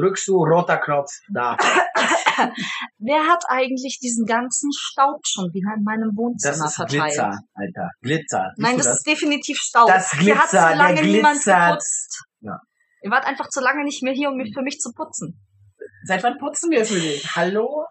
Drückst 0.00 0.28
du, 0.28 0.36
roter 0.36 0.78
Knopf, 0.78 1.10
da. 1.32 1.56
Wer 2.98 3.26
hat 3.26 3.44
eigentlich 3.48 3.98
diesen 4.00 4.24
ganzen 4.24 4.70
Staub 4.72 5.20
schon 5.26 5.52
wieder 5.52 5.74
in 5.76 5.84
meinem 5.84 6.10
Das 6.10 6.16
Wohnzimmer 6.16 6.66
ist 6.66 6.74
verteilt? 6.76 7.02
Glitzer, 7.02 7.38
Alter. 7.54 7.90
Glitzer. 8.00 8.52
Siehst 8.54 8.66
Nein, 8.66 8.76
du 8.78 8.84
das, 8.84 8.96
ist 8.96 9.06
definitiv 9.06 9.58
Staub. 9.58 9.88
Das 9.88 10.10
Hier 10.12 10.38
hat 10.38 10.50
Glitzer, 10.50 10.70
zu 10.70 10.76
lange 10.76 10.94
der 10.94 11.04
niemand 11.04 11.44
geputzt. 11.44 12.24
Ja. 12.40 12.60
Ihr 13.02 13.10
wart 13.10 13.26
einfach 13.26 13.48
zu 13.48 13.60
lange 13.60 13.84
nicht 13.84 14.02
mehr 14.02 14.14
hier, 14.14 14.30
um 14.30 14.36
mich 14.36 14.54
für 14.54 14.62
mich 14.62 14.78
zu 14.78 14.92
putzen. 14.92 15.38
Seit 16.04 16.22
wann 16.22 16.38
putzen 16.38 16.70
wir 16.70 16.84
für 16.84 16.98
dich? 16.98 17.36
Hallo? 17.36 17.84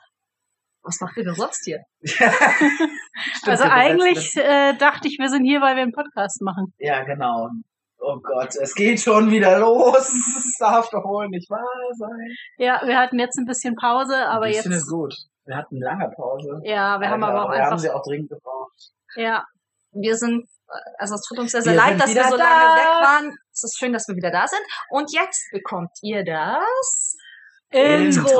Was 0.81 0.99
macht 1.01 1.17
ihr 1.17 1.25
denn 1.25 1.35
sonst 1.35 1.63
hier? 1.65 1.79
Stimmt, 2.01 3.47
Also 3.47 3.65
eigentlich 3.65 4.35
äh, 4.37 4.75
dachte 4.77 5.07
ich, 5.07 5.19
wir 5.19 5.29
sind 5.29 5.43
hier, 5.43 5.61
weil 5.61 5.75
wir 5.75 5.83
einen 5.83 5.91
Podcast 5.91 6.41
machen. 6.41 6.73
Ja, 6.77 7.03
genau. 7.03 7.49
Oh 8.11 8.19
Gott, 8.21 8.55
es 8.55 8.73
geht 8.73 8.99
schon 8.99 9.29
wieder 9.29 9.59
los. 9.59 10.09
Es 10.49 10.57
darf 10.59 10.89
doch 10.89 11.05
wohl 11.05 11.29
nicht 11.29 11.49
wahr 11.49 11.63
sein. 11.97 12.35
Ja, 12.57 12.81
wir 12.83 12.97
hatten 12.97 13.17
jetzt 13.19 13.37
ein 13.37 13.45
bisschen 13.45 13.75
Pause, 13.75 14.27
aber 14.27 14.47
ich 14.47 14.55
jetzt. 14.55 14.63
finde 14.63 14.77
es 14.77 14.87
gut. 14.87 15.13
Wir 15.45 15.55
hatten 15.55 15.79
lange 15.79 16.09
Pause. 16.15 16.59
Ja, 16.63 16.99
wir 16.99 17.09
haben 17.09 17.23
aber 17.23 17.45
auch 17.45 17.51
wir 17.51 17.57
haben 17.59 17.65
einfach. 17.67 17.79
sie 17.79 17.89
auch 17.89 18.03
dringend 18.03 18.29
gebraucht. 18.29 18.73
Ja, 19.15 19.45
Wir 19.91 20.15
sind, 20.17 20.47
also 20.97 21.15
es 21.15 21.21
tut 21.21 21.39
uns 21.39 21.51
sehr, 21.51 21.61
sehr 21.61 21.73
Wir 21.73 21.77
leid, 21.77 21.99
dass 21.99 22.13
wir 22.13 22.23
so 22.25 22.37
da. 22.37 22.43
lange 22.43 22.75
weg 22.75 22.87
waren. 23.01 23.37
Es 23.53 23.63
ist 23.63 23.77
schön, 23.79 23.93
dass 23.93 24.07
wir 24.07 24.15
wieder 24.15 24.31
da 24.31 24.47
sind. 24.47 24.61
Und 24.89 25.13
jetzt 25.13 25.49
bekommt 25.51 25.91
ihr 26.01 26.23
das. 26.25 27.15
Intro. 27.71 28.39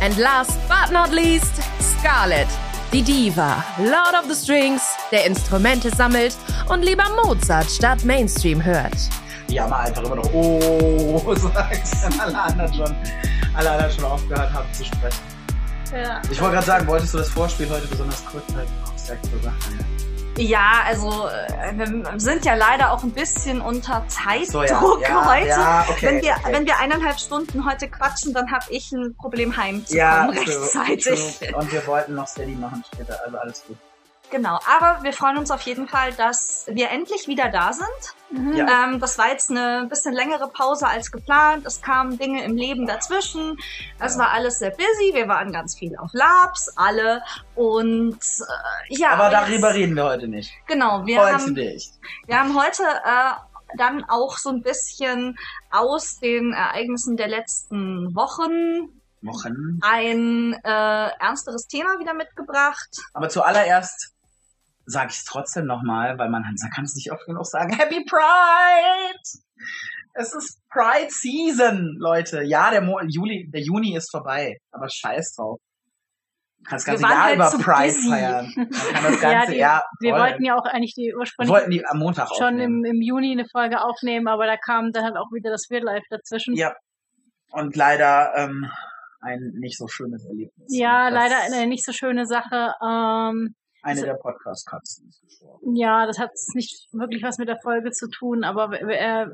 And 0.00 0.16
last 0.16 0.58
but 0.66 0.90
not 0.92 1.12
least, 1.12 1.60
Scarlett, 1.78 2.48
die 2.90 3.02
Diva, 3.02 3.62
Lord 3.78 4.14
of 4.14 4.24
the 4.30 4.34
Strings, 4.34 4.82
der 5.12 5.26
Instrumente 5.26 5.90
sammelt 5.94 6.34
und 6.70 6.82
lieber 6.82 7.04
Mozart 7.22 7.70
statt 7.70 8.02
Mainstream 8.04 8.64
hört. 8.64 8.96
Ja, 9.48 9.66
mal 9.66 9.80
einfach 9.80 10.02
immer 10.04 10.16
noch 10.16 10.32
Oh 10.32 11.34
sagt, 11.36 12.02
wenn 12.02 12.20
alle 12.20 12.40
anderen 12.40 12.72
schon, 12.72 12.96
alle 13.54 13.70
anderen 13.70 13.92
schon 13.92 14.04
aufgehört 14.04 14.50
haben 14.54 14.72
zu 14.72 14.84
sprechen. 14.84 15.20
Ja. 15.92 16.22
Ich 16.30 16.40
wollte 16.40 16.54
gerade 16.54 16.66
sagen, 16.66 16.86
wolltest 16.86 17.12
du 17.12 17.18
das 17.18 17.28
Vorspiel 17.28 17.68
heute 17.68 17.86
besonders 17.86 18.24
kurz 18.24 18.44
halten? 18.54 18.72
Oh, 18.86 18.90
sehr 18.96 19.16
coole 19.16 19.42
Sache, 19.42 19.56
ja. 20.36 20.82
Also 20.86 21.28
äh, 21.28 21.72
wir 21.76 22.20
sind 22.20 22.44
ja 22.44 22.54
leider 22.54 22.92
auch 22.92 23.02
ein 23.02 23.12
bisschen 23.12 23.60
unter 23.60 24.04
Zeitdruck 24.08 24.48
So, 24.50 24.62
ja, 24.64 25.00
ja, 25.00 25.24
heute. 25.26 25.48
ja, 25.48 25.86
okay, 25.88 26.06
wenn, 26.06 26.22
wir, 26.22 26.32
okay. 26.32 26.52
wenn 26.52 26.66
wir 26.66 26.78
eineinhalb 26.78 27.18
Stunden 27.18 27.68
heute 27.68 27.88
quatschen, 27.88 28.32
dann 28.34 28.50
habe 28.50 28.64
ich 28.70 28.92
ein 28.92 29.14
Problem 29.16 29.56
heimzukommen 29.56 29.96
Ja, 29.98 30.26
true, 30.26 30.36
rechtzeitig. 30.38 31.38
true. 31.38 31.56
Und 31.56 31.72
wir 31.72 31.86
wollten 31.86 32.14
noch 32.14 32.26
Steady 32.26 32.54
machen 32.54 32.82
später, 32.92 33.18
also 33.24 33.38
alles 33.38 33.64
gut. 33.66 33.76
Genau, 34.30 34.58
aber 34.78 35.02
wir 35.02 35.12
freuen 35.12 35.38
uns 35.38 35.50
auf 35.50 35.62
jeden 35.62 35.88
Fall, 35.88 36.12
dass 36.12 36.64
wir 36.68 36.90
endlich 36.90 37.26
wieder 37.26 37.48
da 37.48 37.72
sind. 37.72 37.86
Mhm. 38.30 38.52
Ja. 38.54 38.84
Ähm, 38.84 39.00
das 39.00 39.18
war 39.18 39.28
jetzt 39.28 39.50
eine 39.50 39.86
bisschen 39.88 40.12
längere 40.14 40.48
Pause 40.48 40.86
als 40.86 41.10
geplant. 41.10 41.66
Es 41.66 41.82
kamen 41.82 42.16
Dinge 42.16 42.44
im 42.44 42.56
Leben 42.56 42.86
dazwischen. 42.86 43.58
Es 43.98 44.16
war 44.18 44.30
alles 44.30 44.60
sehr 44.60 44.70
busy. 44.70 45.12
Wir 45.14 45.26
waren 45.26 45.52
ganz 45.52 45.76
viel 45.76 45.96
auf 45.96 46.10
Labs, 46.12 46.72
alle. 46.76 47.22
Und 47.56 48.18
äh, 48.22 48.94
ja. 48.94 49.10
Aber 49.10 49.32
jetzt- 49.32 49.48
darüber 49.50 49.74
reden 49.74 49.96
wir 49.96 50.04
heute 50.04 50.28
nicht. 50.28 50.52
Genau, 50.68 51.04
wir 51.06 51.20
Heute 51.22 51.32
haben, 51.34 51.52
nicht. 51.54 51.92
wir 52.26 52.38
haben 52.38 52.56
heute 52.56 52.82
äh, 52.84 53.32
dann 53.78 54.04
auch 54.08 54.36
so 54.38 54.50
ein 54.50 54.62
bisschen 54.62 55.36
aus 55.70 56.20
den 56.20 56.52
Ereignissen 56.52 57.16
der 57.16 57.28
letzten 57.28 58.14
Wochen 58.14 58.90
Wochen. 59.22 59.78
ein 59.82 60.54
äh, 60.64 61.08
ernsteres 61.18 61.66
Thema 61.66 61.98
wieder 61.98 62.14
mitgebracht. 62.14 62.88
Aber 63.12 63.28
zuallererst 63.28 64.12
sage 64.90 65.10
ich 65.10 65.18
es 65.18 65.24
trotzdem 65.24 65.66
nochmal, 65.66 66.18
weil 66.18 66.28
man 66.30 66.42
kann 66.74 66.84
es 66.84 66.94
nicht 66.94 67.12
oft 67.12 67.24
genug 67.26 67.46
sagen. 67.46 67.74
Happy 67.74 68.04
Pride! 68.04 69.20
Es 70.14 70.34
ist 70.34 70.58
Pride 70.70 71.10
Season, 71.10 71.96
Leute. 71.98 72.42
Ja, 72.42 72.70
der, 72.70 72.80
Mo 72.82 73.00
Juli, 73.06 73.48
der 73.50 73.60
Juni 73.60 73.96
ist 73.96 74.10
vorbei, 74.10 74.58
aber 74.72 74.88
scheiß 74.88 75.34
drauf. 75.36 75.58
Du 76.58 76.64
kannst 76.68 76.86
das 76.88 77.00
ganze 77.00 77.14
Jahr 77.14 77.24
halt 77.24 77.36
über 77.36 77.48
zu 77.48 77.58
Pride 77.58 77.94
busy. 77.94 78.08
feiern. 78.10 78.52
Man 78.56 78.70
kann 78.70 79.02
das 79.12 79.22
Ja, 79.22 79.32
ganze 79.32 79.52
die, 79.52 79.58
Jahr 79.58 79.84
wir 80.00 80.12
wollten 80.14 80.44
ja 80.44 80.56
auch 80.58 80.66
eigentlich 80.66 80.94
die 80.94 81.14
ursprünglich 81.14 81.50
wollten 81.52 81.70
die 81.70 81.86
am 81.86 81.98
Montag 81.98 82.28
schon 82.36 82.58
im, 82.58 82.84
im 82.84 83.00
Juni 83.00 83.32
eine 83.32 83.46
Folge 83.50 83.80
aufnehmen, 83.80 84.28
aber 84.28 84.46
da 84.46 84.56
kam 84.58 84.92
dann 84.92 85.04
halt 85.04 85.16
auch 85.16 85.32
wieder 85.32 85.50
das 85.50 85.68
Real 85.70 85.84
Life 85.84 86.04
dazwischen. 86.10 86.54
Ja. 86.56 86.74
Und 87.52 87.76
leider 87.76 88.32
ähm, 88.36 88.70
ein 89.22 89.52
nicht 89.58 89.78
so 89.78 89.88
schönes 89.88 90.24
Erlebnis. 90.26 90.66
Ja, 90.68 91.08
leider 91.08 91.36
eine 91.38 91.66
nicht 91.66 91.84
so 91.84 91.92
schöne 91.92 92.26
Sache. 92.26 92.74
Ähm, 92.82 93.54
Eine 93.82 94.02
der 94.02 94.14
Podcast-Katzen 94.14 95.08
ist 95.08 95.20
gestorben. 95.22 95.74
ja, 95.76 96.06
das 96.06 96.18
hat 96.18 96.30
nicht 96.54 96.88
wirklich 96.92 97.22
was 97.22 97.38
mit 97.38 97.48
der 97.48 97.58
Folge 97.62 97.90
zu 97.92 98.08
tun, 98.08 98.44
aber 98.44 98.72
äh, 98.80 99.26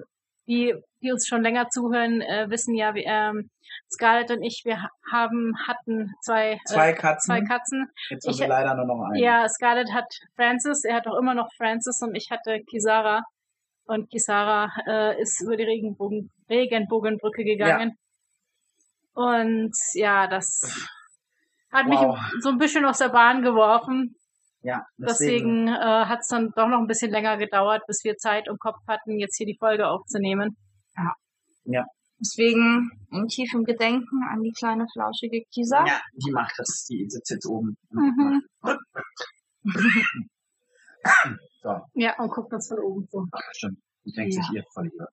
die, 0.46 0.74
die 1.02 1.10
uns 1.12 1.26
schon 1.26 1.42
länger 1.42 1.68
zuhören, 1.70 2.20
äh, 2.20 2.48
wissen 2.48 2.74
ja, 2.74 2.94
wie, 2.94 3.04
ähm, 3.04 3.50
Scarlett 3.90 4.30
und 4.30 4.42
ich, 4.42 4.62
wir 4.64 4.80
ha- 4.82 4.90
haben, 5.10 5.54
hatten 5.66 6.12
zwei, 6.22 6.58
Zwei 6.66 6.90
äh, 6.90 6.94
Katzen. 6.94 7.26
zwei 7.34 7.40
Katzen. 7.44 7.90
Jetzt 8.10 8.26
haben 8.28 8.38
wir 8.38 8.48
leider 8.48 8.74
nur 8.74 8.86
noch 8.86 9.04
einen. 9.06 9.16
Ja, 9.16 9.48
Scarlett 9.48 9.92
hat 9.92 10.06
Francis, 10.36 10.84
er 10.84 10.94
hat 10.96 11.06
auch 11.08 11.18
immer 11.18 11.34
noch 11.34 11.48
Francis 11.56 12.00
und 12.02 12.14
ich 12.14 12.30
hatte 12.30 12.60
Kisara. 12.70 13.22
Und 13.88 14.10
Kisara 14.10 14.70
äh, 14.88 15.20
ist 15.20 15.40
über 15.42 15.56
die 15.56 15.62
Regenbogen, 15.64 16.30
Regenbogenbrücke 16.50 17.44
gegangen. 17.44 17.96
Und 19.14 19.72
ja, 19.94 20.26
das 20.26 20.88
hat 21.72 21.86
mich 21.86 21.98
Wow. 21.98 22.18
so 22.40 22.50
ein 22.50 22.58
bisschen 22.58 22.84
aus 22.84 22.98
der 22.98 23.08
Bahn 23.08 23.42
geworfen. 23.42 24.16
Ja, 24.66 24.84
Deswegen 24.98 25.68
äh, 25.68 25.70
hat 26.10 26.20
es 26.22 26.26
dann 26.28 26.50
doch 26.56 26.66
noch 26.66 26.78
ein 26.80 26.88
bisschen 26.88 27.12
länger 27.12 27.36
gedauert, 27.36 27.82
bis 27.86 28.02
wir 28.02 28.16
Zeit 28.16 28.48
und 28.48 28.58
Kopf 28.58 28.78
hatten, 28.88 29.18
jetzt 29.20 29.36
hier 29.36 29.46
die 29.46 29.56
Folge 29.58 29.86
aufzunehmen. 29.86 30.56
Deswegen 32.18 32.90
in 33.12 33.28
tiefem 33.28 33.64
Gedenken 33.64 34.24
an 34.32 34.40
die 34.42 34.50
kleine 34.52 34.86
flauschige 34.92 35.42
Kisa. 35.52 35.84
Ja, 35.86 36.00
die 36.14 36.32
macht 36.32 36.54
das. 36.58 36.86
Die 36.90 37.04
sitzt 37.08 37.30
jetzt 37.30 37.46
oben. 37.46 37.76
Mhm. 37.90 38.42
So, 41.62 41.80
Ja, 41.94 42.16
und 42.18 42.30
guckt 42.30 42.52
uns 42.52 42.68
von 42.68 42.78
oben 42.80 43.08
zu. 43.08 43.24
ach, 43.32 43.40
stimmt. 43.52 43.78
Die 44.04 44.12
denkt 44.12 44.34
Ja. 44.34 44.42
sich 44.42 44.50
ihr 44.56 44.64
voll 44.72 44.86
über. 44.92 45.06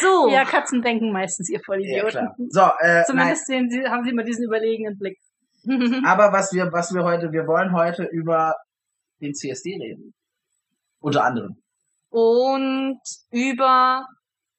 So, 0.00 0.28
Ja, 0.30 0.44
Katzen 0.44 0.80
denken 0.82 1.12
meistens, 1.12 1.48
ihr 1.50 1.58
Ja, 1.58 1.62
Vollidioten. 1.64 2.10
klar. 2.10 2.34
So, 2.48 2.60
äh, 2.80 2.94
nein. 2.94 3.04
Zumindest 3.06 3.46
sehen 3.46 3.70
sie, 3.70 3.84
haben 3.86 4.04
sie 4.04 4.10
immer 4.10 4.22
diesen 4.24 4.44
überlegenen 4.44 4.98
Blick. 4.98 5.18
Aber 6.06 6.32
was 6.32 6.52
wir, 6.52 6.72
was 6.72 6.92
wir 6.94 7.04
heute, 7.04 7.32
wir 7.32 7.46
wollen 7.46 7.72
heute 7.72 8.04
über 8.04 8.54
den 9.20 9.34
CSD 9.34 9.76
reden. 9.80 10.14
Unter 11.00 11.24
anderem. 11.24 11.56
und 12.10 13.00
über 13.30 14.06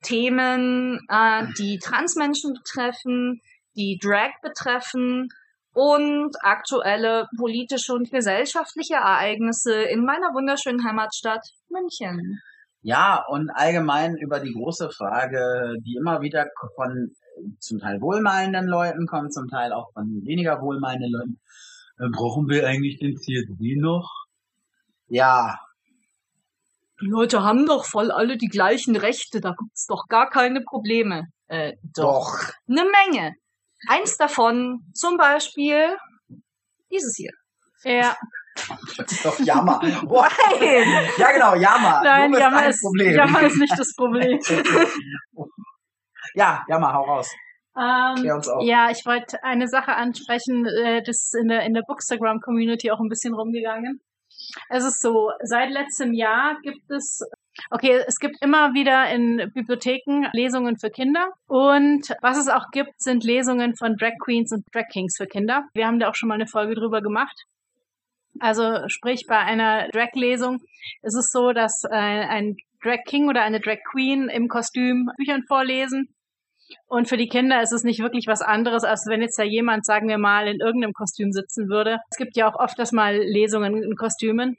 Themen, 0.03 0.99
äh, 1.09 1.47
die 1.57 1.79
Transmenschen 1.79 2.53
betreffen, 2.53 3.41
die 3.75 3.97
Drag 4.01 4.31
betreffen 4.43 5.29
und 5.73 6.35
aktuelle 6.41 7.27
politische 7.37 7.93
und 7.93 8.11
gesellschaftliche 8.11 8.95
Ereignisse 8.95 9.73
in 9.83 10.05
meiner 10.05 10.33
wunderschönen 10.33 10.85
Heimatstadt 10.85 11.47
München. 11.69 12.39
Ja, 12.81 13.25
und 13.27 13.49
allgemein 13.49 14.15
über 14.15 14.39
die 14.39 14.53
große 14.53 14.91
Frage, 14.91 15.75
die 15.81 15.95
immer 15.95 16.21
wieder 16.21 16.45
von 16.75 17.15
zum 17.59 17.79
Teil 17.79 18.01
wohlmeinenden 18.01 18.67
Leuten 18.67 19.07
kommt, 19.07 19.33
zum 19.33 19.47
Teil 19.47 19.73
auch 19.73 19.91
von 19.93 20.21
weniger 20.25 20.61
wohlmeinenden 20.61 21.11
Leuten. 21.11 21.39
Äh, 21.99 22.09
brauchen 22.09 22.47
wir 22.49 22.67
eigentlich 22.67 22.99
den 22.99 23.17
CSD 23.17 23.75
noch? 23.77 24.09
Ja, 25.07 25.59
Die 27.01 27.07
Leute 27.07 27.43
haben 27.43 27.65
doch 27.65 27.85
voll 27.85 28.09
alle 28.11 28.37
die 28.37 28.47
gleichen 28.47 28.95
Rechte, 28.95 29.39
da 29.41 29.53
gibt's 29.57 29.85
doch 29.85 30.07
gar 30.07 30.29
keine 30.29 30.61
Probleme. 30.61 31.27
Äh, 31.47 31.73
doch. 31.95 32.39
Eine 32.67 32.85
Menge. 32.85 33.35
Eins 33.87 34.17
davon 34.17 34.79
zum 34.93 35.17
Beispiel 35.17 35.95
dieses 36.91 37.15
hier. 37.17 37.31
Ja, 37.83 38.15
Das 38.97 39.11
ist 39.11 39.25
doch 39.25 39.39
Jammer. 39.41 39.79
Boah. 40.07 40.27
Nein! 40.59 41.07
Ja, 41.17 41.31
genau, 41.33 41.55
Jammer. 41.55 42.01
nein, 42.03 42.33
Jammer 42.33 42.67
ist, 42.67 42.81
Problem. 42.81 43.13
Jammer 43.13 43.41
ist 43.43 43.57
nicht 43.57 43.77
das 43.77 43.93
Problem. 43.95 44.39
ja, 46.35 46.63
Jammer, 46.67 46.93
hau 46.93 47.03
raus. 47.03 47.33
Ähm, 47.77 48.15
Klär 48.21 48.35
uns 48.35 48.47
auf. 48.47 48.63
ja, 48.63 48.89
ich 48.89 49.05
wollte 49.05 49.43
eine 49.43 49.67
Sache 49.67 49.95
ansprechen, 49.95 50.65
äh, 50.65 51.01
das 51.03 51.23
ist 51.23 51.35
in 51.35 51.49
der, 51.49 51.63
in 51.63 51.73
der 51.73 51.83
Bookstagram-Community 51.85 52.91
auch 52.91 52.99
ein 52.99 53.09
bisschen 53.09 53.33
rumgegangen. 53.33 53.99
Es 54.69 54.85
ist 54.85 55.01
so, 55.01 55.31
seit 55.43 55.71
letztem 55.71 56.13
Jahr 56.13 56.57
gibt 56.61 56.89
es, 56.89 57.21
okay, 57.71 58.01
es 58.07 58.19
gibt 58.19 58.37
immer 58.41 58.73
wieder 58.73 59.09
in 59.09 59.51
Bibliotheken 59.53 60.27
Lesungen 60.33 60.77
für 60.77 60.89
Kinder. 60.89 61.29
Und 61.47 62.13
was 62.21 62.37
es 62.37 62.47
auch 62.47 62.71
gibt, 62.71 63.01
sind 63.01 63.23
Lesungen 63.23 63.75
von 63.75 63.95
Drag 63.97 64.13
Queens 64.23 64.51
und 64.51 64.63
Drag 64.73 64.87
Kings 64.91 65.15
für 65.17 65.27
Kinder. 65.27 65.63
Wir 65.73 65.87
haben 65.87 65.99
da 65.99 66.09
auch 66.09 66.15
schon 66.15 66.29
mal 66.29 66.35
eine 66.35 66.47
Folge 66.47 66.75
drüber 66.75 67.01
gemacht. 67.01 67.45
Also 68.39 68.87
sprich, 68.87 69.25
bei 69.27 69.37
einer 69.37 69.87
Drag-Lesung 69.89 70.59
ist 71.01 71.15
es 71.15 71.31
so, 71.31 71.53
dass 71.53 71.83
äh, 71.85 71.95
ein 71.95 72.57
Drag 72.83 73.03
King 73.05 73.29
oder 73.29 73.41
eine 73.43 73.59
Drag 73.59 73.79
Queen 73.91 74.27
im 74.27 74.47
Kostüm 74.47 75.09
Büchern 75.17 75.43
vorlesen. 75.47 76.14
Und 76.87 77.07
für 77.07 77.17
die 77.17 77.27
Kinder 77.27 77.61
ist 77.61 77.73
es 77.73 77.83
nicht 77.83 77.99
wirklich 77.99 78.27
was 78.27 78.41
anderes, 78.41 78.83
als 78.83 79.05
wenn 79.07 79.21
jetzt 79.21 79.37
da 79.37 79.43
jemand, 79.43 79.85
sagen 79.85 80.07
wir 80.07 80.17
mal, 80.17 80.47
in 80.47 80.59
irgendeinem 80.59 80.93
Kostüm 80.93 81.31
sitzen 81.31 81.69
würde. 81.69 81.99
Es 82.09 82.17
gibt 82.17 82.35
ja 82.35 82.49
auch 82.49 82.59
oft 82.59 82.77
das 82.79 82.91
mal 82.91 83.17
Lesungen 83.17 83.83
in 83.83 83.95
Kostümen. 83.95 84.57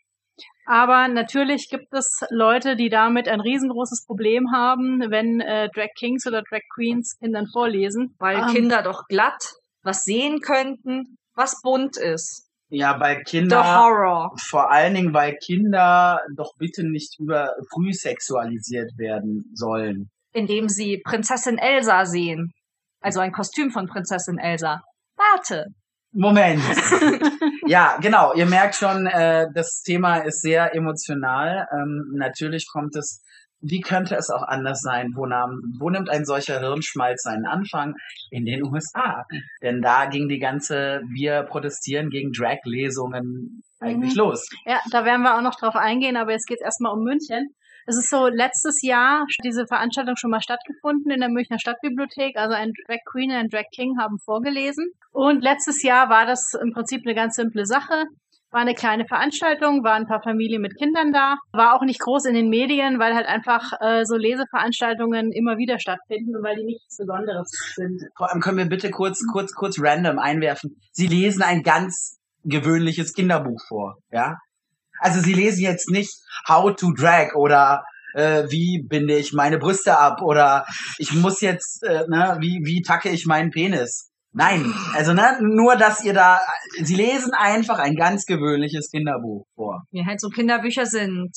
Aber 0.66 1.08
natürlich 1.08 1.70
gibt 1.70 1.94
es 1.94 2.20
Leute, 2.30 2.76
die 2.76 2.88
damit 2.88 3.28
ein 3.28 3.40
riesengroßes 3.40 4.04
Problem 4.04 4.52
haben, 4.52 5.00
wenn 5.08 5.40
äh, 5.40 5.68
Drag 5.74 5.90
Kings 5.96 6.26
oder 6.26 6.42
Drag 6.42 6.62
Queens 6.74 7.16
Kindern 7.18 7.46
vorlesen. 7.46 8.14
Weil 8.18 8.38
Ähm. 8.38 8.48
Kinder 8.48 8.82
doch 8.82 9.06
glatt 9.08 9.54
was 9.86 10.02
sehen 10.02 10.40
könnten, 10.40 11.16
was 11.34 11.60
bunt 11.62 11.96
ist. 11.96 12.50
Ja, 12.68 12.98
bei 12.98 13.18
The 13.18 13.22
Kindern, 13.22 13.64
Horror. 13.64 14.32
vor 14.36 14.72
allen 14.72 14.94
Dingen, 14.94 15.14
weil 15.14 15.36
Kinder 15.36 16.20
doch 16.36 16.52
bitte 16.58 16.82
nicht 16.82 17.20
über 17.20 17.54
früh 17.72 17.92
sexualisiert 17.92 18.98
werden 18.98 19.52
sollen. 19.54 20.10
Indem 20.36 20.68
sie 20.68 21.00
Prinzessin 21.02 21.56
Elsa 21.56 22.04
sehen. 22.04 22.52
Also 23.00 23.20
ein 23.20 23.32
Kostüm 23.32 23.70
von 23.70 23.86
Prinzessin 23.86 24.38
Elsa. 24.38 24.82
Warte. 25.16 25.64
Moment. 26.12 26.62
ja, 27.66 27.96
genau. 28.02 28.34
Ihr 28.34 28.44
merkt 28.46 28.74
schon, 28.74 29.06
äh, 29.06 29.46
das 29.54 29.82
Thema 29.82 30.18
ist 30.18 30.42
sehr 30.42 30.74
emotional. 30.74 31.66
Ähm, 31.72 32.12
natürlich 32.16 32.66
kommt 32.70 32.94
es, 32.96 33.22
wie 33.60 33.80
könnte 33.80 34.14
es 34.16 34.28
auch 34.28 34.42
anders 34.42 34.80
sein? 34.80 35.12
Wo, 35.14 35.24
nahm, 35.24 35.62
wo 35.80 35.88
nimmt 35.88 36.10
ein 36.10 36.26
solcher 36.26 36.60
Hirnschmalz 36.60 37.22
seinen 37.22 37.46
Anfang? 37.46 37.94
In 38.30 38.44
den 38.44 38.62
USA. 38.62 39.24
Denn 39.62 39.80
da 39.80 40.04
ging 40.06 40.28
die 40.28 40.38
ganze, 40.38 41.00
wir 41.14 41.44
protestieren 41.44 42.10
gegen 42.10 42.32
Drag-Lesungen 42.32 43.62
eigentlich 43.80 44.12
Mhm. 44.14 44.18
los. 44.18 44.46
Ja, 44.66 44.80
da 44.90 45.06
werden 45.06 45.22
wir 45.22 45.36
auch 45.36 45.42
noch 45.42 45.58
drauf 45.58 45.76
eingehen, 45.76 46.16
aber 46.18 46.32
jetzt 46.32 46.46
geht 46.46 46.58
es 46.60 46.64
erstmal 46.64 46.92
um 46.92 47.02
München. 47.04 47.54
Es 47.86 47.96
ist 47.96 48.10
so, 48.10 48.26
letztes 48.26 48.82
Jahr 48.82 49.26
diese 49.44 49.66
Veranstaltung 49.66 50.16
schon 50.16 50.30
mal 50.30 50.42
stattgefunden 50.42 51.12
in 51.12 51.20
der 51.20 51.28
Münchner 51.28 51.60
Stadtbibliothek. 51.60 52.36
Also 52.36 52.54
ein 52.54 52.72
Drag 52.86 52.98
Queen 53.10 53.30
und 53.30 53.36
ein 53.36 53.48
Drag 53.48 53.70
King 53.72 53.96
haben 53.98 54.18
vorgelesen. 54.18 54.90
Und 55.12 55.42
letztes 55.42 55.84
Jahr 55.84 56.10
war 56.10 56.26
das 56.26 56.54
im 56.60 56.72
Prinzip 56.72 57.02
eine 57.06 57.14
ganz 57.14 57.36
simple 57.36 57.64
Sache. 57.64 58.06
War 58.50 58.60
eine 58.60 58.74
kleine 58.74 59.06
Veranstaltung, 59.06 59.84
waren 59.84 60.02
ein 60.02 60.08
paar 60.08 60.22
Familien 60.22 60.62
mit 60.62 60.76
Kindern 60.76 61.12
da. 61.12 61.36
War 61.52 61.74
auch 61.74 61.82
nicht 61.82 62.00
groß 62.00 62.24
in 62.24 62.34
den 62.34 62.48
Medien, 62.48 62.98
weil 62.98 63.14
halt 63.14 63.26
einfach 63.26 63.72
äh, 63.80 64.04
so 64.04 64.16
Leseveranstaltungen 64.16 65.30
immer 65.30 65.56
wieder 65.56 65.78
stattfinden 65.78 66.36
und 66.36 66.42
weil 66.42 66.56
die 66.56 66.64
nichts 66.64 66.96
Besonderes 66.96 67.50
sind. 67.76 68.02
Vor 68.16 68.30
allem 68.30 68.40
können 68.40 68.58
wir 68.58 68.66
bitte 68.66 68.90
kurz, 68.90 69.20
kurz, 69.32 69.52
kurz 69.52 69.76
random 69.80 70.18
einwerfen. 70.18 70.76
Sie 70.90 71.06
lesen 71.06 71.42
ein 71.42 71.62
ganz 71.62 72.18
gewöhnliches 72.44 73.12
Kinderbuch 73.12 73.60
vor, 73.68 73.98
ja? 74.10 74.38
Also 75.06 75.20
sie 75.20 75.34
lesen 75.34 75.62
jetzt 75.62 75.88
nicht 75.88 76.12
How 76.48 76.74
to 76.74 76.92
Drag 76.92 77.36
oder 77.36 77.84
äh, 78.14 78.42
wie 78.50 78.82
binde 78.82 79.16
ich 79.16 79.32
meine 79.32 79.56
Brüste 79.56 79.96
ab 79.96 80.20
oder 80.20 80.66
ich 80.98 81.12
muss 81.12 81.40
jetzt, 81.42 81.84
äh, 81.84 82.08
ne, 82.08 82.38
wie, 82.40 82.60
wie 82.64 82.82
tacke 82.82 83.08
ich 83.08 83.24
meinen 83.24 83.50
Penis. 83.50 84.10
Nein, 84.32 84.74
also 84.94 85.12
ne, 85.12 85.38
nur 85.40 85.76
dass 85.76 86.02
ihr 86.02 86.12
da, 86.12 86.40
sie 86.82 86.96
lesen 86.96 87.34
einfach 87.34 87.78
ein 87.78 87.94
ganz 87.94 88.24
gewöhnliches 88.26 88.90
Kinderbuch 88.90 89.46
vor. 89.54 89.84
Wie 89.92 90.04
halt 90.04 90.20
so 90.20 90.28
Kinderbücher 90.28 90.86
sind. 90.86 91.30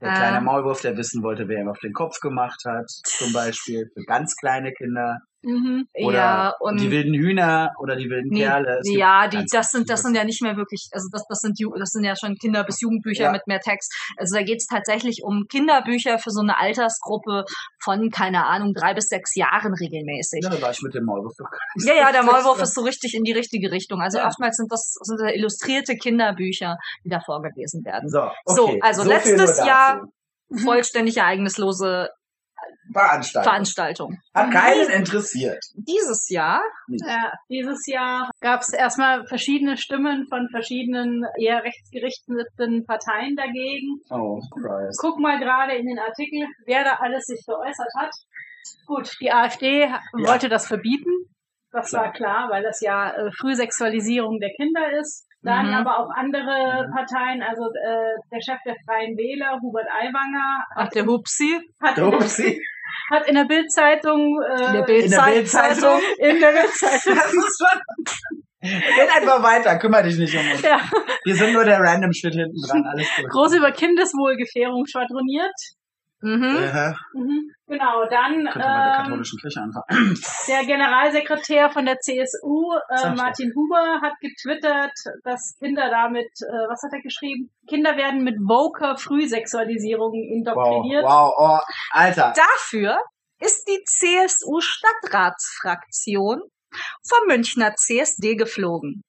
Der 0.00 0.12
kleine 0.12 0.38
Ähm. 0.38 0.44
Maulwurf, 0.44 0.82
der 0.82 0.96
wissen 0.96 1.24
wollte, 1.24 1.48
wer 1.48 1.62
ihm 1.62 1.68
auf 1.68 1.80
den 1.80 1.92
Kopf 1.92 2.20
gemacht 2.20 2.60
hat, 2.64 2.88
zum 2.88 3.32
Beispiel 3.32 3.90
für 3.92 4.04
ganz 4.04 4.36
kleine 4.36 4.72
Kinder. 4.72 5.18
Mhm. 5.42 5.88
Oder 5.94 6.16
ja, 6.16 6.54
und 6.60 6.80
die 6.80 6.90
wilden 6.90 7.14
Hühner 7.14 7.72
oder 7.78 7.96
die 7.96 8.08
wilden 8.08 8.28
Nee, 8.30 8.40
Kerle. 8.44 8.78
Es 8.80 8.88
ja, 8.90 9.26
die, 9.28 9.44
das 9.50 9.70
sind, 9.70 9.90
das 9.90 10.02
sind 10.02 10.14
ja 10.16 10.24
nicht 10.24 10.40
mehr 10.42 10.56
wirklich, 10.56 10.88
also 10.92 11.08
das, 11.12 11.24
das 11.28 11.40
sind, 11.40 11.58
das 11.78 11.90
sind 11.90 12.04
ja 12.04 12.14
schon 12.16 12.36
Kinder- 12.36 12.64
bis 12.64 12.80
Jugendbücher 12.80 13.24
Ja. 13.24 13.32
mit 13.32 13.46
mehr 13.46 13.60
Text. 13.60 13.92
Also 14.16 14.36
da 14.36 14.42
geht's 14.42 14.66
tatsächlich 14.66 15.22
um 15.24 15.46
Kinderbücher 15.48 16.18
für 16.18 16.30
so 16.30 16.40
eine 16.40 16.58
Altersgruppe 16.58 17.44
von, 17.82 18.10
keine 18.10 18.46
Ahnung, 18.46 18.72
drei 18.74 18.94
bis 18.94 19.08
sechs 19.08 19.34
Jahren 19.34 19.74
regelmäßig. 19.74 20.40
Ja, 20.44 20.50
da 20.50 20.62
war 20.62 20.70
ich 20.70 20.80
mit 20.82 20.94
dem 20.94 21.04
Maulwurf 21.04 21.34
Ja, 21.84 21.94
ja, 21.94 22.12
der 22.12 22.22
so 22.24 22.30
Maulwurf 22.30 22.62
ist 22.62 22.74
so 22.74 22.82
richtig 22.82 23.14
in 23.14 23.24
die 23.24 23.32
richtige 23.32 23.70
Richtung. 23.72 24.00
Also 24.00 24.18
Ja. 24.18 24.28
oftmals 24.28 24.56
sind 24.56 24.70
das, 24.70 24.94
sind 25.02 25.20
das 25.20 25.32
illustrierte 25.32 25.96
Kinderbücher, 25.96 26.76
die 27.04 27.08
da 27.10 27.20
vorgelesen 27.20 27.84
werden. 27.84 28.08
So, 28.08 28.30
So, 28.46 28.64
okay. 28.68 28.80
also 28.82 29.02
viel 29.02 29.10
nur 29.36 29.44
letztes. 29.46 29.66
Jahr 29.66 30.02
vollständig 30.64 31.16
ereignislose 31.16 32.08
Veranstaltung. 32.92 33.50
Veranstaltung. 33.52 34.18
Hat 34.34 34.50
keinen 34.50 34.90
interessiert. 34.90 35.58
Dieses 35.74 36.28
Jahr, 36.28 36.62
Ja, 36.88 37.32
dieses 37.48 37.86
Jahr 37.86 38.30
gab 38.40 38.60
es 38.60 38.72
erstmal 38.72 39.26
verschiedene 39.26 39.76
Stimmen 39.76 40.26
von 40.28 40.48
verschiedenen 40.50 41.24
eher 41.38 41.62
rechtsgerichteten 41.64 42.84
Parteien 42.86 43.36
dagegen. 43.36 44.00
Oh, 44.10 44.40
Christ. 44.54 44.98
Guck 45.00 45.18
mal 45.18 45.38
gerade 45.38 45.74
in 45.74 45.86
den 45.86 45.98
Artikel, 45.98 46.46
wer 46.66 46.84
da 46.84 46.94
alles 47.00 47.24
sich 47.26 47.44
geäußert 47.46 47.90
hat. 47.98 48.10
Gut, 48.86 49.10
die 49.20 49.32
AfD 49.32 49.88
wollte 50.12 50.48
das 50.48 50.66
verbieten. 50.66 51.10
Das 51.72 51.88
Klar. 51.88 52.04
war 52.04 52.12
klar, 52.12 52.48
weil 52.50 52.62
das 52.62 52.80
ja 52.82 53.10
äh, 53.10 53.30
Frühsexualisierung 53.40 54.38
der 54.40 54.50
Kinder 54.56 54.92
ist. 55.00 55.26
Dann 55.44 55.68
Mhm. 55.68 55.74
aber 55.74 55.98
auch 55.98 56.10
andere 56.14 56.86
Mhm. 56.86 56.94
Parteien, 56.94 57.42
also 57.42 57.64
äh, 57.64 58.14
der 58.30 58.40
Chef 58.40 58.60
der 58.64 58.76
Freien 58.86 59.16
Wähler, 59.16 59.58
Hubert 59.60 59.88
Aiwanger, 59.90 60.64
ach, 60.76 60.88
der 60.90 61.04
Hupsi, 61.06 61.58
hat, 61.80 61.98
Upsi. 61.98 62.60
Hat 63.10 63.26
in 63.28 63.34
der 63.34 63.44
Bildzeitung 63.44 64.40
in 64.40 64.56
der 64.56 64.60
äh, 64.60 64.66
In 64.66 64.72
der 64.72 64.82
Bildzeitung. 64.82 66.00
in 66.18 66.40
der 66.40 66.52
Bildzeitung. 66.52 67.18
Red 68.64 69.10
einfach 69.16 69.42
weiter, 69.42 69.76
kümmere 69.78 70.04
dich 70.04 70.18
nicht 70.18 70.34
um 70.36 70.50
uns. 70.52 70.62
ja, 70.62 70.80
Wir 71.24 71.34
sind 71.34 71.52
nur 71.52 71.64
der 71.64 71.80
random 71.80 72.12
Shit 72.12 72.32
hinten 72.34 72.54
dran, 72.68 72.84
alles 72.92 73.08
gut. 73.16 73.28
groß 73.30 73.54
über 73.54 73.72
Kindeswohlgefährdung 73.72 74.86
schwadroniert. 74.86 75.52
Mhm. 76.22 76.56
Äh, 76.56 76.92
Mhm. 77.14 77.50
Genau, 77.66 78.04
dann 78.08 78.46
ähm, 78.46 79.22
der 80.48 80.64
Generalsekretär 80.66 81.70
von 81.70 81.84
der 81.86 81.98
CSU, 81.98 82.72
äh, 82.90 83.14
Martin 83.14 83.52
Huber, 83.54 84.00
hat 84.02 84.12
getwittert, 84.20 84.92
dass 85.24 85.56
Kinder 85.58 85.88
damit, 85.90 86.28
äh, 86.40 86.66
was 86.68 86.82
hat 86.82 86.92
er 86.92 87.00
geschrieben? 87.02 87.50
Kinder 87.68 87.96
werden 87.96 88.24
mit 88.24 88.36
Voker 88.46 88.96
Frühsexualisierung 88.96 90.12
Wow, 90.12 90.36
indoktriniert. 90.36 91.04
wow, 91.04 91.32
oh, 91.38 91.58
Alter. 91.92 92.32
Dafür 92.36 92.98
ist 93.40 93.66
die 93.68 93.82
CSU-Stadtratsfraktion 93.84 96.42
vom 97.06 97.26
Münchner 97.26 97.74
CSD 97.74 98.36
geflogen. 98.36 99.02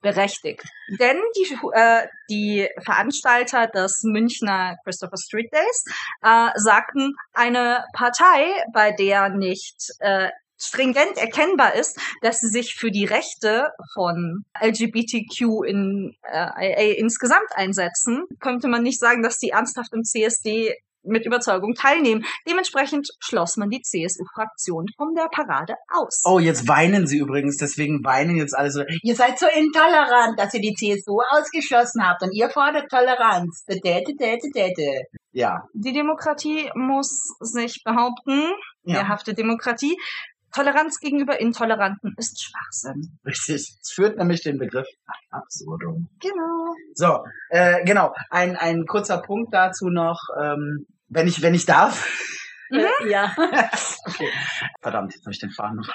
Berechtigt. 0.00 0.62
Denn 1.00 1.16
die, 1.36 1.58
äh, 1.72 2.06
die 2.30 2.68
Veranstalter 2.84 3.66
des 3.66 4.02
Münchner 4.04 4.76
Christopher 4.84 5.16
Street 5.16 5.52
Days 5.52 5.84
äh, 6.22 6.50
sagten, 6.54 7.14
eine 7.32 7.84
Partei, 7.94 8.62
bei 8.72 8.92
der 8.92 9.28
nicht 9.28 9.90
äh, 9.98 10.30
stringent 10.58 11.16
erkennbar 11.16 11.74
ist, 11.74 11.98
dass 12.20 12.40
sie 12.40 12.48
sich 12.48 12.74
für 12.74 12.90
die 12.90 13.04
Rechte 13.04 13.68
von 13.94 14.44
LGBTQ 14.60 15.64
in, 15.64 16.16
äh, 16.22 16.92
insgesamt 16.94 17.50
einsetzen, 17.54 18.24
könnte 18.40 18.68
man 18.68 18.82
nicht 18.82 19.00
sagen, 19.00 19.22
dass 19.22 19.38
die 19.38 19.50
ernsthaft 19.50 19.92
im 19.92 20.04
CSD 20.04 20.74
mit 21.08 21.26
Überzeugung 21.26 21.74
teilnehmen. 21.74 22.24
Dementsprechend 22.48 23.08
schloss 23.20 23.56
man 23.56 23.70
die 23.70 23.80
CSU-Fraktion 23.82 24.86
von 24.96 25.14
der 25.14 25.28
Parade 25.30 25.74
aus. 25.92 26.22
Oh, 26.24 26.38
jetzt 26.38 26.68
weinen 26.68 27.06
sie 27.06 27.18
übrigens, 27.18 27.56
deswegen 27.56 28.04
weinen 28.04 28.36
jetzt 28.36 28.56
alle 28.56 28.70
so. 28.70 28.82
Ihr 29.02 29.14
seid 29.16 29.38
so 29.38 29.46
intolerant, 29.46 30.38
dass 30.38 30.54
ihr 30.54 30.60
die 30.60 30.74
CSU 30.74 31.20
ausgeschlossen 31.30 32.06
habt 32.06 32.22
und 32.22 32.32
ihr 32.32 32.50
fordert 32.50 32.90
Toleranz. 32.90 33.64
Däte, 33.66 34.14
däte, 34.14 34.48
däte. 34.54 35.02
Ja, 35.32 35.62
Die 35.74 35.92
Demokratie 35.92 36.70
muss 36.74 37.34
sich 37.40 37.82
behaupten, 37.84 38.50
ja, 38.84 38.96
wehrhafte 38.96 39.34
Demokratie. 39.34 39.96
Toleranz 40.54 40.98
gegenüber 40.98 41.38
Intoleranten 41.40 42.14
ist 42.16 42.42
Schwachsinn. 42.42 43.18
richtig. 43.26 43.76
Es 43.82 43.92
führt 43.92 44.16
nämlich 44.16 44.42
den 44.42 44.58
Begriff 44.58 44.86
absurdum. 45.30 46.08
Genau. 46.20 46.74
So, 46.94 47.22
äh, 47.50 47.84
genau. 47.84 48.14
Ein, 48.30 48.56
ein 48.56 48.86
kurzer 48.86 49.18
Punkt 49.18 49.52
dazu 49.52 49.90
noch, 49.90 50.18
ähm, 50.40 50.86
wenn 51.08 51.26
ich, 51.28 51.42
wenn 51.42 51.54
ich 51.54 51.66
darf. 51.66 52.06
Äh, 52.70 53.08
ja. 53.08 53.34
okay. 54.06 54.30
Verdammt, 54.82 55.14
jetzt 55.14 55.24
habe 55.24 55.32
ich 55.32 55.38
den 55.40 55.50
Faden 55.50 55.76
noch. 55.76 55.88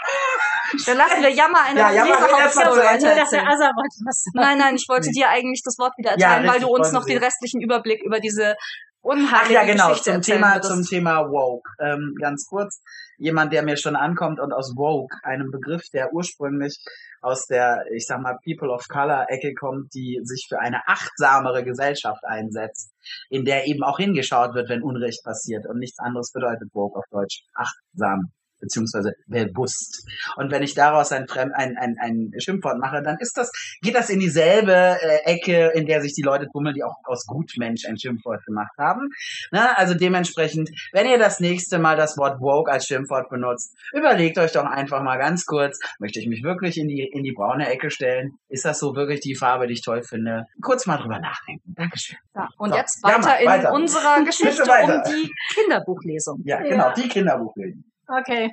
Dann 0.87 0.97
lassen 0.97 1.21
wir 1.21 1.29
Jammer 1.29 1.61
eine 1.65 1.79
Ja, 1.79 1.91
Jammer, 1.91 2.15
Ende. 2.15 2.25
Nur, 2.25 2.39
dass 2.39 2.55
der 2.55 3.17
erzählen. 3.19 3.47
Asa 3.47 3.65
wollte 3.75 3.95
was 4.05 4.23
sagen. 4.23 4.33
Nein, 4.45 4.57
nein, 4.57 4.75
ich 4.75 4.85
wollte 4.89 5.07
Nee. 5.07 5.13
dir 5.19 5.29
eigentlich 5.29 5.61
das 5.63 5.77
Wort 5.77 5.93
wieder 5.97 6.17
Ja, 6.17 6.29
erteilen, 6.29 6.43
weil 6.47 6.53
richtig, 6.55 6.67
du 6.69 6.75
uns 6.75 6.91
noch 6.91 7.03
Sie. 7.03 7.13
den 7.13 7.23
restlichen 7.23 7.61
Überblick 7.61 8.01
über 8.03 8.19
diese 8.19 8.55
Ach 8.57 9.03
unheilige 9.03 9.53
ja, 9.53 9.63
genau, 9.65 9.89
Geschichte 9.89 10.13
zum 10.13 10.21
Thema, 10.23 10.55
würdest. 10.55 10.71
zum 10.73 10.83
Thema 10.83 11.29
Woke. 11.29 11.69
Ähm, 11.79 12.15
ganz 12.19 12.47
kurz. 12.47 12.81
Jemand, 13.23 13.53
der 13.53 13.63
mir 13.63 13.77
schon 13.77 13.95
ankommt 13.95 14.39
und 14.39 14.51
aus 14.51 14.75
Woke, 14.75 15.15
einem 15.23 15.49
Begriff, 15.49 15.89
der 15.93 16.13
ursprünglich 16.13 16.77
aus 17.21 17.45
der, 17.47 17.85
ich 17.93 18.05
sag 18.05 18.21
mal, 18.21 18.37
People 18.43 18.69
of 18.69 18.87
Color 18.89 19.27
Ecke 19.29 19.53
kommt, 19.53 19.93
die 19.93 20.19
sich 20.23 20.45
für 20.49 20.59
eine 20.59 20.81
achtsamere 20.87 21.63
Gesellschaft 21.63 22.23
einsetzt, 22.25 22.91
in 23.29 23.45
der 23.45 23.65
eben 23.65 23.81
auch 23.81 23.97
hingeschaut 23.97 24.53
wird, 24.53 24.69
wenn 24.69 24.83
Unrecht 24.83 25.23
passiert 25.23 25.65
und 25.65 25.79
nichts 25.79 25.99
anderes 25.99 26.33
bedeutet 26.33 26.69
Woke 26.73 26.99
auf 26.99 27.05
Deutsch. 27.09 27.45
Achtsam 27.55 28.31
beziehungsweise 28.63 29.13
bewusst. 29.27 30.07
Und 30.37 30.51
wenn 30.51 30.63
ich 30.63 30.73
daraus 30.73 31.11
ein, 31.11 31.29
ein, 31.29 31.77
ein, 31.77 31.97
ein 31.99 32.31
Schimpfwort 32.37 32.79
mache, 32.79 33.01
dann 33.03 33.17
ist 33.19 33.37
das, 33.37 33.51
geht 33.81 33.95
das 33.95 34.09
in 34.09 34.19
dieselbe 34.19 34.73
äh, 34.73 35.19
Ecke, 35.25 35.67
in 35.75 35.85
der 35.85 36.01
sich 36.01 36.13
die 36.13 36.21
Leute 36.21 36.47
tummeln, 36.51 36.73
die 36.73 36.83
auch 36.83 36.95
aus 37.03 37.25
Gutmensch 37.25 37.85
ein 37.85 37.97
Schimpfwort 37.99 38.43
gemacht 38.45 38.71
haben. 38.77 39.09
Na, 39.51 39.73
also 39.75 39.93
dementsprechend, 39.93 40.69
wenn 40.93 41.07
ihr 41.07 41.17
das 41.17 41.39
nächste 41.39 41.77
Mal 41.79 41.97
das 41.97 42.17
Wort 42.17 42.39
woke 42.41 42.71
als 42.71 42.85
Schimpfwort 42.87 43.29
benutzt, 43.29 43.75
überlegt 43.93 44.37
euch 44.37 44.51
doch 44.53 44.65
einfach 44.65 45.03
mal 45.03 45.17
ganz 45.17 45.45
kurz, 45.45 45.79
möchte 45.99 46.19
ich 46.19 46.27
mich 46.27 46.43
wirklich 46.43 46.77
in 46.77 46.87
die, 46.87 47.01
in 47.03 47.23
die 47.23 47.33
braune 47.33 47.69
Ecke 47.69 47.91
stellen? 47.91 48.31
Ist 48.47 48.65
das 48.65 48.79
so 48.79 48.95
wirklich 48.95 49.19
die 49.19 49.35
Farbe, 49.35 49.67
die 49.67 49.73
ich 49.73 49.81
toll 49.81 50.03
finde? 50.03 50.45
Kurz 50.61 50.85
mal 50.85 50.97
drüber 50.97 51.19
nachdenken. 51.19 51.73
Dankeschön. 51.75 52.17
Ja, 52.35 52.47
und 52.57 52.69
So, 52.71 52.75
jetzt 52.77 52.99
ja, 53.03 53.09
weiter 53.09 53.19
mach 53.27 53.39
in 53.39 53.47
weiter. 53.47 53.73
unserer 53.73 54.15
Bitte 54.15 54.25
Geschichte 54.25 54.63
um 54.63 55.03
die 55.07 55.31
Kinderbuchlesung. 55.53 56.41
Ja, 56.45 56.61
Ja. 56.61 56.67
genau, 56.69 56.93
die 56.93 57.07
Kinderbuchlesen. 57.09 57.83
Okay. 58.19 58.51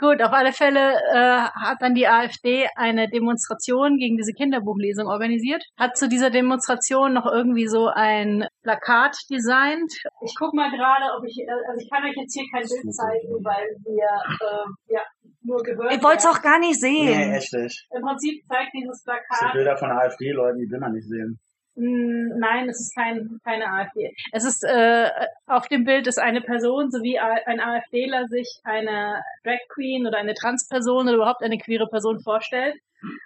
Gut, 0.00 0.22
auf 0.22 0.32
alle 0.32 0.52
Fälle 0.52 0.94
äh, 1.12 1.42
hat 1.52 1.82
dann 1.82 1.94
die 1.94 2.08
AfD 2.08 2.66
eine 2.76 3.10
Demonstration 3.10 3.98
gegen 3.98 4.16
diese 4.16 4.32
Kinderbuchlesung 4.32 5.06
organisiert. 5.06 5.62
Hat 5.78 5.98
zu 5.98 6.08
dieser 6.08 6.30
Demonstration 6.30 7.12
noch 7.12 7.26
irgendwie 7.26 7.66
so 7.66 7.88
ein 7.88 8.46
Plakat 8.62 9.14
designt. 9.30 9.92
Ich 10.24 10.34
guck 10.38 10.54
mal 10.54 10.70
gerade, 10.70 11.12
ob 11.18 11.26
ich, 11.26 11.36
äh, 11.38 11.68
also 11.68 11.78
ich 11.78 11.90
kann 11.90 12.04
euch 12.04 12.16
jetzt 12.16 12.32
hier 12.32 12.46
kein 12.50 12.62
Bild 12.62 12.94
zeigen, 12.94 13.44
weil 13.44 13.68
wir 13.84 14.08
äh, 14.40 14.94
ja 14.94 15.02
nur 15.42 15.62
gehört. 15.62 15.92
Ich 15.92 16.02
wollte 16.02 16.18
es 16.18 16.26
auch 16.26 16.40
gar 16.40 16.58
nicht 16.58 16.80
sehen. 16.80 17.04
Nee, 17.04 17.36
echt 17.36 17.52
nicht. 17.52 17.86
Im 17.94 18.02
Prinzip 18.02 18.42
zeigt 18.48 18.72
dieses 18.72 19.02
So 19.02 19.12
Plakat 19.12 19.52
Bilder 19.52 19.76
von 19.76 19.90
AfD-Leuten, 19.90 20.58
die 20.58 20.70
will 20.70 20.80
man 20.80 20.92
nicht 20.92 21.06
sehen. 21.06 21.38
Mm, 21.74 22.38
Nein, 22.38 22.68
es 22.68 22.80
ist 22.80 22.94
kein, 22.94 23.40
keine 23.44 23.66
AfD. 23.66 24.14
Es 24.32 24.44
ist 24.44 24.62
äh, 24.64 25.08
auf 25.46 25.68
dem 25.68 25.84
Bild 25.84 26.06
ist 26.06 26.18
eine 26.18 26.42
Person 26.42 26.90
sowie 26.90 27.18
ein 27.18 27.60
AfDler 27.60 28.26
sich 28.28 28.60
eine 28.64 29.22
Drag 29.44 29.60
Queen 29.70 30.06
oder 30.06 30.18
eine 30.18 30.34
Transperson 30.34 31.08
oder 31.08 31.16
überhaupt 31.16 31.42
eine 31.42 31.58
queere 31.58 31.86
Person 31.88 32.20
vorstellt. 32.20 32.76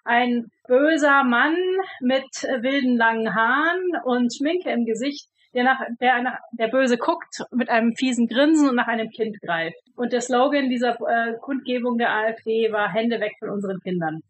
Ein 0.05 0.47
böser 0.69 1.25
Mann 1.25 1.57
mit 2.01 2.25
wilden 2.61 2.97
langen 2.97 3.35
Haaren 3.35 3.83
und 4.05 4.35
Schminke 4.35 4.71
im 4.71 4.87
Gesicht, 4.87 5.29
der 5.53 5.65
nach 5.65 5.81
der 6.01 6.23
nach 6.23 6.39
der 6.53 6.69
böse 6.69 6.99
guckt 6.99 7.43
mit 7.51 7.69
einem 7.69 7.95
fiesen 7.97 8.29
Grinsen 8.29 8.69
und 8.69 8.77
nach 8.77 8.87
einem 8.87 9.11
Kind 9.11 9.41
greift. 9.41 9.77
Und 9.97 10.13
der 10.13 10.21
Slogan 10.21 10.71
dieser 10.71 10.97
äh, 11.01 11.35
Kundgebung 11.41 11.99
der 11.99 12.13
AfD 12.13 12.73
war 12.73 12.93
Hände 12.93 13.21
weg 13.21 13.33
von 13.41 13.51
unseren 13.51 13.81
Kindern. 13.81 14.23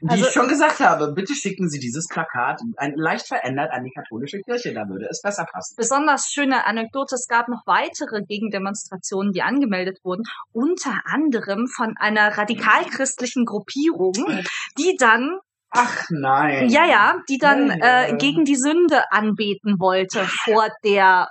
Wie 0.00 0.08
Also- 0.08 0.26
ich 0.26 0.32
schon 0.32 0.48
gesagt 0.48 0.80
habe, 0.80 1.12
bitte 1.12 1.34
schicken 1.34 1.68
Sie 1.68 1.78
dieses 1.78 2.06
Plakat 2.08 2.60
ein, 2.76 2.94
leicht 2.96 3.26
verändert 3.26 3.70
an 3.72 3.84
die 3.84 3.90
katholische 3.90 4.40
Kirche, 4.40 4.72
da 4.72 4.88
würde 4.88 5.06
es 5.10 5.20
besser 5.20 5.44
passen. 5.50 5.74
Besonders 5.76 6.26
schöne 6.30 6.66
Anekdote, 6.66 7.14
es 7.14 7.26
gab 7.28 7.48
noch 7.48 7.62
weitere 7.66 8.22
Gegendemonstrationen, 8.22 9.32
die 9.32 9.42
angemeldet 9.42 9.98
wurden, 10.02 10.22
unter 10.52 11.00
anderem 11.04 11.66
von 11.68 11.94
einer 11.98 12.36
radikal-christlichen 12.38 13.44
Gruppierung, 13.44 14.14
die 14.78 14.96
dann, 14.98 15.38
Ach 15.70 16.04
nein. 16.10 16.68
ja, 16.70 16.86
ja, 16.86 17.16
die 17.28 17.38
dann 17.38 17.68
Ja, 17.68 17.76
ja. 17.76 18.04
Äh, 18.08 18.16
gegen 18.16 18.44
die 18.44 18.56
Sünde 18.56 19.02
anbeten 19.12 19.78
wollte 19.78 20.24
vor 20.24 20.68
der. 20.84 21.28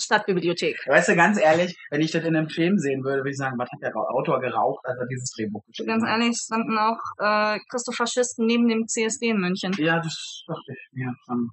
Stadtbibliothek. 0.00 0.76
Weißt 0.86 1.08
du, 1.08 1.16
ganz 1.16 1.38
ehrlich, 1.40 1.76
wenn 1.90 2.00
ich 2.00 2.10
das 2.12 2.24
in 2.24 2.36
einem 2.36 2.48
Film 2.48 2.78
sehen 2.78 3.02
würde, 3.04 3.18
würde 3.18 3.30
ich 3.30 3.36
sagen, 3.36 3.58
was 3.58 3.68
hat 3.70 3.80
der 3.82 3.94
Autor 3.96 4.40
geraucht, 4.40 4.84
als 4.84 4.98
er 4.98 5.06
dieses 5.06 5.30
Drehbuch 5.32 5.64
geschrieben 5.66 5.88
Ganz 5.88 6.04
hat? 6.04 6.10
ehrlich, 6.20 6.36
standen 6.36 6.78
auch 6.78 6.98
äh, 7.18 7.58
Christofaschisten 7.70 8.46
neben 8.46 8.68
dem 8.68 8.86
CSD 8.86 9.30
in 9.30 9.38
München. 9.38 9.72
Ja, 9.78 9.96
das 10.00 10.44
dachte 10.46 10.72
ich 10.72 10.88
mir 10.92 11.12
schon. 11.26 11.48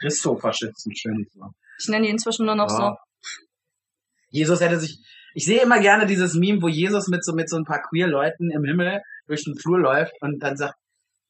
Christofaschisten, 0.00 0.94
schön 0.96 1.26
so. 1.32 1.46
Ich 1.80 1.88
nenne 1.88 2.06
die 2.06 2.10
inzwischen 2.12 2.46
nur 2.46 2.54
noch 2.54 2.68
Ja. 2.70 2.76
so. 2.76 2.96
Jesus 4.30 4.60
hätte 4.60 4.78
sich, 4.80 4.98
ich 5.34 5.44
sehe 5.44 5.62
immer 5.62 5.80
gerne 5.80 6.06
dieses 6.06 6.34
Meme, 6.34 6.60
wo 6.62 6.68
Jesus 6.68 7.08
mit 7.08 7.24
so, 7.24 7.34
mit 7.34 7.48
so 7.48 7.56
ein 7.56 7.64
paar 7.64 7.82
queer 7.88 8.06
Leuten 8.08 8.50
im 8.50 8.64
Himmel 8.64 9.00
durch 9.26 9.44
den 9.44 9.56
Flur 9.56 9.78
läuft 9.78 10.12
und 10.20 10.42
dann 10.42 10.56
sagt, 10.56 10.74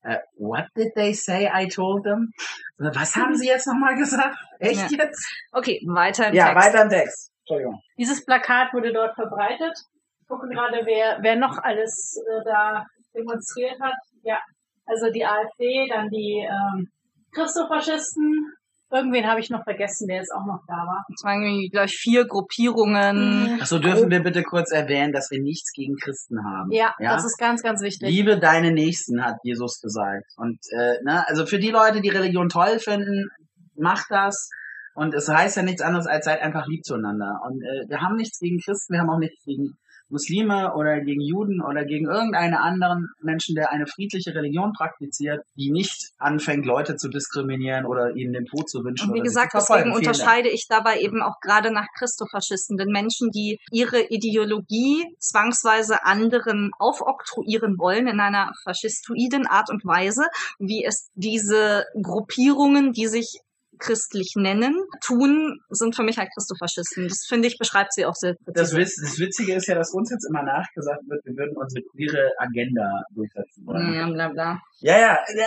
äh, 0.04 0.18
what 0.38 0.66
did 0.76 0.92
they 0.94 1.12
say 1.12 1.50
I 1.52 1.68
told 1.68 2.04
them? 2.04 2.32
Was 2.78 3.14
haben 3.16 3.34
sie 3.36 3.46
jetzt 3.48 3.66
nochmal 3.66 3.96
gesagt? 3.96 4.36
Echt 4.58 4.90
Ja. 4.90 5.04
jetzt? 5.04 5.26
Okay, 5.52 5.80
weiter 5.86 6.28
im 6.28 6.34
Ja, 6.34 6.52
Text. 6.52 6.66
weiter 6.66 6.82
im 6.84 6.88
Text. 6.90 7.32
Entschuldigung. 7.40 7.80
Dieses 7.98 8.24
Plakat 8.24 8.72
wurde 8.72 8.92
dort 8.92 9.14
verbreitet. 9.14 9.76
Ich 10.22 10.28
gucke 10.28 10.48
gerade, 10.48 10.80
wer, 10.84 11.18
wer 11.20 11.36
noch 11.36 11.58
alles 11.58 12.16
äh, 12.16 12.44
da 12.44 12.86
demonstriert 13.14 13.78
hat. 13.80 13.94
Ja, 14.22 14.38
also 14.86 15.10
die 15.10 15.24
AfD, 15.24 15.86
dann 15.88 16.08
die 16.08 16.46
ähm, 16.48 16.88
Christofaschisten. 17.32 18.52
Irgendwen 18.94 19.26
habe 19.26 19.40
ich 19.40 19.50
noch 19.50 19.64
vergessen, 19.64 20.06
der 20.06 20.18
jetzt 20.18 20.32
auch 20.32 20.46
noch 20.46 20.60
da 20.68 20.74
war. 20.74 21.04
Es 21.12 21.24
waren 21.24 21.42
irgendwie 21.42 21.68
gleich 21.68 21.92
vier 21.92 22.26
Gruppierungen. 22.26 23.58
Achso, 23.60 23.78
dürfen 23.80 24.08
wir 24.10 24.22
bitte 24.22 24.42
kurz 24.44 24.70
erwähnen, 24.70 25.12
dass 25.12 25.30
wir 25.32 25.42
nichts 25.42 25.72
gegen 25.72 25.96
Christen 25.96 26.38
haben. 26.44 26.70
Ja, 26.70 26.94
Ja? 27.00 27.14
das 27.14 27.24
ist 27.24 27.36
ganz, 27.38 27.62
ganz 27.62 27.82
wichtig. 27.82 28.08
Liebe 28.08 28.38
deine 28.38 28.70
Nächsten, 28.70 29.24
hat 29.24 29.36
Jesus 29.42 29.80
gesagt. 29.80 30.26
Und 30.36 30.58
äh, 30.78 31.02
ne, 31.04 31.26
also 31.28 31.44
für 31.44 31.58
die 31.58 31.70
Leute, 31.70 32.00
die 32.00 32.10
Religion 32.10 32.48
toll 32.48 32.78
finden, 32.78 33.28
macht 33.76 34.06
das. 34.10 34.48
Und 34.94 35.12
es 35.12 35.28
heißt 35.28 35.56
ja 35.56 35.64
nichts 35.64 35.82
anderes 35.82 36.06
als 36.06 36.24
seid 36.24 36.40
einfach 36.40 36.66
lieb 36.68 36.84
zueinander. 36.84 37.40
Und 37.44 37.60
äh, 37.62 37.88
wir 37.88 38.00
haben 38.00 38.14
nichts 38.14 38.38
gegen 38.38 38.60
Christen, 38.60 38.92
wir 38.92 39.00
haben 39.00 39.10
auch 39.10 39.18
nichts 39.18 39.42
gegen 39.44 39.76
Muslime 40.08 40.74
oder 40.74 41.00
gegen 41.00 41.20
Juden 41.20 41.60
oder 41.62 41.84
gegen 41.84 42.06
irgendeinen 42.06 42.54
anderen 42.54 43.08
Menschen, 43.22 43.54
der 43.54 43.72
eine 43.72 43.86
friedliche 43.86 44.34
Religion 44.34 44.72
praktiziert, 44.72 45.44
die 45.56 45.70
nicht 45.70 46.12
anfängt, 46.18 46.66
Leute 46.66 46.96
zu 46.96 47.08
diskriminieren 47.08 47.86
oder 47.86 48.14
ihnen 48.14 48.32
den 48.32 48.44
Tod 48.46 48.68
zu 48.68 48.84
wünschen. 48.84 49.10
Und 49.10 49.16
wie 49.16 49.22
gesagt, 49.22 49.52
deswegen 49.54 49.92
unterscheide 49.92 50.48
ich 50.48 50.66
dabei 50.68 51.00
eben 51.00 51.22
auch 51.22 51.40
gerade 51.40 51.72
nach 51.72 51.86
Christofaschisten, 51.98 52.76
den 52.76 52.90
Menschen, 52.90 53.30
die 53.30 53.58
ihre 53.70 54.02
Ideologie 54.08 55.04
zwangsweise 55.18 56.04
anderen 56.04 56.70
aufoktroyieren 56.78 57.78
wollen 57.78 58.06
in 58.06 58.20
einer 58.20 58.52
faschistoiden 58.64 59.46
Art 59.46 59.70
und 59.70 59.84
Weise, 59.84 60.24
wie 60.58 60.84
es 60.84 61.10
diese 61.14 61.84
Gruppierungen, 62.00 62.92
die 62.92 63.06
sich 63.06 63.40
christlich 63.78 64.34
nennen, 64.36 64.74
tun, 65.00 65.60
sind 65.70 65.94
für 65.94 66.02
mich 66.02 66.18
halt 66.18 66.30
Christofaschisten. 66.34 67.08
Das 67.08 67.24
finde 67.26 67.48
ich, 67.48 67.58
beschreibt 67.58 67.92
sie 67.92 68.06
auch 68.06 68.14
sehr 68.14 68.34
Das, 68.46 68.70
das 68.70 69.18
Witzige 69.18 69.54
ist 69.54 69.66
ja, 69.66 69.74
dass 69.74 69.92
uns 69.92 70.10
jetzt 70.10 70.26
immer 70.28 70.42
nachgesagt 70.42 71.02
wird, 71.06 71.24
wir 71.24 71.36
würden 71.36 71.56
unsere 71.56 71.82
queere 71.92 72.30
Agenda 72.38 73.02
durchsetzen 73.10 73.66
wollen. 73.66 73.94
Ja, 73.94 74.06
bla, 74.08 74.28
bla. 74.28 74.60
Ja, 74.80 74.98
ja, 74.98 75.18
ja, 75.36 75.46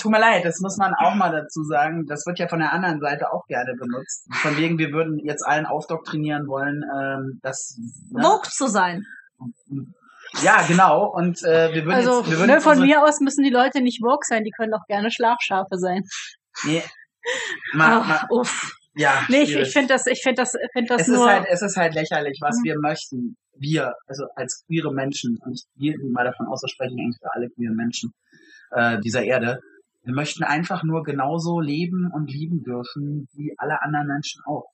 tut 0.00 0.10
mir 0.10 0.20
leid, 0.20 0.44
das 0.44 0.60
muss 0.60 0.76
man 0.76 0.94
auch 0.94 1.14
mal 1.14 1.30
dazu 1.30 1.62
sagen. 1.64 2.06
Das 2.06 2.24
wird 2.26 2.38
ja 2.38 2.48
von 2.48 2.60
der 2.60 2.72
anderen 2.72 3.00
Seite 3.00 3.32
auch 3.32 3.46
gerne 3.46 3.74
benutzt. 3.78 4.26
Von 4.42 4.56
wegen, 4.56 4.78
wir 4.78 4.92
würden 4.92 5.18
jetzt 5.18 5.46
allen 5.46 5.66
aufdoktrinieren 5.66 6.46
wollen, 6.46 6.82
ähm, 6.98 7.38
dass... 7.42 7.78
Ne? 8.10 8.22
Vogue 8.22 8.48
zu 8.50 8.66
sein. 8.66 9.04
Ja, 10.42 10.62
genau. 10.66 11.06
Und 11.06 11.42
äh, 11.42 11.72
wir 11.72 11.84
würden 11.84 11.94
Also 11.94 12.20
jetzt... 12.20 12.30
Wir 12.30 12.38
würden 12.38 12.50
ne, 12.50 12.60
von 12.60 12.80
mir 12.80 13.02
aus 13.02 13.20
müssen 13.20 13.44
die 13.44 13.50
Leute 13.50 13.80
nicht 13.80 14.02
woke 14.02 14.26
sein, 14.26 14.44
die 14.44 14.50
können 14.50 14.74
auch 14.74 14.86
gerne 14.86 15.10
Schlafschafe 15.10 15.78
sein. 15.78 16.02
Nee, 16.64 16.82
ma, 17.74 18.00
Ach, 18.04 18.24
uff. 18.30 18.72
ja, 18.94 19.22
Nee, 19.28 19.42
ich, 19.42 19.54
ich 19.56 19.72
finde 19.72 19.88
das, 19.94 20.06
ich 20.06 20.22
finde 20.22 20.42
das, 20.42 20.52
finde 20.72 20.88
das 20.88 21.02
es 21.02 21.08
ist 21.08 21.14
nur. 21.14 21.30
halt, 21.30 21.46
es 21.50 21.62
ist 21.62 21.76
halt 21.76 21.94
lächerlich, 21.94 22.38
was 22.40 22.58
Mhm. 22.58 22.64
wir 22.64 22.78
möchten. 22.80 23.36
Wir, 23.60 23.92
also 24.06 24.24
als 24.36 24.64
queere 24.66 24.92
Menschen, 24.92 25.36
und 25.44 25.54
ich 25.54 25.64
gehe 25.80 25.94
mal 26.12 26.24
davon 26.24 26.46
aus, 26.46 26.60
das 26.60 26.70
sprechen 26.70 26.98
eigentlich 26.98 27.18
für 27.20 27.32
alle 27.34 27.48
queeren 27.50 27.74
Menschen 27.74 28.12
äh, 28.70 29.00
dieser 29.00 29.24
Erde. 29.24 29.60
Wir 30.04 30.14
möchten 30.14 30.44
einfach 30.44 30.84
nur 30.84 31.02
genauso 31.02 31.60
leben 31.60 32.10
und 32.14 32.30
lieben 32.30 32.62
dürfen 32.62 33.28
wie 33.34 33.52
alle 33.58 33.82
anderen 33.82 34.06
Menschen 34.06 34.42
auch. 34.46 34.66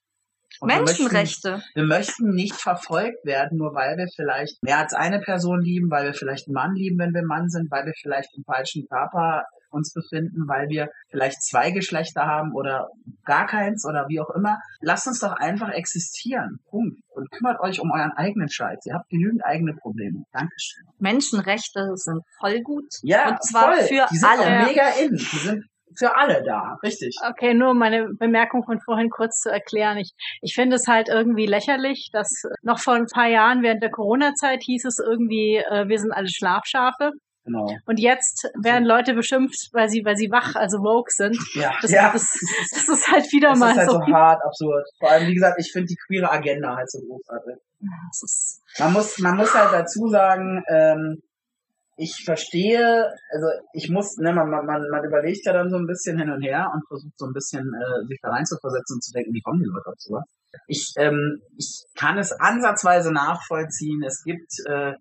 Und 0.61 0.69
wir 0.71 0.81
möchten- 0.83 1.03
Menschenrechte. 1.05 1.63
Wir 1.75 1.83
möchten 1.85 2.31
nicht 2.35 2.55
verfolgt 2.55 3.25
werden, 3.25 3.59
nur 3.59 3.75
weil 3.75 3.97
wir 3.97 4.07
vielleicht 4.15 4.63
mehr 4.63 4.79
als 4.79 4.93
eine 4.95 5.19
Person 5.21 5.61
lieben, 5.63 5.91
weil 5.91 6.05
wir 6.05 6.15
vielleicht 6.15 6.47
einen 6.47 6.55
Mann 6.55 6.75
lieben, 6.77 6.99
wenn 6.99 7.13
wir 7.15 7.25
Mann 7.25 7.49
sind, 7.49 7.71
weil 7.71 7.87
wir 7.87 7.95
vielleicht 8.01 8.37
im 8.37 8.45
falschen 8.45 8.87
Körper 8.87 9.45
uns 9.75 9.93
befinden, 9.93 10.49
weil 10.49 10.69
wir 10.69 10.89
vielleicht 11.11 11.43
zwei 11.43 11.71
Geschlechter 11.71 12.23
haben 12.27 12.53
oder 12.55 12.89
gar 13.25 13.47
keins 13.47 13.85
oder 13.85 14.07
wie 14.09 14.21
auch 14.21 14.31
immer. 14.31 14.59
Lasst 14.81 15.07
uns 15.07 15.21
doch 15.21 15.33
einfach 15.35 15.71
existieren. 15.71 16.59
Punkt. 16.71 16.99
Und 17.11 17.31
kümmert 17.31 17.61
euch 17.61 17.81
um 17.81 17.91
euren 17.93 18.13
eigenen 18.13 18.49
Scheiß. 18.49 18.81
Ihr 18.87 18.95
habt 18.95 19.09
genügend 19.09 19.45
eigene 19.45 19.75
Probleme. 19.75 20.25
Dankeschön. 20.33 20.85
Menschenrechte 20.99 21.93
sind 21.97 22.23
voll 22.41 22.61
gut. 22.63 22.87
Ja, 23.03 23.29
Und 23.31 23.43
zwar 23.45 23.75
voll. 23.75 23.83
für 23.85 24.07
Die 24.11 24.17
sind 24.17 24.29
alle. 24.29 24.41
auch 24.63 24.67
mega 24.69 24.89
in. 25.01 25.11
Die 25.17 25.39
sind 25.39 25.65
für 25.97 26.17
alle 26.17 26.43
da. 26.43 26.77
Richtig. 26.83 27.17
Okay, 27.29 27.55
nur 27.55 27.73
meine 27.73 28.09
Bemerkung 28.19 28.65
von 28.65 28.81
vorhin 28.81 29.11
kurz 29.11 29.41
zu 29.41 29.49
erklären. 29.51 29.97
Ich, 29.99 30.13
ich 30.41 30.55
finde 30.55 30.75
es 30.77 30.89
halt 30.89 31.09
irgendwie 31.09 31.47
lächerlich, 31.47 32.11
dass 32.13 32.43
noch 32.63 32.81
vor 32.81 32.95
ein 32.95 33.07
paar 33.07 33.29
Jahren 33.29 33.63
während 33.63 33.81
der 33.83 33.91
Corona-Zeit 33.93 34.63
hieß 34.65 34.85
es 34.87 34.99
irgendwie, 34.99 35.57
äh, 35.57 35.87
wir 35.89 35.99
sind 36.01 36.11
alle 36.13 36.29
Schlafschafe. 36.29 37.13
Genau. 37.45 37.77
Und 37.85 38.01
jetzt 38.01 38.49
werden 38.63 38.85
Leute 38.85 39.13
beschimpft, 39.15 39.69
weil 39.73 39.89
sie, 39.91 40.05
weil 40.05 40.17
sie 40.17 40.31
wach, 40.31 40.55
also 40.55 40.79
woke 40.79 41.11
sind. 41.11 41.37
Ja, 41.55 41.75
Das, 41.83 41.91
ja. 41.91 42.11
das, 42.13 42.27
das 42.73 42.89
ist 42.89 43.11
halt 43.11 43.31
wieder 43.33 43.51
Das 43.51 43.59
mal 43.59 43.71
ist 43.73 43.79
halt 43.79 43.91
so. 43.91 43.97
so 43.99 44.07
hart 44.07 44.43
absurd. 44.43 44.87
Vor 44.99 45.11
allem, 45.11 45.29
wie 45.29 45.35
gesagt, 45.35 45.61
ich 45.61 45.71
finde 45.71 45.89
die 45.89 45.97
queere 46.07 46.31
Agenda 46.31 46.75
halt 46.75 46.91
so 46.91 47.01
großartig. 47.01 47.57
Das 48.11 48.63
Man 48.79 48.93
muss, 48.95 49.19
man 49.19 49.37
muss 49.37 49.55
halt 49.55 49.73
dazu 49.75 50.09
sagen, 50.09 50.63
ähm, 50.69 51.23
ich 51.97 52.23
verstehe, 52.25 53.13
also 53.31 53.47
ich 53.73 53.89
muss, 53.91 54.17
ne, 54.17 54.33
man, 54.33 54.49
man, 54.49 54.65
man 54.67 55.05
überlegt 55.05 55.47
ja 55.47 55.53
dann 55.53 55.71
so 55.71 55.77
ein 55.77 55.87
bisschen 55.87 56.19
hin 56.19 56.31
und 56.31 56.43
her 56.43 56.71
und 56.75 56.83
versucht 56.89 57.13
so 57.19 57.27
ein 57.27 57.33
bisschen 57.33 57.61
äh, 57.75 58.07
sich 58.07 58.19
da 58.23 58.31
reinzuversetzen 58.31 58.97
und 58.97 59.05
zu 59.05 59.13
denken, 59.13 59.33
wie 59.35 59.43
kommen 59.43 59.61
die 59.61 59.69
Leute 59.69 59.93
sowas. 59.99 60.25
Ich, 60.67 60.93
ähm, 60.97 61.41
ich 61.59 61.85
kann 61.95 62.17
es 62.19 62.33
ansatzweise 62.33 63.13
nachvollziehen. 63.13 64.03
Es 64.03 64.23
gibt 64.25 64.51
äh, 64.67 64.95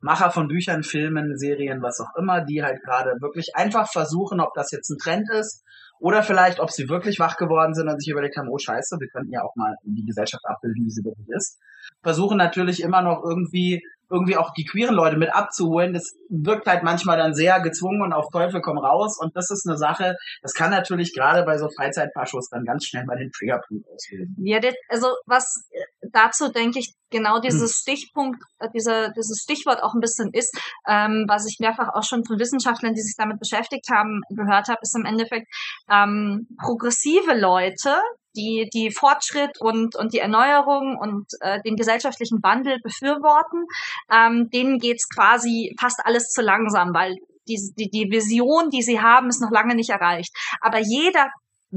Macher 0.00 0.30
von 0.30 0.48
Büchern, 0.48 0.82
Filmen, 0.82 1.36
Serien, 1.38 1.82
was 1.82 2.00
auch 2.00 2.14
immer, 2.18 2.44
die 2.44 2.62
halt 2.62 2.82
gerade 2.82 3.12
wirklich 3.20 3.54
einfach 3.54 3.90
versuchen, 3.90 4.40
ob 4.40 4.54
das 4.54 4.70
jetzt 4.70 4.90
ein 4.90 4.98
Trend 4.98 5.28
ist 5.30 5.64
oder 5.98 6.22
vielleicht, 6.22 6.60
ob 6.60 6.70
sie 6.70 6.88
wirklich 6.88 7.18
wach 7.18 7.36
geworden 7.36 7.74
sind 7.74 7.88
und 7.88 8.00
sich 8.00 8.10
überlegt 8.12 8.36
haben, 8.36 8.48
oh 8.50 8.58
scheiße, 8.58 8.96
wir 9.00 9.08
könnten 9.08 9.32
ja 9.32 9.42
auch 9.42 9.56
mal 9.56 9.74
die 9.82 10.04
Gesellschaft 10.04 10.44
abbilden, 10.44 10.84
wie 10.84 10.90
sie 10.90 11.04
wirklich 11.04 11.28
ist. 11.30 11.58
Versuchen 12.02 12.36
natürlich 12.36 12.82
immer 12.82 13.02
noch 13.02 13.22
irgendwie 13.24 13.82
irgendwie 14.10 14.36
auch 14.36 14.52
die 14.54 14.64
queeren 14.64 14.94
Leute 14.94 15.16
mit 15.16 15.34
abzuholen, 15.34 15.92
das 15.92 16.14
wirkt 16.28 16.66
halt 16.66 16.82
manchmal 16.82 17.18
dann 17.18 17.34
sehr 17.34 17.60
gezwungen 17.60 18.02
und 18.02 18.12
auf 18.12 18.26
Teufel 18.32 18.60
komm 18.60 18.78
raus. 18.78 19.18
Und 19.20 19.36
das 19.36 19.50
ist 19.50 19.66
eine 19.68 19.76
Sache, 19.76 20.16
das 20.42 20.54
kann 20.54 20.70
natürlich 20.70 21.14
gerade 21.14 21.44
bei 21.44 21.58
so 21.58 21.68
Freizeitpaschos 21.68 22.48
dann 22.50 22.64
ganz 22.64 22.84
schnell 22.84 23.04
mal 23.04 23.16
den 23.16 23.30
Triggerpunkt 23.30 23.86
auslösen. 23.88 24.36
Ja, 24.38 24.60
das, 24.60 24.74
also 24.88 25.08
was 25.26 25.68
äh, 25.70 26.08
dazu 26.12 26.50
denke 26.50 26.78
ich 26.78 26.94
genau 27.10 27.40
dieses 27.40 27.78
Stichpunkt, 27.78 28.42
äh, 28.58 28.68
dieser, 28.74 29.10
dieses 29.10 29.42
Stichwort 29.42 29.82
auch 29.82 29.94
ein 29.94 30.00
bisschen 30.00 30.30
ist, 30.32 30.56
ähm, 30.88 31.24
was 31.28 31.46
ich 31.46 31.58
mehrfach 31.60 31.88
auch 31.94 32.04
schon 32.04 32.24
von 32.24 32.38
Wissenschaftlern, 32.38 32.94
die 32.94 33.02
sich 33.02 33.14
damit 33.16 33.38
beschäftigt 33.38 33.88
haben, 33.90 34.22
gehört 34.30 34.68
habe, 34.68 34.80
ist 34.82 34.96
im 34.96 35.04
Endeffekt 35.04 35.46
ähm, 35.90 36.46
progressive 36.62 37.34
Leute, 37.34 38.00
die 38.36 38.68
die 38.72 38.90
Fortschritt 38.90 39.60
und, 39.60 39.96
und 39.96 40.12
die 40.12 40.18
Erneuerung 40.18 40.96
und 40.98 41.26
äh, 41.40 41.60
den 41.62 41.76
gesellschaftlichen 41.76 42.42
Wandel 42.42 42.78
befürworten, 42.82 43.66
ähm, 44.10 44.50
denen 44.50 44.78
geht's 44.78 45.08
quasi 45.08 45.74
fast 45.80 46.00
alles 46.04 46.28
zu 46.28 46.42
langsam, 46.42 46.94
weil 46.94 47.16
die, 47.48 47.72
die, 47.76 47.90
die 47.90 48.10
Vision, 48.10 48.70
die 48.70 48.82
sie 48.82 49.00
haben, 49.00 49.28
ist 49.28 49.40
noch 49.40 49.50
lange 49.50 49.74
nicht 49.74 49.90
erreicht. 49.90 50.34
Aber 50.60 50.78
jeder 50.78 51.30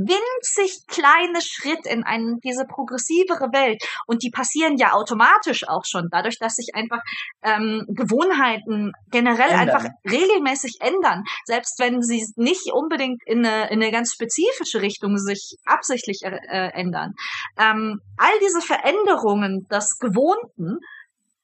winzig 0.08 0.86
kleine 0.88 1.42
Schritt 1.42 1.86
in 1.86 2.04
ein, 2.04 2.38
diese 2.44 2.66
progressivere 2.66 3.52
Welt. 3.52 3.84
Und 4.08 4.24
die 4.24 4.32
passieren 4.32 4.78
ja 4.78 4.94
automatisch 4.94 5.68
auch 5.68 5.84
schon, 5.86 6.08
dadurch, 6.12 6.38
dass 6.40 6.56
sich 6.56 6.70
einfach 6.74 7.02
ähm, 7.42 7.86
Gewohnheiten 7.90 8.92
generell 9.12 9.50
Ändern. 9.50 9.70
einfach 9.70 9.90
regelmäßig 10.10 10.78
ändern. 10.80 11.24
Selbst 11.46 11.80
wenn 11.80 12.02
sie 12.02 12.26
nicht 12.36 12.72
unbedingt 12.72 13.22
in 13.26 13.46
eine, 13.46 13.70
in 13.70 13.82
eine 13.82 13.92
ganz 13.92 14.14
spezifische 14.14 14.82
Richtung 14.82 15.18
sich 15.18 15.58
absichtlich 15.66 16.22
äh, 16.24 16.38
äh, 16.50 16.72
ändern. 16.74 17.14
Ähm, 17.58 18.00
all 18.18 18.40
diese 18.42 18.62
Veränderungen 18.62 19.68
des 19.70 19.98
Gewohnten 20.00 20.80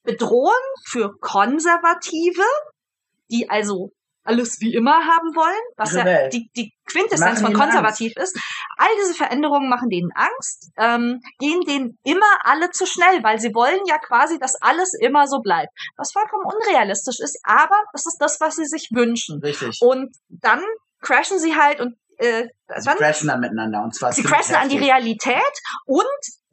bedrohen 0.03 0.53
für 0.85 1.11
Konservative, 1.19 2.43
die 3.31 3.49
also 3.49 3.91
alles 4.25 4.59
wie 4.59 4.73
immer 4.73 5.05
haben 5.05 5.35
wollen, 5.35 5.61
was 5.77 5.93
ja 5.93 6.27
die, 6.29 6.49
die 6.55 6.73
Quintessenz 6.85 7.41
Machen 7.41 7.53
von 7.53 7.61
konservativ 7.61 8.13
ist. 8.17 8.37
All 8.77 8.89
diese 9.01 9.13
Veränderungen 9.13 9.69
machen 9.69 9.89
denen 9.89 10.11
Angst, 10.13 10.71
ähm, 10.77 11.21
gehen 11.39 11.61
denen 11.61 11.97
immer 12.03 12.25
alle 12.43 12.71
zu 12.71 12.85
schnell, 12.85 13.23
weil 13.23 13.39
sie 13.39 13.53
wollen 13.53 13.79
ja 13.87 13.97
quasi, 13.97 14.39
dass 14.39 14.55
alles 14.61 14.93
immer 14.99 15.27
so 15.27 15.39
bleibt. 15.39 15.71
Was 15.95 16.11
vollkommen 16.11 16.45
unrealistisch 16.45 17.19
ist, 17.19 17.39
aber 17.43 17.77
das 17.93 18.05
ist 18.05 18.17
das, 18.19 18.39
was 18.41 18.55
sie 18.55 18.65
sich 18.65 18.89
wünschen. 18.91 19.39
Richtig. 19.41 19.79
Und 19.81 20.15
dann 20.29 20.61
crashen 21.01 21.39
sie 21.39 21.55
halt 21.55 21.79
und 21.79 21.95
äh, 22.17 22.47
Sie 22.77 22.85
dann 22.85 22.97
crashen 22.97 23.27
dann 23.27 23.41
miteinander 23.41 23.83
und 23.83 23.93
zwar 23.93 24.11
sie 24.11 24.23
crashen 24.23 24.55
an 24.55 24.69
die. 24.69 24.77
Realität 24.77 25.41
und 25.85 26.03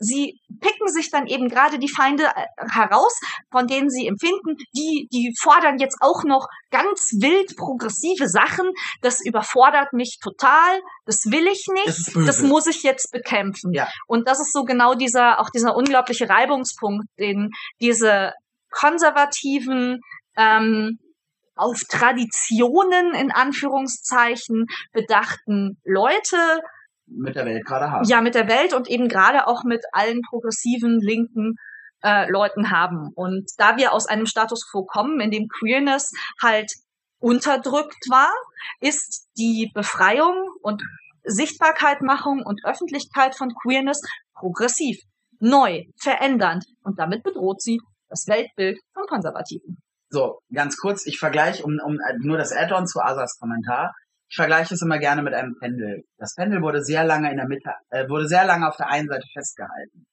sie 0.02 0.40
picken 0.60 0.88
sich 0.88 1.10
dann 1.10 1.26
eben 1.26 1.48
gerade 1.48 1.78
die 1.78 1.88
Feinde 1.88 2.24
äh, 2.24 2.68
heraus, 2.70 3.18
von 3.50 3.66
denen 3.66 3.88
sie 3.90 4.06
empfinden, 4.06 4.56
die, 4.74 5.08
die 5.12 5.34
fordern 5.38 5.78
jetzt 5.78 5.98
auch 6.00 6.24
noch 6.24 6.48
ganz 6.70 7.12
wild 7.20 7.56
progressive 7.56 8.28
Sachen. 8.28 8.70
Das 9.00 9.24
überfordert 9.24 9.92
mich 9.92 10.18
total. 10.22 10.80
Das 11.06 11.26
will 11.26 11.46
ich 11.46 11.66
Das 11.66 11.96
nicht. 11.98 12.14
böse. 12.14 12.26
Das 12.26 12.42
muss 12.42 12.66
ich 12.66 12.82
jetzt 12.82 13.12
bekämpfen. 13.12 13.72
Ja. 13.72 13.88
Und 14.06 14.28
das 14.28 14.40
ist 14.40 14.52
so 14.52 14.64
genau 14.64 14.94
dieser, 14.94 15.40
auch 15.40 15.50
dieser 15.50 15.76
unglaubliche 15.76 16.28
Reibungspunkt, 16.28 17.06
den 17.18 17.50
diese 17.80 18.32
konservativen, 18.70 20.00
ähm, 20.36 20.98
auf 21.54 21.82
Traditionen 21.88 23.14
in 23.14 23.30
Anführungszeichen 23.30 24.66
bedachten 24.92 25.78
Leute 25.84 26.62
mit 27.16 27.36
der 27.36 27.46
Welt 27.46 27.64
gerade 27.64 27.90
haben. 27.90 28.04
ja 28.04 28.20
mit 28.20 28.34
der 28.34 28.48
Welt 28.48 28.74
und 28.74 28.88
eben 28.88 29.08
gerade 29.08 29.46
auch 29.46 29.64
mit 29.64 29.82
allen 29.92 30.20
progressiven 30.22 31.00
linken 31.00 31.56
äh, 32.02 32.30
Leuten 32.30 32.70
haben. 32.70 33.10
Und 33.14 33.50
da 33.58 33.76
wir 33.76 33.92
aus 33.92 34.06
einem 34.06 34.26
Status 34.26 34.68
quo 34.70 34.84
kommen, 34.84 35.20
in 35.20 35.30
dem 35.30 35.48
Queerness 35.48 36.10
halt 36.42 36.72
unterdrückt 37.18 38.08
war, 38.10 38.32
ist 38.80 39.28
die 39.38 39.70
Befreiung 39.74 40.34
und 40.62 40.82
Sichtbarkeitmachung 41.24 42.42
und 42.44 42.64
Öffentlichkeit 42.64 43.36
von 43.36 43.52
Queerness 43.62 44.00
progressiv, 44.34 44.98
neu, 45.38 45.84
verändernd 46.00 46.64
und 46.82 46.98
damit 46.98 47.22
bedroht 47.22 47.62
sie 47.62 47.80
das 48.08 48.26
Weltbild 48.26 48.80
von 48.92 49.06
Konservativen. 49.06 49.78
So, 50.10 50.40
ganz 50.52 50.76
kurz, 50.76 51.06
ich 51.06 51.18
vergleiche, 51.18 51.62
um, 51.62 51.78
um 51.84 51.94
äh, 51.94 52.14
nur 52.18 52.36
das 52.36 52.52
Add-on 52.52 52.86
zu 52.86 53.00
Asas 53.00 53.38
Kommentar, 53.38 53.94
ich 54.32 54.36
vergleiche 54.36 54.72
es 54.72 54.80
immer 54.80 54.98
gerne 54.98 55.22
mit 55.22 55.34
einem 55.34 55.58
Pendel. 55.58 56.04
Das 56.16 56.34
Pendel 56.34 56.62
wurde 56.62 56.82
sehr 56.82 57.04
lange 57.04 57.30
in 57.30 57.36
der 57.36 57.46
Mitte, 57.46 57.72
äh, 57.90 58.08
wurde 58.08 58.26
sehr 58.26 58.46
lange 58.46 58.66
auf 58.66 58.78
der 58.78 58.88
einen 58.88 59.06
Seite 59.06 59.26
festgehalten. 59.30 60.06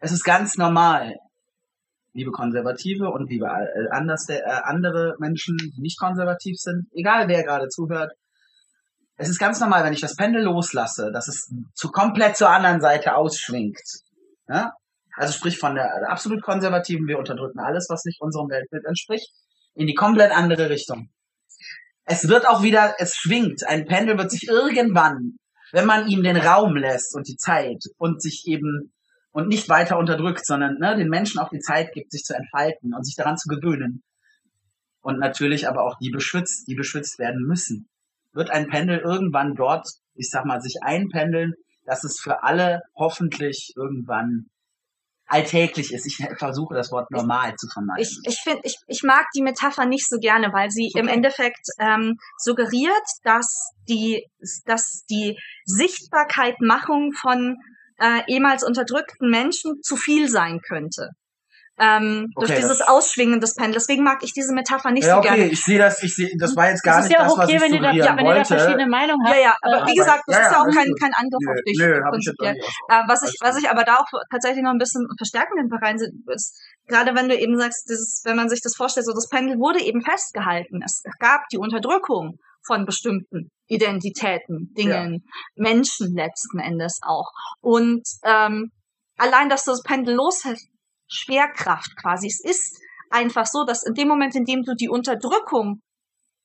Es 0.00 0.10
ist 0.10 0.24
ganz 0.24 0.56
normal, 0.56 1.14
liebe 2.12 2.32
Konservative 2.32 3.08
und 3.08 3.30
liebe 3.30 3.46
äh, 3.46 3.88
anders, 3.92 4.28
äh, 4.28 4.42
andere 4.64 5.14
Menschen, 5.20 5.56
die 5.58 5.80
nicht 5.80 5.96
konservativ 5.96 6.56
sind, 6.58 6.88
egal 6.90 7.28
wer 7.28 7.44
gerade 7.44 7.68
zuhört, 7.68 8.10
es 9.14 9.28
ist 9.28 9.38
ganz 9.38 9.60
normal, 9.60 9.84
wenn 9.84 9.92
ich 9.92 10.00
das 10.00 10.16
Pendel 10.16 10.42
loslasse, 10.42 11.12
dass 11.12 11.28
es 11.28 11.54
zu 11.74 11.92
komplett 11.92 12.36
zur 12.36 12.50
anderen 12.50 12.80
Seite 12.80 13.14
ausschwingt. 13.14 13.78
Ja? 14.48 14.72
Also 15.14 15.34
sprich 15.34 15.56
von 15.56 15.76
der 15.76 16.10
absolut 16.10 16.42
konservativen, 16.42 17.06
wir 17.06 17.18
unterdrücken 17.18 17.60
alles, 17.60 17.86
was 17.90 18.04
nicht 18.04 18.20
unserem 18.20 18.50
Weltbild 18.50 18.86
entspricht, 18.86 19.30
in 19.74 19.86
die 19.86 19.94
komplett 19.94 20.32
andere 20.32 20.68
Richtung. 20.68 21.10
Es 22.12 22.26
wird 22.26 22.44
auch 22.48 22.64
wieder, 22.64 22.96
es 22.98 23.14
schwingt. 23.14 23.64
Ein 23.68 23.86
Pendel 23.86 24.18
wird 24.18 24.32
sich 24.32 24.48
irgendwann, 24.48 25.36
wenn 25.70 25.86
man 25.86 26.08
ihm 26.08 26.24
den 26.24 26.36
Raum 26.36 26.74
lässt 26.74 27.14
und 27.14 27.28
die 27.28 27.36
Zeit 27.36 27.84
und 27.98 28.20
sich 28.20 28.48
eben 28.48 28.92
und 29.30 29.46
nicht 29.46 29.68
weiter 29.68 29.96
unterdrückt, 29.96 30.44
sondern 30.44 30.78
ne, 30.80 30.96
den 30.96 31.08
Menschen 31.08 31.38
auch 31.38 31.50
die 31.50 31.60
Zeit 31.60 31.92
gibt, 31.92 32.10
sich 32.10 32.24
zu 32.24 32.34
entfalten 32.34 32.94
und 32.96 33.06
sich 33.06 33.14
daran 33.14 33.36
zu 33.36 33.46
gewöhnen. 33.46 34.02
Und 35.02 35.20
natürlich 35.20 35.68
aber 35.68 35.84
auch 35.84 35.98
die 36.00 36.10
beschützt, 36.10 36.66
die 36.66 36.74
beschützt 36.74 37.20
werden 37.20 37.46
müssen. 37.46 37.88
Wird 38.32 38.50
ein 38.50 38.66
Pendel 38.66 38.98
irgendwann 38.98 39.54
dort, 39.54 39.86
ich 40.14 40.30
sag 40.30 40.44
mal, 40.44 40.60
sich 40.60 40.78
einpendeln, 40.82 41.54
dass 41.84 42.02
es 42.02 42.18
für 42.18 42.42
alle 42.42 42.82
hoffentlich 42.96 43.72
irgendwann 43.76 44.50
alltäglich 45.30 45.92
ist. 45.92 46.06
Ich 46.06 46.16
versuche 46.36 46.74
das 46.74 46.90
Wort 46.90 47.10
normal 47.10 47.54
zu 47.56 47.68
vermeiden. 47.68 48.02
Ich, 48.02 48.18
ich 48.24 48.40
finde, 48.40 48.60
ich, 48.64 48.76
ich 48.88 49.02
mag 49.02 49.26
die 49.34 49.42
Metapher 49.42 49.86
nicht 49.86 50.08
so 50.08 50.18
gerne, 50.18 50.52
weil 50.52 50.70
sie 50.70 50.90
im 50.94 51.06
Okay. 51.06 51.14
Endeffekt 51.14 51.66
ähm, 51.78 52.16
suggeriert, 52.36 53.06
dass 53.22 53.70
die, 53.88 54.26
dass 54.66 55.04
die 55.08 55.38
Sichtbarkeitmachung 55.64 57.12
von 57.12 57.56
äh, 57.98 58.22
ehemals 58.26 58.64
unterdrückten 58.64 59.30
Menschen 59.30 59.82
zu 59.82 59.96
viel 59.96 60.28
sein 60.28 60.60
könnte. 60.60 61.10
Ähm, 61.82 62.28
durch 62.36 62.50
Okay, 62.50 62.60
dieses 62.60 62.78
das- 62.78 62.88
Ausschwingen 62.88 63.40
des 63.40 63.54
Pendels. 63.54 63.86
Deswegen 63.86 64.04
mag 64.04 64.22
ich 64.22 64.34
diese 64.34 64.52
Metapher 64.52 64.90
nicht 64.90 65.06
ja, 65.06 65.14
so 65.14 65.18
okay, 65.20 65.28
gerne. 65.28 65.46
ich 65.50 65.64
sehe 65.64 65.78
das, 65.78 66.02
ich 66.02 66.14
sehe, 66.14 66.28
das 66.38 66.54
war 66.54 66.68
jetzt 66.68 66.82
gar 66.82 66.96
Das 66.96 67.04
ist 67.06 67.08
nicht 67.08 67.18
ja 67.18 67.24
das, 67.24 67.32
auch 67.32 67.38
was 67.38 67.46
okay, 67.46 67.56
ich 67.56 67.62
wenn 67.62 67.72
ihr, 67.72 67.80
da, 67.80 67.88
suggerieren 67.88 68.06
ja, 68.06 68.16
wenn 68.18 68.26
ihr 68.26 68.30
da 68.32 68.36
wollte. 68.40 68.54
verschiedene 68.58 68.86
Meinungen 68.90 69.26
Ja, 69.26 69.32
habt. 69.32 69.40
ja, 69.42 69.54
aber 69.62 69.76
Äh, 69.82 69.90
wie 69.90 69.94
gesagt, 69.94 70.22
das 70.26 70.36
ja, 70.36 70.42
ist 70.42 70.52
ja 70.52 70.52
ja, 70.52 70.60
auch 70.60 70.74
kein, 70.74 70.94
kein 71.00 71.12
Angriff 71.14 71.40
Nö, 71.40 71.50
auf 71.50 71.58
dich. 71.66 71.78
nö, 71.78 71.94
ich 71.96 72.02
prinzipiell. 72.10 72.50
ausgesprochen. 72.60 72.90
Äh, 72.90 73.08
was 73.08 73.22
ich, 73.22 73.36
was 73.40 73.56
ich 73.58 73.70
aber 73.70 73.84
da 73.84 73.96
auch 73.96 74.06
tatsächlich 74.30 74.62
noch 74.62 74.72
ein 74.72 74.78
bisschen 74.78 75.06
verstärkend 75.16 75.72
rein 75.82 75.96
ist, 75.96 76.60
gerade 76.86 77.14
wenn 77.14 77.28
du 77.30 77.36
eben 77.38 77.58
sagst, 77.58 77.88
dieses, 77.88 78.20
wenn 78.26 78.36
man 78.36 78.50
sich 78.50 78.60
das 78.60 78.76
vorstellt, 78.76 79.06
so 79.06 79.14
das 79.14 79.28
Pendel 79.28 79.56
wurde 79.58 79.80
eben 79.82 80.02
festgehalten. 80.02 80.82
Es 80.84 81.02
gab 81.18 81.48
die 81.50 81.56
Unterdrückung 81.58 82.36
von 82.66 82.84
bestimmten 82.84 83.48
Identitäten, 83.68 84.74
Dingen, 84.76 85.24
Menschen 85.56 86.14
letzten 86.14 86.58
Endes 86.58 86.98
auch. 87.02 87.30
Und 87.62 88.02
ähm, 88.24 88.70
allein, 89.16 89.48
dass 89.48 89.64
du 89.64 89.70
das 89.70 89.82
Pendel 89.82 90.14
loshältst, 90.14 90.68
Schwerkraft 91.10 91.96
quasi. 92.00 92.26
Es 92.28 92.40
ist 92.40 92.78
einfach 93.10 93.46
so, 93.46 93.64
dass 93.64 93.82
in 93.82 93.94
dem 93.94 94.08
Moment, 94.08 94.34
in 94.34 94.44
dem 94.44 94.62
du 94.62 94.74
die 94.74 94.88
Unterdrückung 94.88 95.82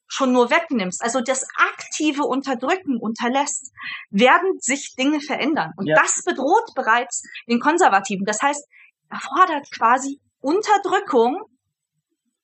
schon 0.07 0.31
nur 0.33 0.49
wegnimmst, 0.51 1.01
also 1.01 1.19
das 1.21 1.45
aktive 1.57 2.23
Unterdrücken 2.23 2.97
unterlässt, 2.99 3.71
werden 4.11 4.59
sich 4.59 4.93
Dinge 4.97 5.19
verändern. 5.21 5.71
Und 5.77 5.87
Ja. 5.87 5.95
das 5.95 6.23
bedroht 6.23 6.73
bereits 6.75 7.23
den 7.47 7.59
Konservativen. 7.59 8.25
Das 8.25 8.41
heißt, 8.41 8.67
er 9.09 9.19
fordert 9.19 9.69
quasi 9.71 10.19
Unterdrückung, 10.41 11.43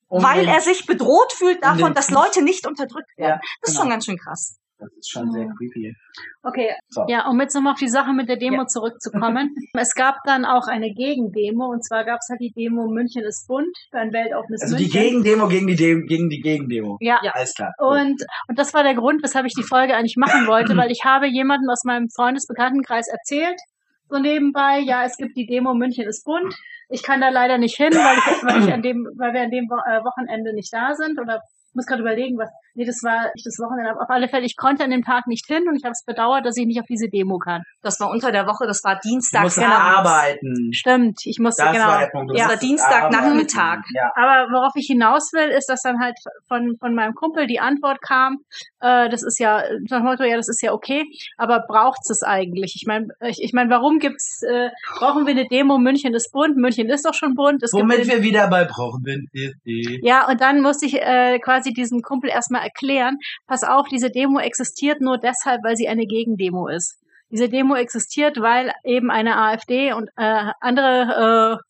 Um 0.08 0.24
weil 0.24 0.42
den- 0.46 0.50
er 0.50 0.62
sich 0.62 0.86
bedroht 0.86 1.34
fühlt 1.34 1.58
um 1.58 1.62
davon, 1.62 1.92
den 1.92 1.94
dass 1.94 2.10
Leute 2.10 2.42
nicht 2.42 2.66
unterdrückt 2.68 3.16
werden. 3.18 3.40
Ja, 3.44 3.50
das 3.62 3.70
ist 3.70 3.76
genau. 3.76 3.82
schon 3.82 3.90
ganz 3.92 4.06
schön 4.06 4.18
krass. 4.18 4.58
Das 4.82 4.91
ist 4.98 5.12
schon 5.12 5.32
sehr 5.32 5.48
creepy. 5.58 5.96
Okay, 6.44 6.72
So. 6.89 7.06
ja, 7.08 7.28
um 7.30 7.39
jetzt 7.39 7.54
nochmal 7.54 7.74
auf 7.74 7.80
die 7.80 7.88
Sache 7.88 8.13
mit 8.13 8.28
der 8.28 8.38
Demo 8.38 8.62
Ja. 8.63 8.65
zurückzukommen. 8.67 9.56
es 9.74 9.94
gab 9.94 10.15
dann 10.26 10.44
auch 10.44 10.67
eine 10.67 10.91
Gegendemo 10.94 11.67
und 11.67 11.86
zwar 11.86 12.04
gab 12.04 12.20
es 12.22 12.28
halt 12.30 12.41
die 12.41 12.52
Demo 12.52 12.88
München 12.88 13.24
ist 13.24 13.48
bunt 13.48 13.67
für 13.91 14.00
ein 14.00 14.12
weltoffenes 14.12 14.63
Also 14.63 14.76
die 14.76 14.84
München. 14.86 15.02
Gegendemo 15.24 15.48
gegen 15.48 15.67
die 15.67 15.76
Dem 15.76 16.08
gegen 16.08 16.30
die 16.30 16.41
Gegendemo. 16.41 16.98
ja, 17.00 17.20
Ja. 17.22 17.32
Alles 17.34 17.54
klar. 17.54 17.74
Und, 17.78 18.24
und 18.48 18.58
das 18.60 18.74
war 18.74 18.84
der 18.84 18.96
Grund, 18.96 19.22
weshalb 19.24 19.46
ich 19.46 19.54
die 19.54 19.63
Folge 19.63 19.96
eigentlich 19.96 20.17
machen 20.17 20.48
wollte, 20.48 20.76
weil 20.76 20.91
ich 20.91 21.06
habe 21.06 21.28
jemandem 21.28 21.70
aus 21.70 21.84
meinem 21.84 22.10
Freundesbekanntenkreis 22.10 23.08
erzählt, 23.08 23.60
so 24.10 24.17
nebenbei, 24.20 24.80
ja, 24.80 25.04
es 25.06 25.15
gibt 25.15 25.38
die 25.38 25.46
Demo 25.46 25.74
München 25.74 26.06
ist 26.08 26.26
bunt. 26.26 26.54
Ich 26.89 27.04
kann 27.04 27.22
da 27.22 27.30
leider 27.30 27.58
nicht 27.58 27.78
hin, 27.78 27.94
weil 27.94 28.17
ich, 28.17 28.44
weil 28.44 28.67
ich 28.67 28.74
an 28.74 28.82
dem, 28.82 29.08
weil 29.15 29.32
wir 29.34 29.41
an 29.41 29.52
dem 29.52 29.70
Wo- 29.70 29.76
äh, 29.89 30.04
Wochenende 30.04 30.54
nicht 30.54 30.74
da 30.74 30.94
sind 30.96 31.20
oder 31.20 31.39
muss 31.74 31.86
gerade 31.86 32.02
überlegen, 32.02 32.38
was. 32.38 32.50
Nee, 32.76 32.86
das 32.86 33.02
war 33.04 33.32
nicht 33.36 33.46
das 33.46 33.58
Wochenende. 33.60 33.92
Aber 33.92 34.02
auf 34.04 34.10
alle 34.10 34.28
Fälle, 34.28 34.46
ich 34.46 34.56
konnte 34.56 34.84
an 34.84 34.92
dem 34.92 35.04
Tag 35.04 35.28
nicht 35.28 35.46
hin 35.48 35.68
und 35.68 35.76
ich 35.76 35.84
habe 35.84 35.92
es 35.92 36.04
bedauert, 36.06 36.46
dass 36.46 36.58
ich 36.58 36.66
nicht 36.66 36.80
auf 36.80 36.86
diese 36.88 37.10
Demo 37.10 37.38
kann. 37.38 37.64
Das 37.82 38.00
war 38.00 38.10
unter 38.10 38.32
der 38.32 38.48
Woche, 38.48 38.66
das 38.68 38.84
war 38.84 38.96
Du 38.96 39.10
Dienstag. 39.10 39.44
musst 39.44 39.58
genau. 39.58 39.74
arbeiten. 39.74 40.74
Stimmt, 40.74 41.20
ich 41.26 41.40
musste 41.40 41.64
Das 41.64 41.74
genau. 41.74 41.88
war 41.88 42.00
der 42.00 42.08
Punkt. 42.08 42.32
Du 42.32 42.36
Ja, 42.36 42.44
musstest 42.46 42.64
Dienstagnachmittag. 42.64 43.80
Ja. 43.94 44.12
Aber 44.16 44.52
worauf 44.52 44.74
ich 44.76 44.88
hinaus 44.88 45.32
will, 45.34 45.50
ist, 45.50 45.68
dass 45.70 45.82
dann 45.82 46.00
halt 46.00 46.18
von, 46.48 46.78
von 46.80 46.94
meinem 46.96 47.14
Kumpel 47.14 47.48
die 47.48 47.60
Antwort 47.60 48.02
kam, 48.02 48.40
äh, 48.80 49.10
das 49.10 49.24
ist 49.24 49.40
ja, 49.40 49.64
nach 49.90 50.04
Motto, 50.04 50.24
ja, 50.24 50.38
das 50.38 50.50
ist 50.50 50.62
ja 50.62 50.74
okay, 50.74 51.06
aber 51.38 51.64
braucht's 51.68 52.10
es 52.10 52.24
eigentlich? 52.24 52.74
Ich 52.76 52.86
meine, 52.88 53.08
ich, 53.22 53.42
ich 53.42 53.54
mein, 53.54 53.70
warum 53.70 54.00
gibt's, 54.00 54.42
äh, 54.44 54.70
brauchen 54.98 55.26
wir 55.26 55.32
eine 55.32 55.48
Demo, 55.48 55.78
München 55.78 56.14
ist 56.14 56.32
bunt, 56.32 56.58
München 56.58 56.90
ist 56.90 57.06
doch 57.06 57.14
schon 57.14 57.36
bunt. 57.36 57.64
Es 57.64 57.74
Womit 57.74 57.98
gibt 57.98 58.12
wir 58.12 58.24
wieder 58.24 58.48
bei 58.48 58.66
brauchen 58.66 59.04
wir 59.04 59.22
die. 59.66 60.00
ja, 60.04 60.28
und 60.28 60.42
dann 60.42 60.62
musste 60.62 60.86
ich 60.86 60.96
äh, 61.02 61.40
quasi 61.40 61.74
diesem 61.74 62.02
Kumpel 62.02 62.30
erstmal 62.30 62.61
erklären, 62.62 63.17
pass 63.47 63.63
auf, 63.63 63.88
diese 63.88 64.10
Demo 64.12 64.39
existiert 64.39 65.02
nur 65.02 65.17
deshalb, 65.17 65.63
weil 65.63 65.76
sie 65.76 65.88
eine 65.88 66.06
Gegendemo 66.06 66.67
ist. 66.67 66.97
Diese 67.32 67.47
Demo 67.47 67.76
existiert, 67.76 68.41
weil 68.41 68.74
eben 68.84 69.10
eine 69.10 69.38
AfD 69.38 69.93
und 69.93 70.10
äh, 70.17 70.52
andere 70.60 71.62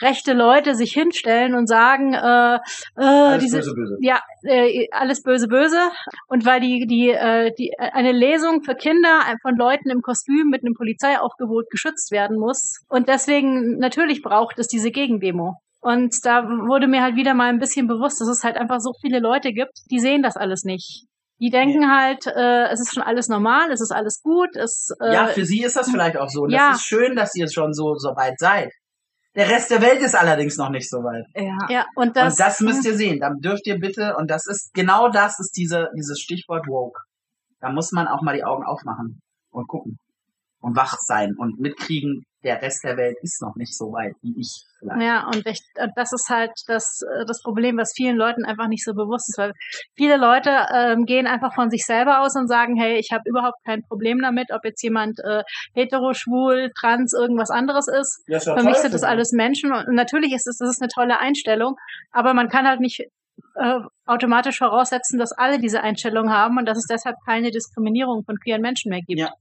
äh, 0.00 0.04
rechte 0.04 0.32
Leute 0.32 0.74
sich 0.74 0.94
hinstellen 0.94 1.54
und 1.54 1.66
sagen, 1.66 2.14
äh, 2.14 2.54
äh, 2.54 2.60
Alles 2.96 3.42
diese, 3.44 3.58
böse, 3.58 3.74
böse. 3.74 3.98
ja, 4.00 4.20
äh, 4.44 4.88
alles 4.92 5.22
böse, 5.22 5.46
böse. 5.48 5.78
Und 6.26 6.46
weil 6.46 6.60
die, 6.60 6.86
die, 6.86 7.10
äh, 7.10 7.52
die, 7.58 7.72
äh, 7.78 7.90
eine 7.92 8.12
Lesung 8.12 8.62
für 8.62 8.74
Kinder 8.74 9.20
von 9.42 9.56
Leuten 9.56 9.90
im 9.90 10.00
Kostüm 10.00 10.48
mit 10.48 10.62
einem 10.62 10.72
Polizeiaufgebot 10.72 11.68
geschützt 11.68 12.10
werden 12.10 12.38
muss. 12.38 12.80
Und 12.88 13.08
deswegen, 13.10 13.76
natürlich 13.76 14.22
braucht 14.22 14.58
es 14.58 14.68
diese 14.68 14.90
Gegendemo. 14.90 15.58
Und 15.84 16.24
da 16.24 16.44
wurde 16.44 16.86
mir 16.86 17.02
halt 17.02 17.14
wieder 17.14 17.34
mal 17.34 17.50
ein 17.50 17.58
bisschen 17.58 17.86
bewusst, 17.86 18.18
dass 18.18 18.28
es 18.28 18.42
halt 18.42 18.56
einfach 18.56 18.80
so 18.80 18.94
viele 19.02 19.18
Leute 19.18 19.52
gibt, 19.52 19.80
die 19.90 20.00
sehen 20.00 20.22
das 20.22 20.34
alles 20.34 20.64
nicht. 20.64 21.04
Die 21.40 21.50
denken 21.50 21.92
halt, 21.92 22.26
äh, 22.26 22.68
es 22.72 22.80
ist 22.80 22.94
schon 22.94 23.02
alles 23.02 23.28
normal, 23.28 23.70
es 23.70 23.82
ist 23.82 23.92
alles 23.92 24.22
gut, 24.22 24.56
es 24.56 24.88
äh, 25.02 25.12
Ja, 25.12 25.26
für 25.26 25.44
sie 25.44 25.62
ist 25.62 25.76
das 25.76 25.90
vielleicht 25.90 26.16
auch 26.16 26.30
so. 26.30 26.44
Und 26.44 26.52
ja. 26.52 26.70
das 26.70 26.78
ist 26.78 26.86
schön, 26.86 27.14
dass 27.14 27.34
ihr 27.34 27.50
schon 27.50 27.74
so, 27.74 27.96
so 27.96 28.16
weit 28.16 28.38
seid. 28.38 28.72
Der 29.34 29.46
Rest 29.50 29.70
der 29.72 29.82
Welt 29.82 30.00
ist 30.00 30.14
allerdings 30.14 30.56
noch 30.56 30.70
nicht 30.70 30.88
so 30.88 31.00
weit. 31.00 31.26
Ja. 31.34 31.58
ja 31.68 31.86
und 31.96 32.16
das, 32.16 32.32
und 32.32 32.40
das 32.40 32.60
müsst 32.60 32.86
ihr 32.86 32.96
sehen. 32.96 33.20
Dann 33.20 33.40
dürft 33.40 33.66
ihr 33.66 33.78
bitte, 33.78 34.16
und 34.16 34.30
das 34.30 34.46
ist, 34.46 34.72
genau 34.72 35.10
das 35.10 35.38
ist 35.38 35.54
diese, 35.54 35.90
dieses 35.94 36.18
Stichwort 36.18 36.66
woke. 36.66 36.98
Da 37.60 37.70
muss 37.70 37.92
man 37.92 38.08
auch 38.08 38.22
mal 38.22 38.34
die 38.34 38.44
Augen 38.44 38.64
aufmachen 38.64 39.20
und 39.50 39.68
gucken. 39.68 39.98
Und 40.60 40.76
wach 40.76 40.96
sein 40.98 41.34
und 41.36 41.60
mitkriegen, 41.60 42.24
der 42.42 42.62
Rest 42.62 42.84
der 42.84 42.96
Welt 42.96 43.18
ist 43.20 43.42
noch 43.42 43.54
nicht 43.56 43.76
so 43.76 43.92
weit 43.92 44.14
wie 44.22 44.34
ich 44.40 44.64
vielleicht. 44.84 45.02
Ja, 45.02 45.26
und 45.26 45.46
ich, 45.46 45.60
und 45.80 45.92
das 45.96 46.12
ist 46.12 46.28
halt 46.28 46.52
das, 46.66 47.00
äh, 47.02 47.24
das 47.26 47.42
Problem, 47.42 47.76
was 47.76 47.92
vielen 47.94 48.16
Leuten 48.16 48.44
einfach 48.44 48.68
nicht 48.68 48.84
so 48.84 48.94
bewusst 48.94 49.28
ist, 49.28 49.38
weil 49.38 49.52
viele 49.96 50.16
Leute 50.16 50.50
ähm, 50.74 51.04
gehen 51.04 51.26
einfach 51.26 51.54
von 51.54 51.70
sich 51.70 51.84
selber 51.84 52.20
aus 52.20 52.36
und 52.36 52.48
sagen, 52.48 52.76
hey, 52.76 52.98
ich 52.98 53.10
habe 53.12 53.22
überhaupt 53.26 53.58
kein 53.64 53.82
Problem 53.82 54.20
damit, 54.20 54.50
ob 54.52 54.64
jetzt 54.64 54.82
jemand 54.82 55.18
äh, 55.20 55.42
hetero, 55.74 56.12
schwul, 56.14 56.70
trans, 56.78 57.12
irgendwas 57.12 57.50
anderes 57.50 57.88
ist. 57.88 58.22
Ja, 58.26 58.38
ist 58.38 58.44
Für 58.44 58.62
mich 58.62 58.76
sind 58.76 58.94
das 58.94 59.02
alles 59.02 59.32
Menschen 59.32 59.72
und 59.72 59.94
natürlich 59.94 60.32
ist 60.32 60.46
es 60.46 60.58
das 60.58 60.70
ist 60.70 60.82
eine 60.82 60.88
tolle 60.88 61.18
Einstellung, 61.18 61.76
aber 62.12 62.34
man 62.34 62.48
kann 62.48 62.66
halt 62.66 62.80
nicht 62.80 63.00
äh, 63.56 63.80
automatisch 64.06 64.58
voraussetzen, 64.58 65.18
dass 65.18 65.32
alle 65.32 65.58
diese 65.58 65.82
Einstellung 65.82 66.30
haben 66.30 66.58
und 66.58 66.66
dass 66.66 66.78
es 66.78 66.86
deshalb 66.86 67.16
keine 67.24 67.50
Diskriminierung 67.50 68.24
von 68.24 68.36
queeren 68.38 68.62
Menschen 68.62 68.90
mehr 68.90 69.00
gibt. 69.06 69.20
Ja. 69.20 69.32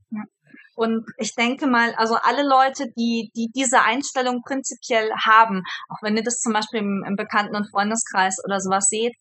Und 0.76 1.06
ich 1.18 1.36
denke 1.36 1.68
mal, 1.68 1.94
also 1.96 2.16
alle 2.16 2.48
Leute, 2.48 2.92
die, 2.98 3.32
die 3.36 3.50
diese 3.54 3.82
Einstellung 3.82 4.42
prinzipiell 4.42 5.12
haben, 5.26 5.64
auch 5.90 6.02
wenn 6.02 6.18
ihr 6.18 6.24
das 6.24 6.40
zum 6.40 6.54
Beispiel 6.54 6.80
im, 6.80 7.04
im 7.08 7.16
Bekannten- 7.16 7.56
und 7.56 7.70
Freundeskreis 7.70 8.38
oder 8.44 8.60
sowas 8.60 8.86
seht, 8.90 9.14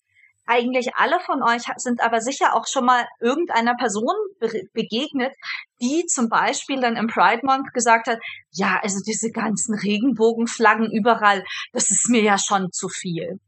eigentlich 0.46 0.96
alle 0.96 1.20
von 1.20 1.42
euch 1.42 1.62
sind 1.76 2.02
aber 2.02 2.20
sicher 2.20 2.56
auch 2.56 2.66
schon 2.66 2.84
mal 2.84 3.06
irgendeiner 3.20 3.74
Person 3.76 4.14
be 4.40 4.64
begegnet, 4.72 5.32
die 5.80 6.04
zum 6.06 6.28
Beispiel 6.28 6.80
dann 6.80 6.96
im 6.96 7.06
Pride 7.06 7.42
Month 7.44 7.72
gesagt 7.72 8.08
hat, 8.08 8.18
ja, 8.50 8.80
also 8.82 8.98
diese 9.06 9.30
ganzen 9.30 9.74
Regenbogenflaggen 9.74 10.90
überall, 10.90 11.44
das 11.72 11.90
ist 11.90 12.08
mir 12.08 12.22
ja 12.22 12.38
schon 12.38 12.72
zu 12.72 12.88
viel. 12.88 13.38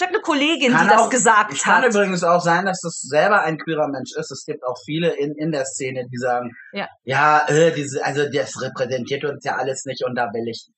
Ich 0.00 0.06
habe 0.06 0.14
eine 0.14 0.22
Kollegin, 0.22 0.72
Kann 0.72 0.84
die 0.86 0.92
das 0.94 1.02
auch- 1.02 1.10
gesagt 1.10 1.52
Es 1.52 1.62
kann 1.62 1.82
hat. 1.82 1.90
übrigens 1.90 2.24
auch 2.24 2.40
sein, 2.40 2.64
dass 2.64 2.80
das 2.80 3.00
selber 3.02 3.42
ein 3.42 3.58
queerer 3.58 3.88
Mensch 3.88 4.12
ist. 4.16 4.30
Es 4.30 4.44
gibt 4.46 4.64
auch 4.64 4.76
viele 4.86 5.10
in, 5.14 5.34
in 5.36 5.52
der 5.52 5.66
Szene, 5.66 6.06
die 6.10 6.16
sagen, 6.16 6.52
Ja. 6.72 6.88
ja, 7.04 7.46
äh, 7.48 7.70
diese, 7.72 8.02
also 8.02 8.22
das 8.32 8.62
repräsentiert 8.62 9.24
uns 9.26 9.44
ja 9.44 9.56
alles 9.56 9.84
nicht 9.84 10.02
und 10.06 10.14
da 10.14 10.24
will 10.32 10.48
ich, 10.48 10.68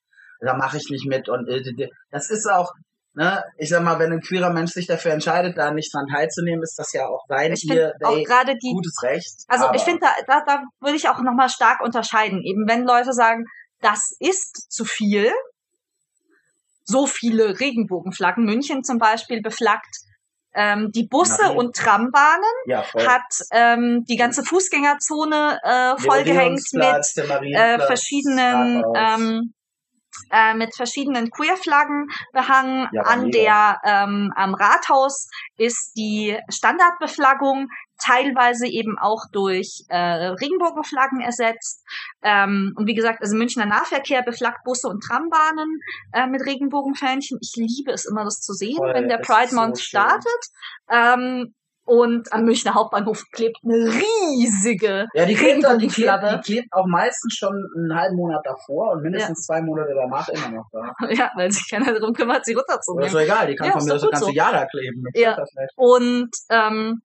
da 0.40 0.54
mache 0.56 0.76
ich 0.78 0.88
nicht 0.90 1.06
mit 1.06 1.28
und 1.28 1.48
äh, 1.48 1.62
das 2.10 2.30
ist 2.30 2.50
auch, 2.50 2.72
ne, 3.14 3.44
ich 3.58 3.68
sag 3.68 3.84
mal, 3.84 4.00
wenn 4.00 4.10
ein 4.12 4.22
queerer 4.22 4.50
Mensch 4.50 4.72
sich 4.72 4.88
dafür 4.88 5.12
entscheidet, 5.12 5.56
da 5.56 5.70
nicht 5.70 5.94
dran 5.94 6.06
teilzunehmen, 6.12 6.62
ist 6.64 6.76
das 6.76 6.92
ja 6.92 7.06
auch 7.06 7.22
sein 7.28 7.52
Ich 7.52 7.62
ihr, 7.70 7.92
auch 8.02 8.24
gerade 8.24 8.56
die, 8.56 8.72
gutes 8.72 9.00
Recht. 9.04 9.44
Also 9.46 9.66
aber 9.66 9.76
ich 9.76 9.82
finde, 9.82 10.00
da, 10.00 10.10
da, 10.26 10.42
da 10.44 10.62
würde 10.80 10.96
ich 10.96 11.08
auch 11.08 11.20
nochmal 11.20 11.48
stark 11.48 11.80
unterscheiden. 11.80 12.42
Eben 12.42 12.66
wenn 12.66 12.84
Leute 12.84 13.12
sagen, 13.12 13.44
das 13.80 14.16
ist 14.18 14.66
zu 14.72 14.84
viel, 14.84 15.30
so 16.84 17.06
viele 17.06 17.60
Regenbogenflaggen, 17.60 18.44
München 18.44 18.84
zum 18.84 18.98
Beispiel 18.98 19.42
beflaggt, 19.42 19.96
ähm, 20.54 20.90
die 20.92 21.06
Busse 21.06 21.42
Marie. 21.42 21.56
und 21.56 21.76
Trambahnen, 21.76 22.44
ja, 22.66 22.84
hat 22.94 23.34
ähm, 23.52 24.04
die 24.08 24.16
ganze 24.16 24.44
Fußgängerzone 24.44 25.58
äh, 25.62 26.00
vollgehängt 26.00 26.62
mit 26.72 27.54
äh, 27.54 27.78
verschiedenen 27.78 28.84
ähm, 28.94 29.54
äh, 30.30 30.54
mit 30.54 30.74
verschiedenen 30.74 31.30
Queerflaggen 31.30 32.06
behangen. 32.32 32.88
Ja, 32.92 33.02
An 33.02 33.30
der 33.30 33.80
ähm, 33.84 34.32
am 34.36 34.54
Rathaus 34.54 35.28
ist 35.56 35.94
die 35.96 36.38
Standardbeflaggung 36.50 37.68
teilweise 38.04 38.66
eben 38.66 38.98
auch 38.98 39.24
durch 39.32 39.84
äh, 39.88 39.96
Regenbogenflaggen 39.96 41.20
ersetzt. 41.20 41.84
Ähm, 42.22 42.72
und 42.76 42.86
wie 42.86 42.94
gesagt, 42.94 43.20
also 43.22 43.36
Münchner 43.36 43.66
Nahverkehr 43.66 44.22
beflaggt 44.22 44.64
Busse 44.64 44.88
und 44.88 45.00
Trambahnen 45.02 45.78
äh, 46.12 46.26
mit 46.26 46.44
Regenbogenfähnchen. 46.44 47.38
Ich 47.40 47.52
liebe 47.56 47.92
es 47.92 48.04
immer, 48.04 48.24
das 48.24 48.40
zu 48.40 48.52
sehen, 48.52 48.76
Voll, 48.76 48.94
wenn 48.94 49.08
der 49.08 49.18
das 49.18 49.26
Pride 49.26 49.44
ist 49.44 49.50
so 49.50 49.56
Month 49.56 49.78
schön. 49.80 50.00
startet. 50.00 50.42
Ähm, 50.90 51.54
und 51.84 52.32
am 52.32 52.44
Münchner 52.44 52.74
Hauptbahnhof 52.74 53.24
klebt 53.32 53.56
eine 53.64 53.74
riesige 54.32 55.06
Ja, 55.14 55.24
die 55.26 55.34
klebt, 55.34 55.66
auch- 55.66 55.76
die, 55.78 55.88
klebt, 55.88 56.08
Regenbogenflagge. 56.08 56.36
die 56.46 56.52
klebt 56.52 56.68
auch 56.72 56.86
meistens 56.86 57.34
schon 57.34 57.52
einen 57.76 57.92
halben 57.98 58.14
Monat 58.16 58.40
davor 58.44 58.92
und 58.92 59.02
mindestens 59.02 59.44
zwei 59.46 59.60
Monate 59.62 59.90
danach 59.94 60.28
immer 60.28 60.48
noch 60.50 60.66
da. 60.72 60.92
Ja, 61.10 61.30
weil 61.34 61.50
sich 61.50 61.68
keiner 61.68 61.92
darum 61.92 62.14
kümmert, 62.14 62.44
sie 62.44 62.54
Aber 62.54 62.60
ist 62.62 62.68
runterzunehmen. 62.70 63.12
doch 63.12 63.20
egal, 63.20 63.46
die 63.48 63.56
kann 63.56 63.66
Ja, 63.66 63.72
von 63.72 63.80
ist 63.80 63.86
mir 63.88 63.92
das 63.94 64.02
ganze 64.10 64.24
so. 64.26 64.30
Jahr 64.30 64.52
da 64.52 64.64
kleben. 64.66 65.02
Das 65.12 65.20
Ja. 65.20 65.30
ist 65.32 65.38
das. 65.56 65.70
Und 65.74 66.30
ähm, 66.50 67.02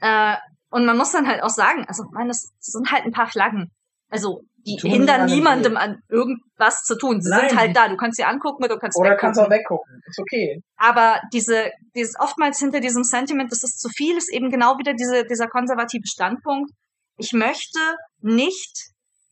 äh, 0.00 0.36
und 0.70 0.86
man 0.86 0.96
muss 0.96 1.12
dann 1.12 1.26
halt 1.26 1.42
auch 1.42 1.50
sagen, 1.50 1.84
also 1.88 2.04
meine, 2.12 2.28
das 2.28 2.52
sind 2.60 2.90
halt 2.92 3.04
ein 3.04 3.12
paar 3.12 3.28
Flaggen. 3.28 3.70
Also 4.08 4.42
die 4.66 4.76
Tun 4.76 4.90
hindern 4.90 5.26
niemandem 5.26 5.76
an 5.76 6.00
irgendwas 6.08 6.82
zu 6.82 6.96
tun. 6.96 7.20
Sie 7.20 7.30
Nein. 7.30 7.48
sind 7.48 7.58
halt 7.58 7.76
da. 7.76 7.88
Du 7.88 7.96
kannst 7.96 8.16
sie 8.16 8.24
angucken 8.24 8.64
oder 8.64 8.74
du 8.74 8.80
kannst 8.80 8.98
Oder 8.98 9.10
weggucken. 9.10 9.20
kannst 9.20 9.40
auch 9.40 9.50
weggucken. 9.50 10.00
Ist 10.06 10.18
okay. 10.18 10.62
Aber 10.76 11.20
diese, 11.32 11.70
dieses 11.94 12.14
oftmals 12.18 12.58
hinter 12.58 12.80
diesem 12.80 13.04
Sentiment, 13.04 13.50
das 13.50 13.62
ist 13.62 13.80
zu 13.80 13.88
viel, 13.88 14.16
ist 14.16 14.32
eben 14.32 14.50
genau 14.50 14.78
wieder 14.78 14.94
diese, 14.94 15.24
dieser 15.24 15.48
konservative 15.48 16.06
Standpunkt. 16.06 16.70
Ich 17.16 17.32
möchte 17.32 17.78
nicht 18.20 18.90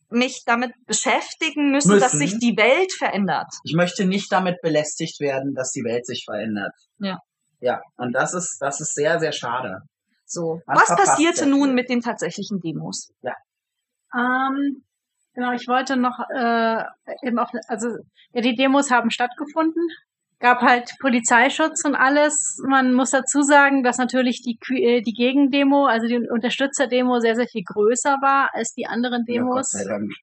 mich 0.09 0.43
damit 0.45 0.71
beschäftigen 0.87 1.71
müssen, 1.71 1.99
dass 1.99 2.13
Müssen. 2.13 2.27
sich 2.27 2.39
die 2.39 2.57
Welt 2.57 2.91
verändert. 2.93 3.47
Ich 3.63 3.75
möchte 3.75 4.05
nicht 4.05 4.31
damit 4.31 4.59
belästigt 4.61 5.19
werden, 5.19 5.53
dass 5.53 5.69
die 5.69 5.83
Welt 5.83 6.05
sich 6.05 6.23
verändert. 6.25 6.73
Ja. 6.97 7.19
Ja, 7.61 7.81
und 7.97 8.13
das 8.13 8.33
ist, 8.33 8.57
das 8.59 8.79
ist 8.81 8.95
sehr, 8.95 9.19
sehr 9.19 9.33
schade. 9.33 9.81
So. 10.29 10.61
Man 10.67 10.77
Was 10.77 10.95
passierte 10.95 11.47
nun 11.47 11.69
viel. 11.69 11.73
mit 11.73 11.89
den 11.89 12.01
tatsächlichen 12.01 12.61
Demos? 12.61 13.11
Ähm, 14.13 14.83
genau, 15.33 15.51
ich 15.53 15.67
wollte 15.67 15.97
noch 15.97 16.19
äh, 16.29 16.83
eben 17.23 17.39
auch, 17.39 17.51
also 17.67 17.89
ja, 18.33 18.41
die 18.41 18.55
Demos 18.55 18.91
haben 18.91 19.09
stattgefunden. 19.09 19.81
Gab 20.39 20.61
halt 20.61 20.93
Polizeischutz 21.01 21.83
und 21.83 21.95
alles. 21.95 22.61
Man 22.65 22.93
muss 22.93 23.09
dazu 23.09 23.41
sagen, 23.41 23.83
dass 23.83 23.97
natürlich 23.97 24.41
die 24.41 24.57
äh, 24.81 25.01
die 25.01 25.13
Gegendemo, 25.13 25.85
also 25.87 26.07
die 26.07 26.29
Unterstützerdemo 26.29 27.19
sehr 27.19 27.35
sehr 27.35 27.47
viel 27.47 27.63
größer 27.63 28.17
war 28.21 28.49
als 28.53 28.73
die 28.73 28.85
anderen 28.85 29.25
Ja, 29.27 29.33
Demos. 29.33 29.71
Dank. 29.71 30.13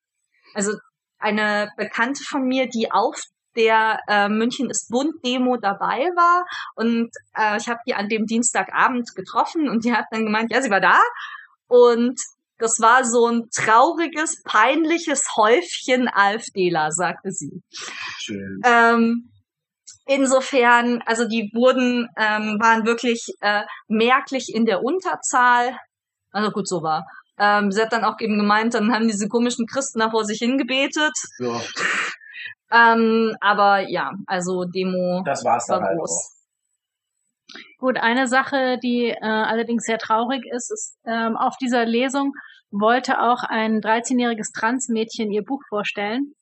Also 0.55 0.73
eine 1.19 1.71
Bekannte 1.77 2.23
von 2.23 2.47
mir, 2.47 2.69
die 2.69 2.91
auf 2.93 3.21
der 3.57 4.01
äh, 4.09 4.29
München 4.29 4.71
ist 4.71 4.91
bunt 4.91 5.25
Demo 5.25 5.57
dabei 5.57 6.11
war 6.15 6.45
und 6.75 7.11
äh, 7.37 7.57
ich 7.57 7.69
habe 7.69 7.81
die 7.87 7.95
an 7.95 8.09
dem 8.09 8.27
Dienstagabend 8.27 9.15
getroffen 9.15 9.69
und 9.69 9.85
die 9.85 9.93
hat 9.93 10.07
dann 10.11 10.25
gemeint, 10.25 10.53
ja, 10.53 10.63
sie 10.63 10.71
war 10.71 10.81
da 10.81 10.99
und 11.69 12.21
das 12.59 12.81
war 12.81 13.05
so 13.05 13.27
ein 13.27 13.49
trauriges, 13.55 14.43
peinliches 14.43 15.37
Häufchen 15.37 16.09
AfDler, 16.09 16.91
sagte 16.91 17.31
sie. 17.31 17.63
Schön. 18.19 18.61
Ähm, 18.65 19.31
insofern, 20.07 21.03
also 21.05 21.29
die 21.29 21.51
wurden, 21.55 22.09
ähm, 22.17 22.59
waren 22.61 22.87
wirklich 22.87 23.27
äh, 23.41 23.63
merklich 23.89 24.55
in 24.55 24.65
der 24.65 24.83
Unterzahl. 24.83 25.77
Also 26.31 26.51
gut, 26.51 26.67
so 26.67 26.83
war. 26.83 27.05
Ähm, 27.39 27.71
sie 27.71 27.83
hat 27.83 27.93
dann 27.93 28.05
auch 28.05 28.19
eben 28.21 28.39
gemeint, 28.39 28.73
dann 28.73 28.93
haben 28.93 29.09
diese 29.09 29.29
komischen 29.29 29.67
Christen 29.67 29.99
da 29.99 30.11
vor 30.11 30.25
sich 30.25 30.39
hingebetet. 30.39 31.13
Ja, 31.39 31.61
Ähm, 32.77 33.37
aber 33.41 33.89
ja, 33.89 34.13
also 34.27 34.65
Demo 34.65 35.23
das 35.25 35.45
war's 35.45 35.67
dann 35.67 35.81
war 35.81 35.89
halt 35.89 35.99
auch. 35.99 36.05
groß. 36.05 36.33
Gut, 37.79 37.97
eine 37.99 38.27
Sache, 38.27 38.79
die 38.83 39.09
äh, 39.09 39.19
allerdings 39.21 39.85
sehr 39.85 39.99
traurig 39.99 40.45
ist, 40.51 40.71
ist, 40.73 40.99
ähm, 41.05 41.37
auf 41.37 41.57
dieser 41.59 41.85
Lesung 41.85 42.33
wollte 42.71 43.21
auch 43.21 43.43
ein 43.45 43.81
13-jähriges 43.81 44.53
Transmädchen 44.53 45.31
ihr 45.31 45.45
Buch 45.45 45.63
vorstellen. 45.69 46.33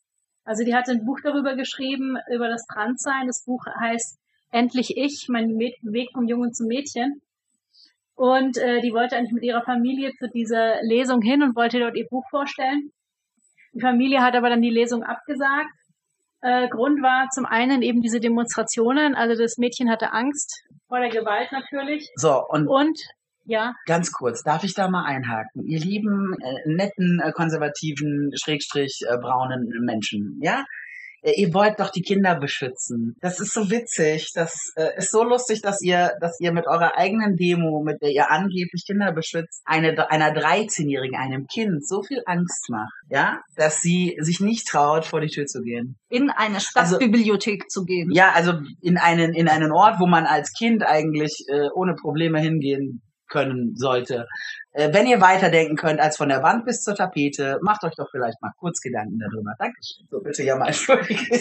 Also 0.44 0.64
die 0.64 0.74
hatte 0.74 0.92
ein 0.92 1.04
Buch 1.04 1.20
darüber 1.22 1.54
geschrieben, 1.56 2.16
über 2.32 2.48
das 2.48 2.64
Transsein. 2.66 3.26
Das 3.26 3.44
Buch 3.44 3.64
heißt 3.80 4.18
Endlich 4.50 4.96
ich, 4.96 5.26
mein 5.28 5.56
Mäd- 5.56 5.78
Weg 5.82 6.10
vom 6.12 6.28
Jungen 6.28 6.52
zum 6.52 6.68
Mädchen. 6.68 7.20
Und 8.14 8.56
äh, 8.56 8.80
die 8.80 8.92
wollte 8.92 9.16
eigentlich 9.16 9.32
mit 9.32 9.42
ihrer 9.42 9.62
Familie 9.64 10.12
zu 10.18 10.28
dieser 10.28 10.80
Lesung 10.82 11.20
hin 11.22 11.42
und 11.42 11.56
wollte 11.56 11.80
dort 11.80 11.96
ihr 11.96 12.06
Buch 12.08 12.24
vorstellen. 12.30 12.92
Die 13.72 13.80
Familie 13.80 14.22
hat 14.22 14.36
aber 14.36 14.50
dann 14.50 14.62
die 14.62 14.70
Lesung 14.70 15.02
abgesagt. 15.02 15.74
Äh, 16.44 16.68
Grund 16.68 17.00
war 17.00 17.28
zum 17.30 17.46
einen 17.46 17.80
eben 17.80 18.02
diese 18.02 18.20
Demonstrationen. 18.20 19.14
Also 19.14 19.40
das 19.40 19.56
Mädchen 19.56 19.88
hatte 19.88 20.12
Angst 20.12 20.62
vor 20.88 21.00
der 21.00 21.08
Gewalt 21.08 21.50
natürlich. 21.52 22.10
So, 22.16 22.44
und 22.46 22.68
Und 22.68 23.00
ja, 23.46 23.74
ganz 23.86 24.12
kurz, 24.12 24.42
darf 24.42 24.62
ich 24.62 24.74
da 24.74 24.88
mal 24.88 25.06
einhaken? 25.06 25.64
Ihr 25.64 25.80
lieben, 25.80 26.34
äh, 26.42 26.68
netten, 26.68 27.20
äh, 27.24 27.32
konservativen, 27.32 28.30
schrägstrich, 28.34 29.00
äh, 29.08 29.16
braunen 29.16 29.70
Menschen, 29.86 30.38
ja? 30.42 30.64
Äh, 31.24 31.40
Ihr 31.40 31.52
wollt 31.54 31.80
doch 31.80 31.90
die 31.90 32.02
Kinder 32.02 32.38
beschützen. 32.38 33.16
Das 33.20 33.40
ist 33.40 33.52
so 33.52 33.70
witzig. 33.70 34.32
Das 34.34 34.72
äh, 34.76 34.96
ist 34.96 35.10
so 35.10 35.24
lustig, 35.24 35.62
dass 35.62 35.80
ihr, 35.82 36.12
dass 36.20 36.38
ihr 36.40 36.52
mit 36.52 36.66
eurer 36.66 36.96
eigenen 36.96 37.36
Demo, 37.36 37.82
mit 37.82 38.00
der 38.02 38.10
ihr 38.10 38.30
angeblich 38.30 38.84
Kinder 38.86 39.12
beschützt, 39.12 39.62
eine, 39.64 40.10
einer 40.10 40.30
13-Jährigen, 40.30 41.16
einem 41.16 41.46
Kind 41.46 41.86
so 41.86 42.02
viel 42.02 42.22
Angst 42.26 42.68
macht, 42.68 42.92
ja, 43.08 43.40
dass 43.56 43.80
sie 43.80 44.16
sich 44.20 44.40
nicht 44.40 44.68
traut, 44.68 45.04
vor 45.04 45.20
die 45.20 45.28
Tür 45.28 45.46
zu 45.46 45.62
gehen. 45.62 45.96
In 46.08 46.30
eine 46.30 46.60
Stadtbibliothek 46.60 47.70
zu 47.70 47.84
gehen. 47.84 48.10
Ja, 48.12 48.32
also 48.32 48.52
in 48.80 48.98
einen, 48.98 49.32
in 49.34 49.48
einen 49.48 49.72
Ort, 49.72 49.96
wo 49.98 50.06
man 50.06 50.26
als 50.26 50.52
Kind 50.52 50.84
eigentlich 50.84 51.44
äh, 51.48 51.68
ohne 51.74 51.94
Probleme 51.94 52.40
hingehen 52.40 53.02
können 53.28 53.74
sollte. 53.74 54.26
Äh, 54.74 54.92
wenn 54.92 55.06
ihr 55.06 55.20
weiterdenken 55.20 55.76
könnt 55.76 56.00
als 56.00 56.16
von 56.16 56.28
der 56.28 56.42
Wand 56.42 56.64
bis 56.64 56.82
zur 56.82 56.94
Tapete, 56.96 57.58
macht 57.62 57.84
euch 57.84 57.94
doch 57.96 58.10
vielleicht 58.10 58.42
mal 58.42 58.52
kurz 58.58 58.80
Gedanken 58.80 59.18
darüber. 59.20 59.54
Dankeschön. 59.58 60.06
So, 60.10 60.20
bitte 60.20 60.42
ja 60.42 60.56
mal 60.56 60.66
entschuldigen. 60.66 61.26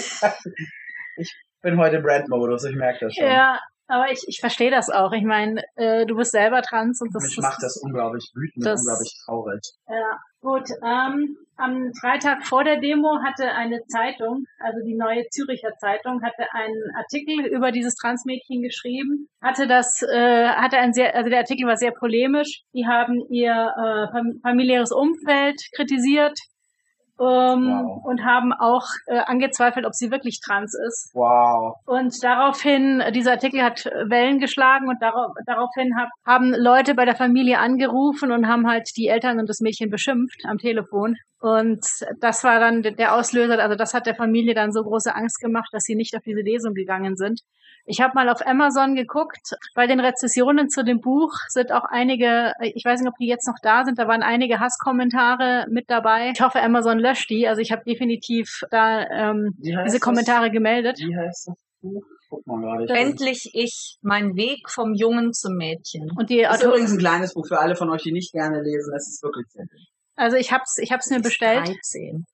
Ich 1.15 1.31
bin 1.61 1.77
heute 1.77 2.01
Brand-Modus, 2.01 2.63
ich 2.65 2.75
merke 2.75 3.05
das 3.05 3.13
schon. 3.13 3.27
ja, 3.27 3.59
aber 3.93 4.11
ich, 4.11 4.23
ich 4.27 4.39
verstehe 4.39 4.71
das 4.71 4.89
auch. 4.89 5.11
Ich 5.11 5.23
meine, 5.23 5.61
äh, 5.75 6.05
du 6.05 6.15
bist 6.15 6.31
selber 6.31 6.61
trans 6.63 6.99
und 7.01 7.13
das 7.13 7.23
Mich 7.23 7.37
macht 7.37 7.61
das 7.61 7.77
unglaublich 7.77 8.31
wütend 8.33 8.57
und 8.57 8.65
das- 8.65 8.81
unglaublich 8.81 9.13
traurig. 9.23 9.61
Ja, 9.87 10.17
gut. 10.41 10.67
Ähm, 10.83 11.37
am 11.55 11.91
Freitag 12.01 12.43
vor 12.45 12.63
der 12.63 12.79
Demo 12.79 13.19
hatte 13.23 13.51
eine 13.51 13.81
Zeitung, 13.87 14.45
also 14.59 14.79
die 14.83 14.95
Neue 14.95 15.23
Züricher 15.29 15.73
Zeitung, 15.77 16.23
hatte 16.23 16.45
einen 16.53 16.81
Artikel 16.97 17.45
über 17.45 17.71
dieses 17.71 17.93
Transmädchen 17.95 18.63
geschrieben. 18.63 19.27
Hatte 19.41 19.67
das, 19.67 20.01
äh, 20.01 20.47
hatte 20.47 20.77
ein 20.77 20.93
sehr, 20.93 21.15
also 21.15 21.29
der 21.29 21.39
Artikel 21.39 21.67
war 21.67 21.77
sehr 21.77 21.91
polemisch. 21.91 22.63
Die 22.73 22.87
haben 22.87 23.21
ihr 23.29 23.51
äh, 23.51 24.11
fam 24.11 24.39
familiäres 24.41 24.91
Umfeld 24.91 25.61
kritisiert 25.75 26.37
ähm, 27.29 27.83
Wow. 27.85 28.05
und 28.05 28.23
haben 28.25 28.53
auch 28.53 28.85
äh, 29.07 29.17
angezweifelt, 29.19 29.85
ob 29.85 29.93
sie 29.93 30.11
wirklich 30.11 30.39
trans 30.41 30.73
ist. 30.87 31.11
Wow. 31.13 31.75
Und 31.85 32.23
daraufhin, 32.23 33.01
dieser 33.13 33.31
Artikel 33.31 33.61
hat 33.63 33.85
Wellen 33.85 34.39
geschlagen 34.39 34.87
und 34.89 35.01
darauf, 35.01 35.31
daraufhin 35.45 35.95
hab, 35.97 36.09
haben 36.25 36.53
Leute 36.53 36.95
bei 36.95 37.05
der 37.05 37.15
Familie 37.15 37.59
angerufen 37.59 38.31
und 38.31 38.47
haben 38.47 38.67
halt 38.67 38.89
die 38.97 39.07
Eltern 39.07 39.39
und 39.39 39.47
das 39.49 39.59
Mädchen 39.61 39.89
beschimpft 39.89 40.41
am 40.45 40.57
Telefon. 40.57 41.15
Und 41.39 41.85
das 42.21 42.43
war 42.45 42.59
dann 42.59 42.83
de- 42.83 42.95
der 42.95 43.15
Auslöser, 43.15 43.59
also 43.59 43.75
das 43.75 43.93
hat 43.93 44.05
der 44.05 44.15
Familie 44.15 44.53
dann 44.53 44.71
so 44.71 44.81
große 44.81 45.13
Angst 45.13 45.39
gemacht, 45.41 45.69
dass 45.73 45.83
sie 45.83 45.95
nicht 45.95 46.15
auf 46.15 46.23
diese 46.23 46.39
Lesung 46.41 46.73
gegangen 46.73 47.17
sind. 47.17 47.41
Ich 47.85 47.99
habe 47.99 48.13
mal 48.15 48.29
auf 48.29 48.45
Amazon 48.45 48.95
geguckt. 48.95 49.55
Bei 49.75 49.87
den 49.87 49.99
Rezessionen 49.99 50.69
zu 50.69 50.83
dem 50.83 50.99
Buch 51.01 51.33
sind 51.49 51.71
auch 51.71 51.83
einige, 51.83 52.53
ich 52.61 52.85
weiß 52.85 53.01
nicht, 53.01 53.09
ob 53.09 53.17
die 53.17 53.27
jetzt 53.27 53.47
noch 53.47 53.57
da 53.61 53.83
sind, 53.83 53.99
da 53.99 54.07
waren 54.07 54.23
einige 54.23 54.59
Hasskommentare 54.59 55.65
mit 55.69 55.89
dabei. 55.89 56.31
Ich 56.33 56.41
hoffe, 56.41 56.61
Amazon 56.61 56.99
löscht 56.99 57.29
die. 57.29 57.47
Also 57.47 57.61
ich 57.61 57.71
habe 57.71 57.83
definitiv 57.85 58.61
da 58.71 59.05
ähm, 59.07 59.51
diese 59.57 59.83
das? 59.83 59.99
Kommentare 59.99 60.49
gemeldet. 60.49 60.97
Wie 60.99 61.15
heißt 61.15 61.47
das 61.47 61.55
Buch? 61.81 62.03
Guck 62.29 62.47
mal 62.47 62.89
Endlich 62.89 63.51
ich, 63.53 63.97
mein 64.01 64.35
Weg 64.35 64.69
vom 64.69 64.93
Jungen 64.93 65.33
zum 65.33 65.55
Mädchen. 65.55 66.09
Und 66.17 66.29
die 66.29 66.41
Das 66.41 66.59
ist 66.59 66.63
übrigens 66.63 66.91
ein 66.91 66.97
kleines 66.97 67.33
Buch 67.33 67.47
für 67.47 67.59
alle 67.59 67.75
von 67.75 67.89
euch, 67.89 68.01
die 68.01 68.11
nicht 68.11 68.31
gerne 68.31 68.61
lesen. 68.61 68.93
Es 68.95 69.07
ist 69.07 69.21
wirklich 69.21 69.45
sehr 69.49 69.65
gut. 69.65 69.81
also 70.15 70.37
ich 70.37 70.51
hab's, 70.51 70.77
ich 70.79 70.91
hab's 70.91 71.09
mir 71.09 71.19
bestellt. 71.19 71.67
13. 71.67 72.25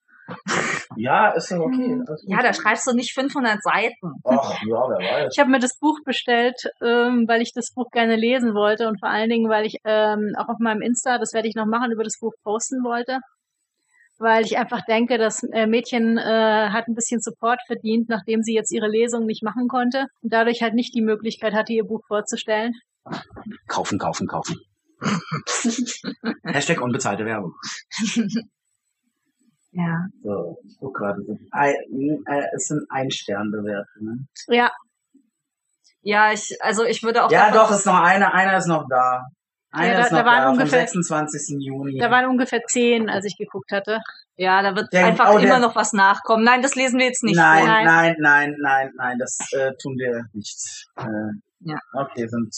Ja, 0.96 1.30
ist 1.30 1.52
doch 1.52 1.60
okay. 1.60 1.96
Mhm. 1.96 2.06
Ja, 2.28 2.42
da 2.42 2.54
schreibst 2.54 2.88
du 2.88 2.94
nicht 2.94 3.14
500 3.14 3.64
Seiten. 3.64 4.14
Ach, 4.24 4.62
ja, 4.64 4.90
wer 4.90 4.98
weiß. 4.98 5.34
Ich 5.34 5.40
habe 5.40 5.50
mir 5.50 5.60
das 5.60 5.78
Buch 5.78 6.00
bestellt, 6.04 6.62
ähm, 6.82 7.26
weil 7.28 7.42
ich 7.42 7.54
das 7.54 7.72
Buch 7.74 7.90
gerne 7.92 8.16
lesen 8.16 8.54
wollte 8.54 8.88
und 8.88 9.00
vor 9.00 9.10
allen 9.10 9.30
Dingen, 9.30 9.50
weil 9.50 9.66
ich 9.66 9.78
ähm, 9.86 10.34
auch 10.38 10.50
auf 10.50 10.60
meinem 10.60 10.82
Insta, 10.82 11.18
das 11.18 11.34
werde 11.34 11.48
ich 11.48 11.56
noch 11.56 11.66
machen, 11.66 11.92
über 11.92 12.04
das 12.04 12.20
Buch 12.20 12.34
posten 12.44 12.84
wollte. 12.84 13.20
Weil 14.18 14.44
ich 14.44 14.58
einfach 14.58 14.82
denke, 14.86 15.18
das 15.18 15.44
äh, 15.44 15.66
Mädchen 15.66 16.18
äh, 16.18 16.70
hat 16.70 16.88
ein 16.90 16.96
bisschen 16.96 17.22
Support 17.22 17.62
verdient, 17.68 18.10
nachdem 18.10 18.42
sie 18.42 18.54
jetzt 18.54 18.72
ihre 18.72 18.90
Lesung 18.90 19.26
nicht 19.26 19.44
machen 19.44 19.70
konnte 19.70 20.08
und 20.22 20.34
dadurch 20.34 20.62
halt 20.62 20.74
nicht 20.74 20.94
die 20.94 21.02
Möglichkeit 21.02 21.54
hatte, 21.54 21.72
ihr 21.72 21.86
Buch 21.86 22.02
vorzustellen. 22.06 22.74
Kaufen, 23.68 23.98
kaufen, 23.98 24.28
kaufen. 24.28 24.58
Hashtag 26.44 26.82
unbezahlte 26.82 27.26
Werbung. 27.26 27.54
Ja. 29.72 30.08
So, 30.24 30.58
ich 30.68 30.78
guck 30.80 30.96
gerade. 30.96 31.22
äh, 31.54 31.74
es 32.56 32.68
sind 32.68 32.86
Ein-Stern-Bewertungen. 32.90 34.28
Ja, 34.48 34.72
Ja, 36.02 36.32
ich, 36.32 36.58
also 36.62 36.86
ich 36.86 37.04
würde 37.04 37.24
auch 37.26 37.32
Ja, 37.32 37.52
doch, 37.52 37.70
ist 37.72 37.86
noch 37.86 38.02
einer. 38.02 38.34
Einer 38.34 38.58
ist 38.58 38.68
noch 38.68 38.88
da. 38.90 39.26
Einer 39.72 39.88
Ja, 39.92 39.98
da- 40.00 40.06
ist 40.06 40.12
noch 40.12 40.20
da 40.20 40.26
waren 40.26 40.42
da, 40.44 40.50
ungefähr- 40.50 40.88
vom 40.88 41.04
26. 41.04 41.58
Juni. 41.60 42.00
da 42.00 42.10
waren 42.10 42.26
ungefähr 42.28 42.62
zehn, 42.64 43.10
als 43.10 43.26
ich 43.26 43.38
geguckt 43.38 43.72
hatte. 43.72 44.00
Ja, 44.36 44.62
da 44.64 44.76
wird 44.76 44.92
Der- 44.94 45.06
einfach 45.06 45.30
oh, 45.34 45.38
der- 45.38 45.48
immer 45.48 45.60
noch 45.60 45.76
was 45.76 45.94
nachkommen. 45.94 46.44
Nein, 46.44 46.62
das 46.64 46.74
lesen 46.76 46.98
wir 46.98 47.06
jetzt 47.06 47.24
nicht 47.24 47.36
nein. 47.36 47.66
Nein. 47.66 47.86
nein, 47.86 48.16
nein, 48.20 48.56
nein, 48.60 48.92
nein, 48.96 49.18
das 49.20 49.38
äh, 49.52 49.74
tun 49.82 49.96
wir 49.98 50.24
nicht. 50.34 50.88
Äh, 50.96 51.04
Ja. 51.70 51.80
Okay, 51.94 52.28
sind. 52.28 52.56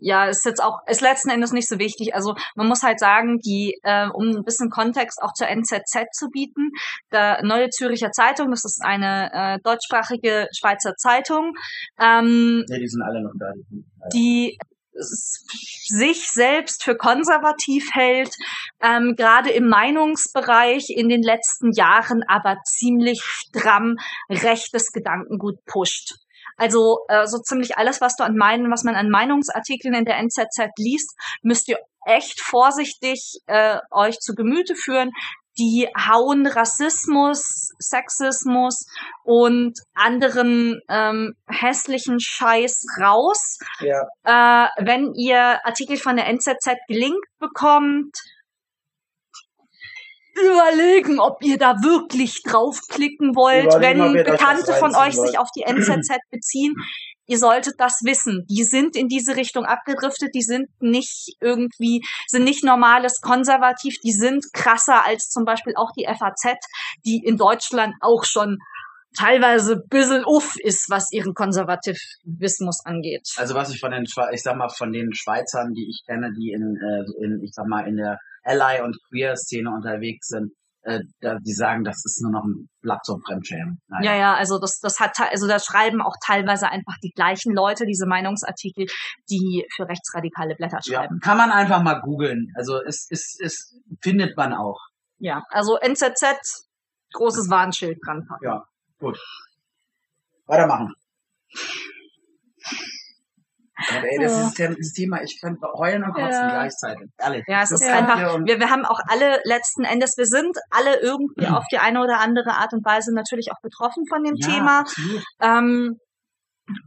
Ja, 0.00 0.26
ist 0.26 0.44
jetzt 0.44 0.62
auch, 0.62 0.80
ist 0.86 1.00
letzten 1.00 1.30
Endes 1.30 1.52
nicht 1.52 1.68
so 1.68 1.78
wichtig. 1.78 2.14
Also 2.14 2.34
man 2.56 2.66
muss 2.66 2.82
halt 2.82 2.98
sagen, 2.98 3.38
die, 3.38 3.78
äh, 3.82 4.08
um 4.08 4.28
ein 4.30 4.44
bisschen 4.44 4.70
Kontext 4.70 5.22
auch 5.22 5.32
zur 5.32 5.48
NZZ 5.48 6.06
zu 6.12 6.28
bieten, 6.30 6.70
der 7.12 7.42
Neue 7.44 7.70
Züricher 7.70 8.10
Zeitung, 8.10 8.50
das 8.50 8.64
ist 8.64 8.82
eine 8.82 9.30
äh, 9.32 9.58
deutschsprachige 9.62 10.48
Schweizer 10.56 10.94
Zeitung, 10.96 11.52
ähm, 12.00 12.64
Ja, 12.68 12.78
die 12.78 12.88
sind 12.88 13.02
alle 13.02 13.22
noch 13.22 13.32
da. 13.38 13.52
Die 14.12 14.58
sich 14.96 16.28
selbst 16.30 16.84
für 16.84 16.96
konservativ 16.96 17.90
hält, 17.92 18.30
ähm, 18.80 19.14
gerade 19.16 19.50
im 19.50 19.68
Meinungsbereich 19.68 20.90
in 20.90 21.08
den 21.08 21.22
letzten 21.22 21.72
Jahren 21.72 22.22
aber 22.28 22.58
ziemlich 22.64 23.20
stramm 23.22 23.96
rechtes 24.30 24.92
Gedankengut 24.92 25.64
pusht. 25.66 26.14
Also 26.56 27.00
äh, 27.08 27.26
so 27.26 27.38
ziemlich 27.38 27.76
alles, 27.76 28.00
was 28.00 28.16
du 28.16 28.24
an 28.24 28.36
meinen, 28.36 28.70
was 28.70 28.84
man 28.84 28.94
an 28.94 29.10
Meinungsartikeln 29.10 29.94
in 29.94 30.04
der 30.04 30.18
NZZ 30.18 30.70
liest, 30.78 31.10
müsst 31.42 31.68
ihr 31.68 31.78
echt 32.06 32.40
vorsichtig 32.40 33.38
äh, 33.46 33.78
euch 33.90 34.18
zu 34.18 34.34
Gemüte 34.34 34.74
führen. 34.74 35.10
Die 35.56 35.88
hauen 35.96 36.48
Rassismus, 36.48 37.70
Sexismus 37.78 38.86
und 39.22 39.78
anderen 39.94 40.80
ähm, 40.88 41.34
hässlichen 41.46 42.18
Scheiß 42.18 42.84
raus. 43.00 43.58
ja, 43.78 44.02
Äh, 44.24 44.68
wenn 44.84 45.14
ihr 45.14 45.64
Artikel 45.64 45.96
von 45.96 46.16
der 46.16 46.26
NZZ 46.26 46.74
gelinkt 46.88 47.28
bekommt, 47.38 48.16
überlegen, 50.36 51.20
ob 51.20 51.42
ihr 51.42 51.58
da 51.58 51.74
wirklich 51.82 52.42
draufklicken 52.42 53.34
wollt. 53.34 53.66
Überlegen, 53.74 54.14
wenn 54.14 54.24
Bekannte 54.24 54.72
von 54.74 54.94
euch 54.94 55.12
sich 55.14 55.18
wollt. 55.18 55.38
auf 55.38 55.48
die 55.56 55.62
NZZ 55.62 56.08
beziehen, 56.30 56.74
ihr 57.26 57.38
solltet 57.38 57.74
das 57.78 58.00
wissen. 58.04 58.44
Die 58.50 58.64
sind 58.64 58.96
in 58.96 59.08
diese 59.08 59.36
Richtung 59.36 59.64
abgedriftet, 59.64 60.30
die 60.34 60.42
sind 60.42 60.68
nicht 60.80 61.36
irgendwie, 61.40 62.02
sind 62.26 62.44
nicht 62.44 62.64
normales 62.64 63.20
konservativ, 63.20 63.96
die 64.04 64.12
sind 64.12 64.44
krasser 64.52 65.06
als 65.06 65.28
zum 65.30 65.44
Beispiel 65.44 65.74
auch 65.76 65.90
die 65.96 66.06
FAZ, 66.06 66.56
die 67.06 67.22
in 67.24 67.36
Deutschland 67.36 67.94
auch 68.00 68.24
schon 68.24 68.58
teilweise 69.16 69.74
ein 69.74 69.88
bisschen 69.88 70.24
uff 70.24 70.56
ist, 70.58 70.90
was 70.90 71.12
ihren 71.12 71.34
Konservativismus 71.34 72.84
angeht. 72.84 73.28
Also 73.36 73.54
was 73.54 73.70
ich 73.72 73.80
von 73.80 73.92
den, 73.92 74.06
Schwe- 74.06 74.32
ich 74.32 74.42
sag 74.42 74.56
mal, 74.56 74.68
von 74.68 74.92
den 74.92 75.14
Schweizern, 75.14 75.72
die 75.72 75.88
ich 75.88 76.02
kenne, 76.06 76.32
die 76.36 76.50
in, 76.50 76.76
äh, 76.76 77.24
in 77.24 77.40
ich 77.42 77.52
sag 77.54 77.66
mal, 77.66 77.86
in 77.86 77.96
der 77.96 78.18
Ally- 78.44 78.82
und 78.82 78.96
Queer-Szene 79.08 79.70
unterwegs 79.70 80.28
sind, 80.28 80.52
äh, 80.82 81.00
da, 81.20 81.38
die 81.38 81.54
sagen, 81.54 81.82
das 81.82 82.02
ist 82.04 82.20
nur 82.22 82.30
noch 82.32 82.44
ein 82.44 82.68
Blatt 82.82 83.02
zum 83.04 83.20
Fremdschämen. 83.22 83.80
Nein. 83.88 84.02
Ja, 84.04 84.14
ja, 84.16 84.34
also 84.34 84.58
das, 84.58 84.80
das 84.80 85.00
hat, 85.00 85.18
also 85.18 85.48
da 85.48 85.58
schreiben 85.58 86.02
auch 86.02 86.14
teilweise 86.24 86.68
einfach 86.68 86.94
die 87.02 87.10
gleichen 87.10 87.54
Leute 87.54 87.86
diese 87.86 88.06
Meinungsartikel, 88.06 88.86
die 89.30 89.66
für 89.74 89.88
rechtsradikale 89.88 90.54
Blätter 90.56 90.80
Ja, 90.84 91.00
schreiben. 91.00 91.20
kann 91.20 91.38
man 91.38 91.50
einfach 91.50 91.82
mal 91.82 92.00
googeln. 92.02 92.52
Also 92.54 92.82
es, 92.82 93.06
es, 93.10 93.38
es 93.42 93.80
findet 94.02 94.36
man 94.36 94.52
auch. 94.52 94.78
Ja, 95.18 95.42
also 95.48 95.78
NZZ, 95.78 96.66
großes 97.14 97.48
Warnschild 97.48 97.98
dran 98.04 98.26
packen. 98.28 98.44
Ja, 98.44 98.64
gut. 98.98 99.18
Weitermachen. 100.46 100.92
Ey, 103.88 104.18
das 104.20 104.36
ist 104.36 104.58
das 104.58 104.92
Thema, 104.92 105.22
ich 105.22 105.40
kann 105.40 105.56
heulen 105.76 106.04
und 106.04 106.12
kotzen 106.14 106.48
Ja. 106.48 106.54
gleichzeitig. 106.54 107.08
Ehrlich. 107.18 107.44
Ja, 107.46 107.62
es 107.62 107.70
ist 107.70 107.82
Ja. 107.82 107.94
einfach, 107.94 108.18
wir, 108.44 108.58
wir 108.60 108.70
haben 108.70 108.84
auch 108.84 109.00
alle 109.08 109.40
letzten 109.44 109.84
Endes, 109.84 110.16
wir 110.16 110.26
sind 110.26 110.56
alle 110.70 111.00
irgendwie 111.00 111.46
auf 111.46 111.64
die 111.70 111.78
eine 111.78 112.00
oder 112.02 112.20
andere 112.20 112.52
Art 112.52 112.72
und 112.72 112.84
Weise 112.84 113.14
natürlich 113.14 113.50
auch 113.52 113.60
betroffen 113.62 114.04
von 114.08 114.22
dem 114.22 114.36
ja, 114.36 114.46
Thema. 114.46 114.80
Absolut. 114.80 115.22
Ähm, 115.40 115.98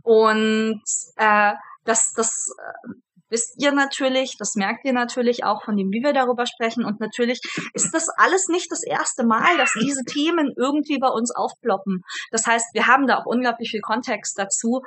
und 0.04 0.82
äh, 1.18 1.54
das, 1.84 2.12
das 2.16 2.48
äh, 2.58 2.94
wisst 3.30 3.62
ihr 3.62 3.72
natürlich, 3.72 4.36
das 4.40 4.56
merkt 4.56 4.86
ihr 4.86 4.94
natürlich 4.94 5.44
auch 5.44 5.64
von 5.64 5.76
dem, 5.76 5.92
wie 5.92 6.02
wir 6.04 6.14
darüber 6.14 6.46
sprechen. 6.46 6.86
Und 6.86 7.00
natürlich 7.00 7.42
ist 7.74 7.94
das 7.94 8.08
alles 8.18 8.48
nicht 8.48 8.72
das 8.72 8.84
erste 8.84 9.26
Mal, 9.26 9.58
dass 9.58 9.74
diese 9.80 10.04
Themen 10.04 10.54
irgendwie 10.56 10.98
bei 10.98 11.10
uns 11.10 11.34
aufploppen. 11.36 12.02
Das 12.32 12.46
heißt, 12.46 12.68
wir 12.74 12.88
haben 12.88 13.08
da 13.08 13.18
auch 13.18 13.26
unglaublich 13.26 13.70
viel 13.70 13.82
Kontext 13.82 14.38
dazu, 14.40 14.82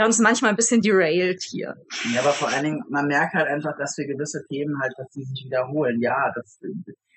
der 0.00 0.06
uns 0.06 0.18
manchmal 0.18 0.50
ein 0.50 0.56
bisschen 0.56 0.80
derailt 0.80 1.42
hier. 1.42 1.76
Ja, 2.14 2.20
aber 2.22 2.30
vor 2.32 2.48
allen 2.48 2.64
Dingen, 2.64 2.82
man 2.88 3.06
merkt 3.06 3.34
halt 3.34 3.46
einfach, 3.48 3.76
dass 3.76 3.96
wir 3.98 4.06
gewisse 4.06 4.42
Themen 4.48 4.80
halt, 4.80 4.94
dass 4.96 5.08
die 5.10 5.24
sich 5.24 5.44
wiederholen. 5.44 6.00
Ja, 6.00 6.32
das, 6.34 6.58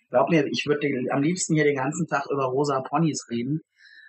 glaub 0.10 0.30
mir, 0.30 0.46
ich 0.48 0.66
würde 0.68 0.88
am 1.12 1.22
liebsten 1.24 1.56
hier 1.56 1.64
den 1.64 1.78
ganzen 1.78 2.08
Tag 2.08 2.26
über 2.30 2.44
rosa 2.46 2.82
Ponys 2.82 3.26
reden. 3.30 3.62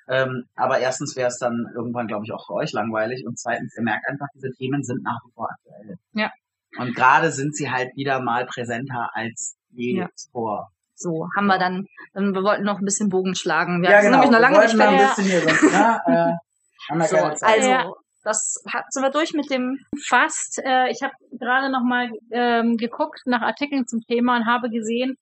Ähm, 0.08 0.44
aber 0.56 0.80
erstens 0.80 1.14
wäre 1.16 1.28
es 1.28 1.38
dann 1.38 1.66
irgendwann, 1.74 2.08
glaube 2.08 2.24
ich, 2.26 2.32
auch 2.32 2.44
für 2.46 2.54
euch 2.54 2.72
langweilig. 2.72 3.24
Und 3.26 3.38
zweitens, 3.38 3.74
ihr 3.76 3.84
merkt 3.84 4.06
einfach, 4.08 4.26
diese 4.34 4.50
Themen 4.50 4.82
sind 4.82 5.02
nach 5.04 5.20
wie 5.24 5.32
vor 5.34 5.48
aktuell. 5.50 5.96
Ja. 6.12 6.30
Und 6.78 6.94
gerade 6.96 7.30
sind 7.30 7.54
sie 7.56 7.70
halt 7.70 7.90
wieder 7.96 8.20
mal 8.20 8.44
präsenter 8.46 9.08
als 9.14 9.56
je 9.70 9.98
Ja. 10.00 10.08
zuvor. 10.16 10.68
So, 10.96 11.28
haben 11.36 11.46
wir 11.46 11.58
dann, 11.58 11.86
dann 12.12 12.34
wir 12.34 12.42
wollten 12.42 12.64
noch 12.64 12.78
ein 12.80 12.84
bisschen 12.84 13.08
Bogen 13.08 13.34
schlagen. 13.34 13.82
Wir 13.82 13.90
Ja, 13.90 14.00
sind 14.02 14.10
genau. 14.12 14.24
nämlich 14.24 14.32
noch 14.32 14.40
lange 14.40 14.56
wir 14.58 14.64
nicht 14.64 14.76
noch 14.76 14.86
ein 14.86 14.98
bisschen 14.98 15.24
hier 15.24 15.40
sonst, 15.40 15.62
ne, 15.62 16.00
äh, 16.06 16.32
haben 16.90 16.98
wir 17.00 17.04
So, 17.08 17.16
keine 17.16 17.34
Zeit. 17.36 17.50
also, 17.56 17.68
Ja. 17.70 17.92
Das 18.24 18.62
hat, 18.72 18.92
sind 18.92 19.02
wir 19.02 19.10
durch 19.10 19.32
mit 19.34 19.50
dem 19.50 19.78
Fast. 20.06 20.60
Äh, 20.64 20.90
ich 20.90 21.02
habe 21.02 21.14
gerade 21.38 21.70
noch 21.70 21.82
mal 21.82 22.10
ähm, 22.32 22.76
geguckt 22.76 23.20
nach 23.26 23.42
Artikeln 23.42 23.86
zum 23.86 24.00
Thema 24.00 24.36
und 24.36 24.46
habe 24.46 24.70
gesehen, 24.70 25.16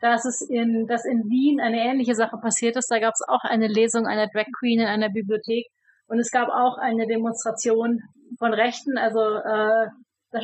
dass 0.00 0.24
es 0.24 0.40
in, 0.48 0.86
dass 0.86 1.04
in 1.04 1.24
Wien 1.30 1.60
eine 1.60 1.80
ähnliche 1.80 2.14
Sache 2.14 2.36
passiert 2.38 2.76
ist. 2.76 2.90
Da 2.90 2.98
gab 3.00 3.14
es 3.14 3.26
auch 3.26 3.42
eine 3.42 3.66
Lesung 3.66 4.06
einer 4.06 4.28
Drag 4.28 4.46
Queen 4.58 4.80
in 4.80 4.86
einer 4.86 5.10
Bibliothek 5.10 5.66
und 6.06 6.18
es 6.18 6.30
gab 6.30 6.48
auch 6.48 6.78
eine 6.78 7.06
Demonstration 7.06 8.00
von 8.38 8.54
Rechten. 8.54 8.98
Also 8.98 9.20
äh, 9.20 9.88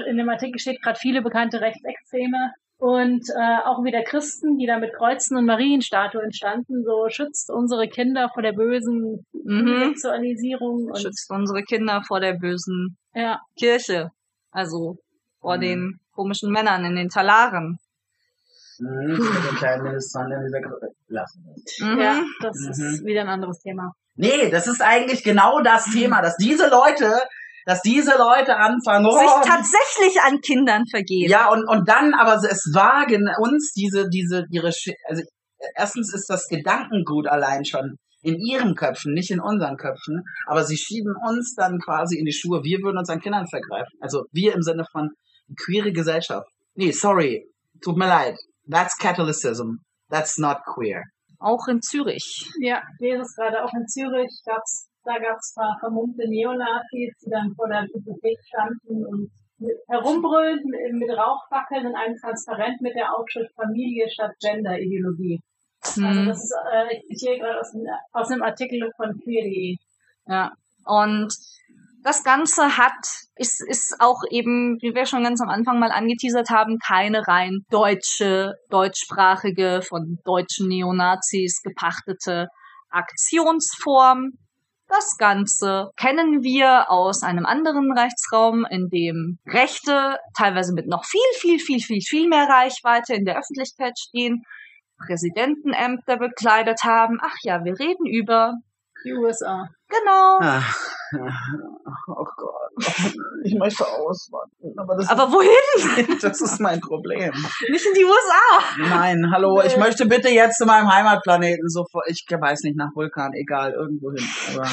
in 0.08 0.16
dem 0.16 0.28
Artikel 0.28 0.58
steht 0.58 0.82
gerade 0.82 0.98
viele 0.98 1.22
bekannte 1.22 1.60
Rechtsextreme 1.60 2.52
und 2.80 3.28
äh, 3.28 3.58
auch 3.66 3.84
wieder 3.84 4.02
Christen, 4.02 4.56
die 4.58 4.66
da 4.66 4.78
mit 4.78 4.94
Kreuzen 4.94 5.36
und 5.36 5.44
Marienstatuen 5.46 6.32
standen. 6.32 6.82
So 6.84 7.08
schützt 7.10 7.50
unsere 7.50 7.88
Kinder 7.88 8.30
vor 8.32 8.42
der 8.42 8.52
bösen 8.52 9.26
Mhm. 9.32 9.94
Sexualisierung 9.94 10.86
und 10.86 10.98
schützt 10.98 11.30
unsere 11.30 11.62
Kinder 11.62 12.02
vor 12.06 12.20
der 12.20 12.34
bösen 12.34 12.96
ja. 13.14 13.40
Kirche. 13.58 14.10
Also 14.50 14.96
vor 15.40 15.56
Mhm. 15.56 15.60
den 15.60 16.00
komischen 16.12 16.50
Männern 16.50 16.84
in 16.84 16.96
den 16.96 17.08
Talaren. 17.08 17.78
Mhm, 18.78 19.16
den 19.16 19.56
kleinen 19.56 19.82
Ministern 19.84 20.32
in 20.32 20.42
dieser 20.46 20.60
Gruppe. 20.60 20.88
Lassen. 21.08 21.44
Mhm. 21.80 21.98
Ja, 22.00 22.22
das 22.40 22.56
Mhm. 22.60 22.70
ist 22.70 23.04
wieder 23.04 23.22
ein 23.22 23.28
anderes 23.28 23.60
Thema. 23.60 23.92
Nee, 24.14 24.48
das 24.50 24.66
ist 24.68 24.80
eigentlich 24.82 25.22
genau 25.24 25.60
das 25.60 25.86
Thema, 25.90 26.22
dass 26.22 26.36
diese 26.36 26.68
Leute, 26.70 27.12
dass 27.66 27.82
diese 27.82 28.16
Leute 28.16 28.56
anfangen, 28.56 29.06
oh, 29.06 29.18
Sich 29.18 29.48
tatsächlich 29.50 30.20
an 30.22 30.40
Kindern 30.40 30.84
vergehen. 30.90 31.28
ja, 31.30 31.50
und, 31.50 31.68
und 31.68 31.88
dann 31.88 32.14
aber 32.14 32.34
es 32.36 32.70
wagen, 32.74 33.28
uns 33.40 33.72
diese, 33.72 34.08
diese, 34.08 34.44
ihre, 34.50 34.68
Sch- 34.68 34.94
also 35.08 35.22
erstens 35.76 36.12
ist 36.14 36.26
das 36.28 36.46
Gedankengut 36.48 37.26
allein 37.26 37.64
schon 37.64 37.96
in 38.22 38.36
ihren 38.38 38.74
Köpfen, 38.74 39.14
nicht 39.14 39.30
in 39.30 39.40
unseren 39.40 39.76
Köpfen, 39.76 40.22
aber 40.46 40.64
sie 40.64 40.76
schieben 40.76 41.14
uns 41.28 41.54
dann 41.56 41.78
quasi 41.78 42.18
in 42.18 42.24
die 42.26 42.32
Schuhe, 42.34 42.62
wir 42.62 42.78
würden 42.82 42.98
uns 42.98 43.08
an 43.08 43.20
Kindern 43.20 43.46
vergreifen. 43.46 43.98
Also 44.00 44.24
wir 44.32 44.54
im 44.54 44.62
Sinne 44.62 44.84
von 44.92 45.08
queere 45.64 45.90
Gesellschaft. 45.92 46.46
Nee, 46.74 46.90
sorry, 46.92 47.46
tut 47.82 47.96
mir 47.96 48.06
leid. 48.08 48.36
That's 48.70 48.96
Catholicism. 48.98 49.78
That's 50.10 50.36
not 50.38 50.58
queer. 50.66 51.02
Auch 51.38 51.66
in 51.68 51.80
Zürich. 51.80 52.46
Ja, 52.60 52.82
ich 52.98 53.00
lese 53.10 53.22
es 53.22 53.34
gerade 53.34 53.64
auch 53.64 53.72
in 53.72 53.86
Zürich. 53.88 54.30
Gab's, 54.44 54.88
da 55.10 55.18
gab 55.18 55.38
es 55.38 55.54
vermummte 55.80 56.28
Neonazis, 56.28 57.12
die 57.24 57.30
dann 57.30 57.52
vor 57.56 57.68
der 57.68 57.84
Bibliothek 57.92 58.38
standen 58.46 59.04
und 59.06 59.30
herumbrüllten 59.88 60.70
mit, 60.70 61.08
mit 61.08 61.10
Rauchfackeln 61.18 61.86
in 61.86 61.94
einem 61.94 62.16
Transparent 62.16 62.80
mit 62.80 62.94
der 62.94 63.12
Aufschrift 63.14 63.52
Familie 63.54 64.08
statt 64.08 64.32
Gender-Ideologie. 64.40 65.40
Also 65.82 66.02
Hm. 66.20 66.26
das 66.28 66.44
ist, 66.44 66.54
äh, 66.72 66.96
ich 66.96 67.02
zitiere 67.18 67.38
gerade 67.38 67.58
aus, 67.60 67.74
einem- 67.74 67.86
aus 68.12 68.30
einem 68.30 68.42
Artikel 68.42 68.90
von 68.96 69.18
queer.de. 69.22 69.76
Ja. 70.26 70.52
Und 70.84 71.34
das 72.02 72.24
Ganze 72.24 72.78
hat, 72.78 73.04
ist, 73.36 73.62
ist 73.68 73.96
auch 73.98 74.22
eben, 74.30 74.78
wie 74.80 74.94
wir 74.94 75.04
schon 75.04 75.22
ganz 75.22 75.42
am 75.42 75.50
Anfang 75.50 75.78
mal 75.78 75.90
angeteasert 75.90 76.48
haben, 76.48 76.78
keine 76.78 77.26
rein 77.28 77.60
deutsche, 77.70 78.54
deutschsprachige, 78.70 79.82
von 79.82 80.18
deutschen 80.24 80.68
Neonazis 80.68 81.60
gepachtete 81.62 82.48
Aktionsform. 82.88 84.32
Das 84.90 85.16
Ganze 85.18 85.90
kennen 85.96 86.42
wir 86.42 86.90
aus 86.90 87.22
einem 87.22 87.46
anderen 87.46 87.96
Rechtsraum, 87.96 88.66
in 88.68 88.88
dem 88.88 89.38
Rechte 89.46 90.18
teilweise 90.36 90.74
mit 90.74 90.88
noch 90.88 91.04
viel, 91.04 91.20
viel, 91.38 91.60
viel, 91.60 91.78
viel, 91.80 92.00
viel 92.00 92.28
mehr 92.28 92.48
Reichweite 92.48 93.14
in 93.14 93.24
der 93.24 93.38
Öffentlichkeit 93.38 93.96
stehen, 93.98 94.42
Präsidentenämter 95.06 96.16
bekleidet 96.16 96.82
haben. 96.82 97.18
Ach 97.22 97.36
ja, 97.42 97.64
wir 97.64 97.78
reden 97.78 98.04
über, 98.04 98.54
Die 99.04 99.12
USA. 99.14 99.68
genau, 99.88 100.38
Ah, 100.40 100.62
oh 102.08 102.24
Gott. 102.36 103.14
Ich 103.44 103.54
möchte 103.58 103.86
auswandern. 103.86 104.74
Aber 104.78 104.96
das, 104.96 105.08
Aber 105.08 105.32
wohin? 105.32 106.18
das 106.22 106.40
ist 106.40 106.60
mein 106.60 106.80
Problem. 106.80 107.32
Nicht 107.68 107.86
in 107.86 107.94
die 107.94 108.04
USA. 108.04 108.88
Nein, 108.96 109.30
hallo, 109.32 109.62
ich 109.62 109.76
möchte 109.76 110.06
bitte 110.06 110.28
jetzt 110.28 110.58
zu 110.58 110.66
meinem 110.66 110.90
Heimatplaneten 110.90 111.68
sofort. 111.68 112.04
Ich 112.08 112.24
weiß 112.28 112.62
nicht, 112.62 112.76
nach 112.76 112.90
Vulkan, 112.94 113.32
egal, 113.34 113.72
irgendwo 113.72 114.12
hin. 114.12 114.26
Aber 114.54 114.68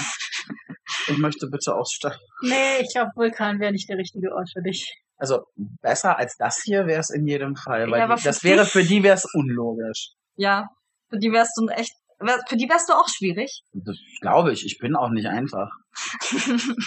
ich 1.08 1.18
möchte 1.18 1.48
bitte 1.48 1.74
aussteigen. 1.76 2.18
Nee, 2.42 2.82
ich 2.82 2.94
glaube, 2.94 3.12
Vulkan 3.16 3.60
wäre 3.60 3.72
nicht 3.72 3.90
der 3.90 3.98
richtige 3.98 4.32
Ort 4.34 4.50
für 4.54 4.62
dich. 4.62 4.94
Also 5.18 5.46
besser 5.82 6.18
als 6.18 6.36
das 6.38 6.62
hier 6.64 6.86
wäre 6.86 7.00
es 7.00 7.10
in 7.10 7.26
jedem 7.26 7.56
Fall. 7.56 7.90
Weil 7.90 8.00
Ja, 8.02 8.16
die, 8.16 8.24
das 8.24 8.44
wäre 8.44 8.66
für 8.66 8.84
die 8.84 9.02
wäre 9.04 9.16
es 9.16 9.26
unlogisch. 9.34 10.12
Ja, 10.36 10.68
für 11.10 11.18
die 11.18 11.32
wärst 11.32 11.58
du 11.58 11.68
echt, 11.70 11.92
wär- 11.92 12.07
für 12.48 12.56
die 12.58 12.68
wärst 12.70 12.90
du 12.90 12.94
auch 12.94 13.08
schwierig. 13.08 13.62
Das 13.74 13.98
glaube 14.22 14.52
ich. 14.52 14.66
Ich 14.66 14.78
bin 14.80 14.96
auch 14.96 15.10
nicht 15.10 15.28
einfach. 15.28 15.70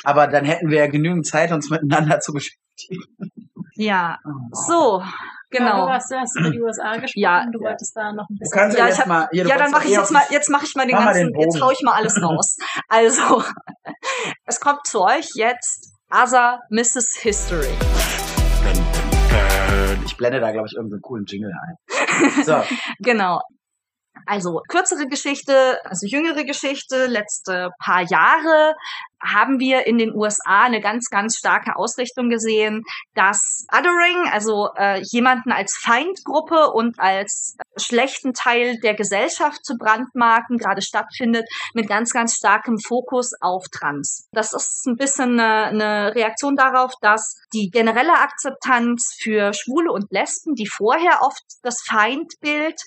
Aber 0.04 0.26
dann 0.26 0.44
hätten 0.44 0.68
wir 0.70 0.78
ja 0.78 0.86
genügend 0.86 1.26
Zeit, 1.26 1.52
uns 1.52 1.70
miteinander 1.70 2.20
zu 2.20 2.32
beschäftigen. 2.32 3.04
Ja, 3.74 4.18
so, 4.52 5.00
Ja, 5.00 5.08
genau. 5.50 5.86
du 5.86 5.92
hast, 5.92 6.10
du 6.10 6.16
hast 6.16 6.36
über 6.38 6.50
die 6.50 6.60
USA 6.60 6.92
gesprochen. 6.96 7.12
Ja. 7.22 7.46
du 7.50 7.60
wolltest 7.60 7.96
da 7.96 8.12
noch 8.12 8.28
ein 8.28 8.34
Du 8.34 8.38
bisschen. 8.40 8.58
kannst 8.58 8.76
ja, 8.76 8.84
Ja, 8.84 8.88
jetzt 8.90 9.00
hab- 9.00 9.06
mal. 9.06 9.28
Hier, 9.32 9.44
du 9.44 9.50
Ja, 9.50 9.56
dann 9.56 9.70
mache 9.70 9.84
ich 9.86 9.90
jetzt 9.92 10.10
mal, 10.12 10.22
jetzt 10.30 10.50
mache 10.50 10.64
ich 10.66 10.74
mal 10.74 10.86
den 10.86 10.96
Mach 10.96 11.04
mal 11.04 11.12
ganzen, 11.14 11.32
den 11.32 11.40
jetzt 11.40 11.60
hau 11.62 11.70
ich 11.70 11.80
mal 11.82 11.92
alles 11.94 12.20
raus. 12.22 12.56
Also, 12.88 13.42
es 14.46 14.60
kommt 14.60 14.80
zu 14.86 15.02
euch 15.02 15.28
jetzt 15.34 15.92
Asa 16.10 16.58
Mrs. 16.70 17.16
History. 17.22 17.68
Ich 20.04 20.16
blende 20.16 20.40
da, 20.40 20.50
glaube 20.52 20.66
ich, 20.68 20.74
irgendeinen 20.74 21.02
coolen 21.02 21.24
Jingle 21.26 21.52
ein. 21.52 22.44
So, 22.44 22.62
Genau. 22.98 23.40
Also 24.26 24.62
kürzere 24.68 25.06
Geschichte, 25.06 25.78
also 25.84 26.06
jüngere 26.06 26.44
Geschichte, 26.44 27.06
letzte 27.06 27.70
paar 27.78 28.02
Jahre 28.02 28.74
haben 29.22 29.58
wir 29.60 29.86
in 29.86 29.98
den 29.98 30.14
USA 30.14 30.62
eine 30.62 30.80
ganz, 30.80 31.10
ganz 31.10 31.36
starke 31.36 31.76
Ausrichtung 31.76 32.30
gesehen, 32.30 32.82
dass 33.14 33.66
Othering, 33.70 34.30
also 34.32 34.70
äh, 34.76 35.02
jemanden 35.10 35.52
als 35.52 35.76
Feindgruppe 35.76 36.70
und 36.72 36.98
als 36.98 37.56
schlechten 37.76 38.32
Teil 38.32 38.78
der 38.80 38.94
Gesellschaft 38.94 39.64
zu 39.64 39.76
brandmarken, 39.76 40.56
gerade 40.56 40.82
stattfindet, 40.82 41.46
mit 41.74 41.88
ganz, 41.88 42.12
ganz 42.12 42.36
starkem 42.36 42.78
Fokus 42.78 43.32
auf 43.40 43.64
Trans. 43.70 44.28
Das 44.32 44.52
ist 44.52 44.86
ein 44.86 44.96
bisschen 44.96 45.38
eine, 45.38 45.66
eine 45.66 46.14
Reaktion 46.14 46.56
darauf, 46.56 46.92
dass 47.00 47.36
die 47.52 47.70
generelle 47.70 48.18
Akzeptanz 48.18 49.16
für 49.20 49.52
Schwule 49.52 49.92
und 49.92 50.10
Lesben, 50.10 50.54
die 50.54 50.66
vorher 50.66 51.20
oft 51.22 51.42
das 51.62 51.82
Feindbild 51.86 52.80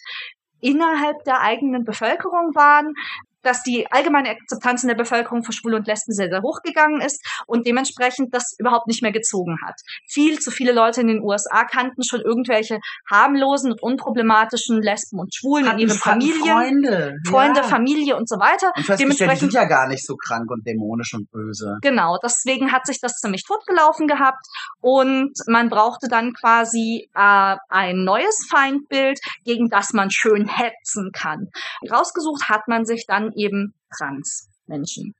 innerhalb 0.63 1.23
der 1.25 1.41
eigenen 1.41 1.83
Bevölkerung 1.83 2.55
waren, 2.55 2.95
dass 3.43 3.63
die 3.63 3.87
allgemeine 3.91 4.29
Akzeptanz 4.29 4.83
in 4.83 4.89
der 4.89 4.95
Bevölkerung 4.95 5.43
für 5.43 5.53
Schwule 5.53 5.77
und 5.77 5.87
Lesben 5.87 6.13
sehr, 6.13 6.29
sehr 6.29 6.41
hochgegangen 6.41 7.01
ist 7.01 7.23
und 7.45 7.67
dementsprechend 7.67 8.33
das 8.33 8.55
überhaupt 8.57 8.87
nicht 8.87 9.01
mehr 9.01 9.11
gezogen 9.11 9.57
hat. 9.65 9.75
Viel 10.07 10.39
zu 10.39 10.51
viele 10.51 10.71
Leute 10.71 11.01
in 11.01 11.07
den 11.07 11.21
USA 11.21 11.63
kannten 11.65 12.03
schon 12.03 12.21
irgendwelche 12.21 12.79
harmlosen 13.09 13.71
und 13.71 13.81
unproblematischen 13.81 14.81
Lesben 14.81 15.19
und 15.19 15.33
Schwulen 15.33 15.67
Hatten 15.67 15.79
in 15.79 15.87
ihren 15.87 15.97
Familien. 15.97 16.43
Freunde. 16.43 17.17
Freunde, 17.27 17.59
ja. 17.61 17.67
Familie 17.67 18.15
und 18.15 18.29
so 18.29 18.37
weiter. 18.37 18.71
Und 18.75 18.85
festgestellt, 18.85 18.99
die 18.99 19.03
Dementsprechend 19.03 19.39
sind 19.39 19.53
ja 19.53 19.65
gar 19.65 19.87
nicht 19.87 20.05
so 20.05 20.15
krank 20.15 20.49
und 20.49 20.65
dämonisch 20.65 21.13
und 21.13 21.29
böse. 21.31 21.77
Genau, 21.81 22.17
deswegen 22.23 22.71
hat 22.71 22.85
sich 22.85 22.99
das 22.99 23.13
ziemlich 23.13 23.43
totgelaufen 23.43 24.07
gehabt 24.07 24.45
und 24.81 25.33
man 25.47 25.69
brauchte 25.69 26.07
dann 26.07 26.33
quasi 26.33 27.09
äh, 27.13 27.55
ein 27.69 28.03
neues 28.03 28.47
Feindbild, 28.49 29.19
gegen 29.45 29.69
das 29.69 29.93
man 29.93 30.11
schön 30.11 30.47
hetzen 30.47 31.11
kann. 31.13 31.49
Rausgesucht 31.89 32.49
hat 32.49 32.67
man 32.67 32.85
sich 32.85 33.05
dann 33.07 33.31
eben 33.35 33.73
Transmenschen. 33.95 35.15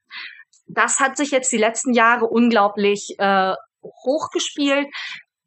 Das 0.67 0.99
hat 0.99 1.17
sich 1.17 1.31
jetzt 1.31 1.51
die 1.51 1.57
letzten 1.57 1.93
Jahre 1.93 2.25
unglaublich 2.25 3.15
äh, 3.17 3.53
hochgespielt. 3.83 4.87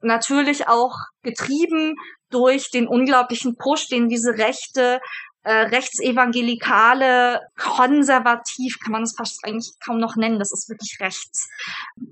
Natürlich 0.01 0.69
auch 0.69 0.95
getrieben 1.23 1.95
durch 2.31 2.71
den 2.71 2.87
unglaublichen 2.87 3.57
Push, 3.57 3.89
den 3.89 4.09
diese 4.09 4.33
rechte 4.37 5.01
äh, 5.47 5.69
rechtsevangelikale, 5.69 7.41
konservativ, 7.57 8.81
kann 8.83 8.91
man 8.91 9.05
es 9.05 9.14
fast 9.17 9.45
eigentlich 9.45 9.75
kaum 9.79 9.99
noch 9.99 10.17
nennen, 10.17 10.41
das 10.41 10.53
ist 10.53 10.69
wirklich 10.69 10.99
rechts. 10.99 11.49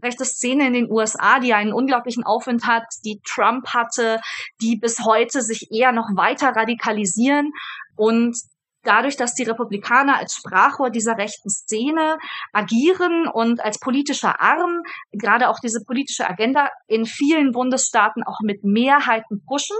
Rechte 0.05 0.25
Szene 0.25 0.69
in 0.69 0.73
den 0.73 0.89
USA, 0.89 1.41
die 1.41 1.53
einen 1.53 1.73
unglaublichen 1.73 2.23
Aufwind 2.23 2.65
hat, 2.65 2.85
die 3.05 3.21
Trump 3.29 3.67
hatte, 3.75 4.21
die 4.61 4.77
bis 4.77 5.01
heute 5.01 5.43
sich 5.43 5.73
eher 5.73 5.91
noch 5.91 6.11
weiter 6.15 6.51
radikalisieren 6.51 7.51
und 7.97 8.37
dadurch, 8.85 9.17
dass 9.17 9.35
die 9.35 9.45
Republikaner 9.45 10.19
als 10.19 10.35
Sprachrohr 10.35 10.91
dieser 10.91 11.17
rechten 11.17 11.51
Szene 11.51 12.19
agieren 12.53 13.27
und 13.27 13.61
als 13.65 13.79
politischer 13.79 14.41
Arm 14.41 14.83
gerade 15.13 15.49
auch 15.49 15.59
diese 15.61 15.85
politische 15.85 16.29
Agenda 16.29 16.69
in 16.87 17.07
vielen 17.07 17.53
Bundesstaaten 17.53 18.23
auch 18.23 18.41
mit 18.43 18.65
Mehrheiten 18.65 19.45
pushen, 19.47 19.77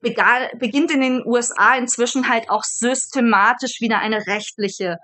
beginnt 0.00 0.90
in 0.90 1.00
den 1.00 1.22
USA 1.26 1.76
inzwischen 1.76 2.28
halt 2.28 2.50
auch 2.50 2.62
systematisch 2.62 3.80
wieder 3.80 3.98
eine 3.98 4.26
rechtliche 4.26 4.98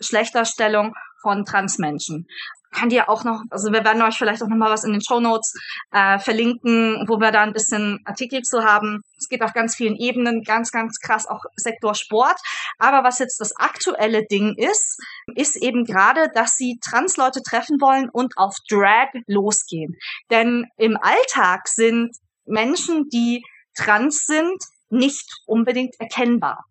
Schlechterstellung 0.00 0.94
von 1.20 1.44
Transmenschen. 1.44 2.28
Kann 2.70 2.90
dir 2.90 3.08
auch 3.08 3.24
noch, 3.24 3.42
also 3.50 3.72
wir 3.72 3.84
werden 3.84 4.02
euch 4.02 4.16
vielleicht 4.16 4.42
auch 4.42 4.48
noch 4.48 4.56
mal 4.56 4.70
was 4.70 4.84
in 4.84 4.92
den 4.92 5.02
Show 5.02 5.20
Notes 5.20 5.54
äh, 5.90 6.18
verlinken, 6.18 7.04
wo 7.08 7.18
wir 7.18 7.30
da 7.30 7.42
ein 7.42 7.52
bisschen 7.52 8.00
Artikel 8.04 8.42
zu 8.42 8.62
haben. 8.62 9.00
Es 9.18 9.28
geht 9.28 9.42
auf 9.42 9.52
ganz 9.52 9.74
vielen 9.74 9.96
Ebenen, 9.96 10.42
ganz, 10.42 10.70
ganz 10.70 11.00
krass, 11.00 11.26
auch 11.26 11.42
Sektor 11.56 11.94
Sport. 11.94 12.38
Aber 12.78 13.04
was 13.04 13.18
jetzt 13.18 13.40
das 13.40 13.56
aktuelle 13.56 14.26
Ding 14.26 14.54
ist, 14.56 14.98
ist 15.34 15.56
eben 15.56 15.84
gerade, 15.84 16.30
dass 16.34 16.56
sie 16.56 16.78
Transleute 16.82 17.42
treffen 17.42 17.80
wollen 17.80 18.10
und 18.10 18.36
auf 18.36 18.54
Drag 18.68 19.08
losgehen. 19.26 19.96
Denn 20.30 20.66
im 20.76 20.96
Alltag 20.96 21.68
sind 21.68 22.16
Menschen, 22.44 23.08
die 23.08 23.42
trans 23.74 24.26
sind, 24.26 24.62
nicht 24.90 25.26
unbedingt 25.46 25.94
erkennbar. 26.00 26.64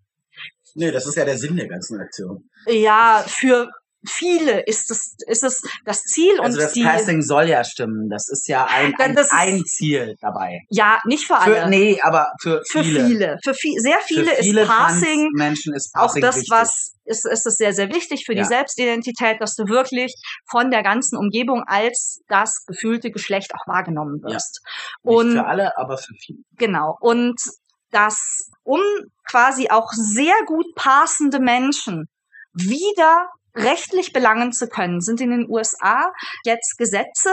Nee, 0.76 0.92
das 0.92 1.08
ist 1.08 1.16
ja 1.16 1.26
der 1.26 1.38
Sinn 1.38 1.56
der 1.56 1.68
ganzen 1.68 2.00
Aktion. 2.00 2.50
Ja, 2.68 3.24
für 3.26 3.70
viele 4.08 4.62
ist 4.66 4.90
es, 4.92 5.16
ist 5.28 5.44
es 5.44 5.62
das 5.86 6.02
Ziel 6.04 6.40
Also 6.40 6.56
und 6.58 6.62
das 6.64 6.74
die, 6.74 6.84
Casting 6.84 7.22
soll 7.22 7.50
ja 7.50 7.64
stimmen. 7.64 8.10
Das 8.10 8.28
ist 8.30 8.48
ja 8.48 8.66
ein, 8.66 8.94
ein, 9.00 9.16
das 9.16 9.30
ein 9.32 9.64
Ziel 9.66 10.16
dabei. 10.22 10.62
ja, 10.70 11.00
nicht 11.06 11.26
für 11.28 11.38
alle. 11.38 11.62
Für, 11.64 11.70
nee, 11.70 12.00
aber 12.02 12.32
für, 12.42 12.62
für 12.70 12.84
viele. 12.84 13.38
Für 13.44 13.54
viel, 13.54 13.80
sehr 13.80 14.00
viele, 14.06 14.26
für 14.36 14.42
viele 14.44 14.62
ist 14.62 14.68
Passing 14.70 15.30
Menschen 15.34 15.74
ist 15.74 15.94
auch 15.96 16.08
Passing 16.08 16.22
das, 16.22 16.36
wichtig. 16.38 16.52
was 16.52 16.94
ist, 17.06 17.26
ist 17.26 17.46
es 17.46 17.56
sehr, 17.56 17.74
sehr 17.74 17.90
wichtig 17.94 18.26
für 18.26 18.34
Ja. 18.34 18.42
die 18.44 18.48
Selbstidentität, 18.48 19.40
dass 19.42 19.56
du 19.56 19.66
wirklich 19.68 20.14
von 20.50 20.72
der 20.72 20.84
ganzen 20.84 21.18
Umgebung 21.18 21.64
als 21.66 22.20
das 22.28 22.66
gefühlte 22.66 23.12
Geschlecht 23.12 23.54
auch 23.56 23.66
wahrgenommen 23.68 24.22
Ja. 24.26 24.34
wirst. 24.36 24.60
Nicht 25.04 25.16
Und 25.16 25.32
für 25.32 25.46
alle, 25.46 25.78
aber 25.78 25.98
für 25.98 26.14
viele. 26.16 26.40
Genau. 26.58 26.98
Und 27.00 27.40
dass, 27.92 28.50
um 28.64 28.82
quasi 29.30 29.70
auch 29.70 29.90
sehr 29.94 30.34
gut 30.46 30.66
passende 30.76 31.40
Menschen 31.40 32.08
wieder 32.54 33.30
rechtlich 33.58 34.14
belangen 34.14 34.54
zu 34.54 34.68
können, 34.68 35.02
sind 35.02 35.22
in 35.22 35.32
den 35.32 35.50
USA 35.50 36.12
jetzt 36.46 36.78
Gesetze 36.78 37.30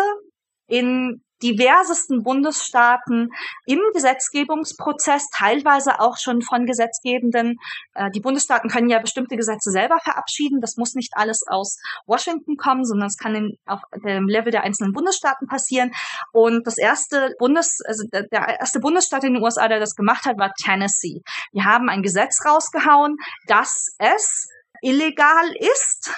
in 0.66 1.22
diversesten 1.42 2.22
Bundesstaaten 2.22 3.28
im 3.66 3.80
Gesetzgebungsprozess, 3.92 5.28
teilweise 5.28 6.00
auch 6.00 6.16
schon 6.16 6.40
von 6.40 6.64
Gesetzgebenden. 6.64 7.58
Äh, 7.94 8.10
Die 8.12 8.20
Bundesstaaten 8.20 8.70
können 8.70 8.88
ja 8.88 8.98
bestimmte 8.98 9.36
Gesetze 9.36 9.70
selber 9.70 9.98
verabschieden. 10.02 10.60
Das 10.60 10.76
muss 10.76 10.94
nicht 10.94 11.12
alles 11.14 11.42
aus 11.46 11.78
Washington 12.06 12.56
kommen, 12.56 12.84
sondern 12.84 13.08
es 13.08 13.18
kann 13.18 13.56
auf 13.66 13.80
dem 14.04 14.26
Level 14.26 14.52
der 14.52 14.62
einzelnen 14.62 14.92
Bundesstaaten 14.92 15.46
passieren. 15.46 15.92
Und 16.32 16.66
das 16.66 16.78
erste 16.78 17.34
Bundes, 17.38 17.80
also 17.84 18.04
der, 18.10 18.60
erste 18.60 18.80
Bundesstaat 18.80 19.24
in 19.24 19.34
den 19.34 19.42
USA, 19.42 19.68
der 19.68 19.80
das 19.80 19.96
gemacht 19.96 20.24
hat, 20.24 20.38
war 20.38 20.52
Tennessee. 20.54 21.20
Die 21.52 21.62
haben 21.62 21.90
ein 21.90 22.02
Gesetz 22.02 22.44
rausgehauen, 22.46 23.16
dass 23.46 23.94
es 23.98 24.48
illegal 24.84 25.52
ist, 25.58 26.10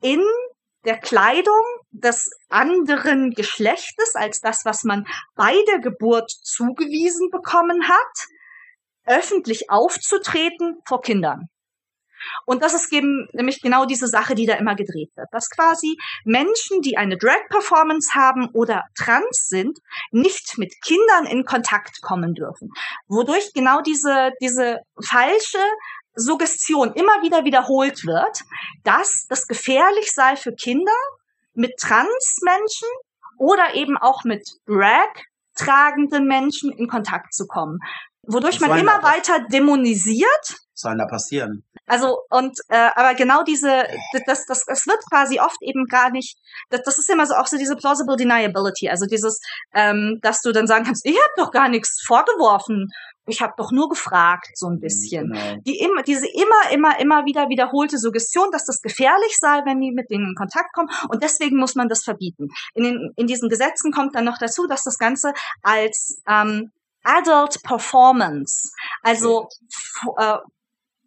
in 0.00 0.22
der 0.84 0.98
Kleidung 0.98 1.62
des 1.90 2.30
anderen 2.48 3.32
Geschlechtes 3.32 4.14
als 4.14 4.40
das, 4.40 4.64
was 4.64 4.84
man 4.84 5.06
bei 5.34 5.54
der 5.68 5.80
Geburt 5.80 6.30
zugewiesen 6.30 7.30
bekommen 7.30 7.88
hat, 7.88 8.26
öffentlich 9.04 9.70
aufzutreten 9.70 10.78
vor 10.86 11.00
Kindern. 11.00 11.48
Und 12.46 12.62
das 12.62 12.74
ist 12.74 12.92
eben 12.92 13.28
nämlich 13.32 13.60
genau 13.60 13.84
diese 13.84 14.08
Sache, 14.08 14.34
die 14.34 14.46
da 14.46 14.54
immer 14.54 14.74
gedreht 14.74 15.10
wird. 15.16 15.28
Dass 15.32 15.50
quasi 15.50 15.96
Menschen, 16.24 16.80
die 16.80 16.96
eine 16.96 17.16
Drag-Performance 17.16 18.14
haben 18.14 18.48
oder 18.52 18.82
trans 18.96 19.46
sind, 19.48 19.78
nicht 20.10 20.58
mit 20.58 20.74
Kindern 20.84 21.26
in 21.26 21.44
Kontakt 21.44 22.02
kommen 22.02 22.34
dürfen. 22.34 22.70
Wodurch 23.06 23.52
genau 23.54 23.80
diese, 23.82 24.32
diese 24.40 24.78
falsche 25.00 25.58
Suggestion 26.18 26.92
immer 26.92 27.22
wieder 27.22 27.44
wiederholt 27.44 28.04
wird, 28.04 28.40
dass 28.84 29.26
das 29.28 29.46
gefährlich 29.46 30.12
sei 30.12 30.36
für 30.36 30.52
Kinder, 30.52 30.92
mit 31.54 31.76
Transmenschen 31.78 32.88
oder 33.38 33.74
eben 33.74 33.96
auch 33.96 34.24
mit 34.24 34.48
Drag 34.66 35.08
tragenden 35.56 36.26
Menschen 36.26 36.70
in 36.70 36.88
Kontakt 36.88 37.34
zu 37.34 37.46
kommen. 37.46 37.80
Wodurch 38.22 38.60
man 38.60 38.78
immer 38.78 39.02
weiter 39.02 39.40
dämonisiert 39.50 40.28
Was 40.44 40.80
soll 40.82 40.96
da 40.96 41.06
passieren? 41.06 41.64
also 41.88 42.18
und 42.30 42.58
äh, 42.68 42.90
aber 42.94 43.14
genau 43.14 43.42
diese 43.42 43.86
das 44.26 44.46
das 44.46 44.64
das 44.66 44.86
wird 44.86 44.98
quasi 45.10 45.40
oft 45.40 45.60
eben 45.62 45.86
gar 45.86 46.10
nicht 46.10 46.38
das, 46.70 46.82
das 46.82 46.98
ist 46.98 47.10
immer 47.10 47.26
so 47.26 47.34
auch 47.34 47.46
so 47.46 47.56
diese 47.56 47.76
plausible 47.76 48.16
deniability 48.16 48.88
also 48.88 49.06
dieses 49.06 49.40
ähm, 49.74 50.18
dass 50.22 50.42
du 50.42 50.52
dann 50.52 50.66
sagen 50.66 50.84
kannst 50.84 51.04
ich 51.06 51.16
habe 51.16 51.32
doch 51.36 51.50
gar 51.50 51.68
nichts 51.68 52.02
vorgeworfen 52.06 52.90
ich 53.28 53.42
habe 53.42 53.54
doch 53.56 53.70
nur 53.72 53.88
gefragt 53.88 54.50
so 54.54 54.68
ein 54.68 54.80
bisschen. 54.80 55.32
Genau. 55.32 55.56
die 55.66 55.78
immer 55.78 56.02
diese 56.02 56.26
immer 56.26 56.70
immer 56.72 56.98
immer 57.00 57.24
wieder 57.24 57.48
wiederholte 57.48 57.98
Suggestion 57.98 58.50
dass 58.52 58.64
das 58.64 58.80
gefährlich 58.80 59.38
sei 59.38 59.62
wenn 59.64 59.80
die 59.80 59.92
mit 59.92 60.10
denen 60.10 60.30
in 60.30 60.34
Kontakt 60.34 60.72
kommen. 60.72 60.88
Und 61.08 61.22
deswegen 61.22 61.56
muss 61.56 61.74
man 61.74 61.88
das 61.88 62.04
verbieten. 62.04 62.48
In 62.74 62.84
den 62.84 63.12
in 63.16 63.26
diesen 63.26 63.48
Gesetzen 63.48 63.92
kommt 63.92 64.14
dann 64.14 64.24
noch 64.24 64.38
dazu 64.38 64.66
dass 64.66 64.84
das 64.84 64.98
ganze 64.98 65.32
als 65.62 66.20
ähm, 66.28 66.70
Adult 67.04 67.62
Performance 67.62 68.72
also 69.02 69.48
äh, 70.18 70.38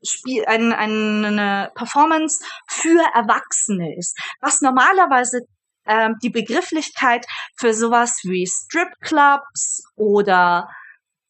Spiel, 0.03 0.45
ein, 0.45 0.73
eine 0.73 1.71
Performance 1.75 2.43
für 2.67 3.03
Erwachsene 3.13 3.95
ist, 3.95 4.17
was 4.39 4.61
normalerweise 4.61 5.41
ähm, 5.85 6.15
die 6.21 6.29
Begrifflichkeit 6.29 7.25
für 7.55 7.73
sowas 7.73 8.21
wie 8.23 8.47
Stripclubs 8.47 9.83
oder 9.95 10.69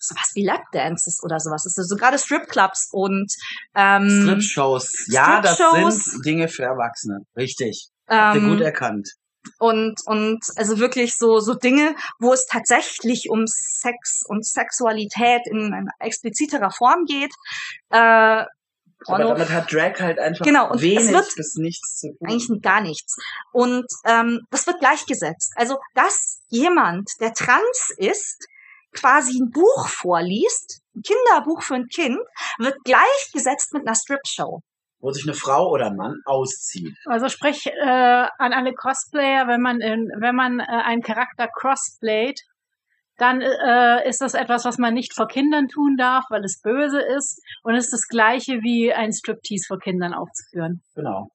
sowas 0.02 0.32
wie 0.34 0.46
Lapdances 0.46 1.20
oder 1.24 1.40
sowas 1.40 1.66
ist. 1.66 1.78
Also 1.78 1.96
gerade 1.96 2.18
Stripclubs 2.18 2.90
und 2.92 3.32
ähm, 3.76 4.10
Strip-Shows. 4.24 5.08
Ja, 5.10 5.42
das 5.42 5.56
Strip-Shows. 5.56 6.04
sind 6.06 6.26
Dinge 6.26 6.48
für 6.48 6.64
Erwachsene. 6.64 7.20
Richtig. 7.38 7.90
Habt 8.08 8.36
ihr 8.36 8.42
ähm, 8.42 8.50
gut 8.50 8.62
erkannt. 8.62 9.08
und 9.60 9.96
und 10.06 10.40
also 10.58 10.80
wirklich 10.80 11.18
so 11.18 11.40
so 11.40 11.54
Dinge, 11.54 11.96
wo 12.20 12.34
es 12.34 12.46
tatsächlich 12.46 13.28
um 13.30 13.46
Sex 13.48 14.22
und 14.28 14.46
Sexualität 14.46 15.42
in 15.46 15.74
einer 15.74 15.92
expliziterer 16.00 16.72
Form 16.72 17.06
geht. 17.06 17.32
Äh, 17.90 17.98
Aber 17.98 18.48
Porno- 19.06 19.30
damit 19.30 19.50
hat 19.50 19.72
Drag 19.74 20.00
halt 20.00 20.20
einfach 20.20 20.46
Genau, 20.46 20.70
und 20.70 20.76
es 20.78 20.82
wenig 20.84 21.12
wird 21.12 21.36
bis 21.36 21.56
nichts 21.56 22.00
zu 22.00 22.08
tun. 22.18 22.28
eigentlich 22.30 22.62
gar 22.62 22.82
nichts. 22.82 23.16
Und 23.52 23.86
ähm, 24.06 24.42
das 24.52 24.68
wird 24.68 24.80
gleichgesetzt. 24.80 25.54
Also, 25.56 25.78
dass 25.96 26.42
jemand, 26.50 27.10
der 27.20 27.34
trans 27.34 27.94
ist, 27.98 28.46
quasi 28.94 29.40
ein 29.40 29.52
Buch 29.52 29.88
vorliest, 29.88 30.82
ein 30.96 31.02
Kinderbuch 31.02 31.62
für 31.62 31.76
ein 31.76 31.88
Kind, 31.88 32.20
wird 32.60 32.76
gleichgesetzt 32.84 33.74
mit 33.74 33.88
einer 33.88 33.96
Strip-Show. 33.96 34.62
Wo 35.00 35.12
sich 35.12 35.24
eine 35.24 35.34
Frau 35.34 35.70
oder 35.70 35.88
ein 35.88 35.96
Mann 35.96 36.18
auszieht. 36.26 36.96
Also 37.06 37.28
sprich 37.28 37.66
äh, 37.66 38.28
an 38.38 38.54
alle 38.54 38.74
Cosplayer, 38.74 39.48
wenn 39.48 39.62
man 39.62 39.82
in, 39.82 40.12
wenn 40.20 40.36
man 40.36 40.60
äh, 40.60 40.66
einen 40.66 41.02
Charakter 41.02 41.48
crossplayt, 41.48 42.40
dann 43.18 43.42
äh, 43.42 44.08
ist 44.08 44.22
das 44.22 44.34
etwas, 44.34 44.66
was 44.66 44.78
man 44.78 44.94
nicht 44.94 45.14
vor 45.14 45.28
Kindern 45.28 45.68
tun 45.68 45.96
darf, 45.98 46.26
weil 46.30 46.44
es 46.44 46.62
böse 46.62 47.02
ist. 47.02 47.42
Und 47.64 47.76
es 47.76 47.86
ist 47.86 47.94
das 47.94 48.08
gleiche 48.08 48.62
wie 48.62 48.94
ein 48.94 49.12
Striptease 49.12 49.66
vor 49.68 49.80
Kindern 49.80 50.14
aufzuführen. 50.14 50.82
Genau. 50.96 51.30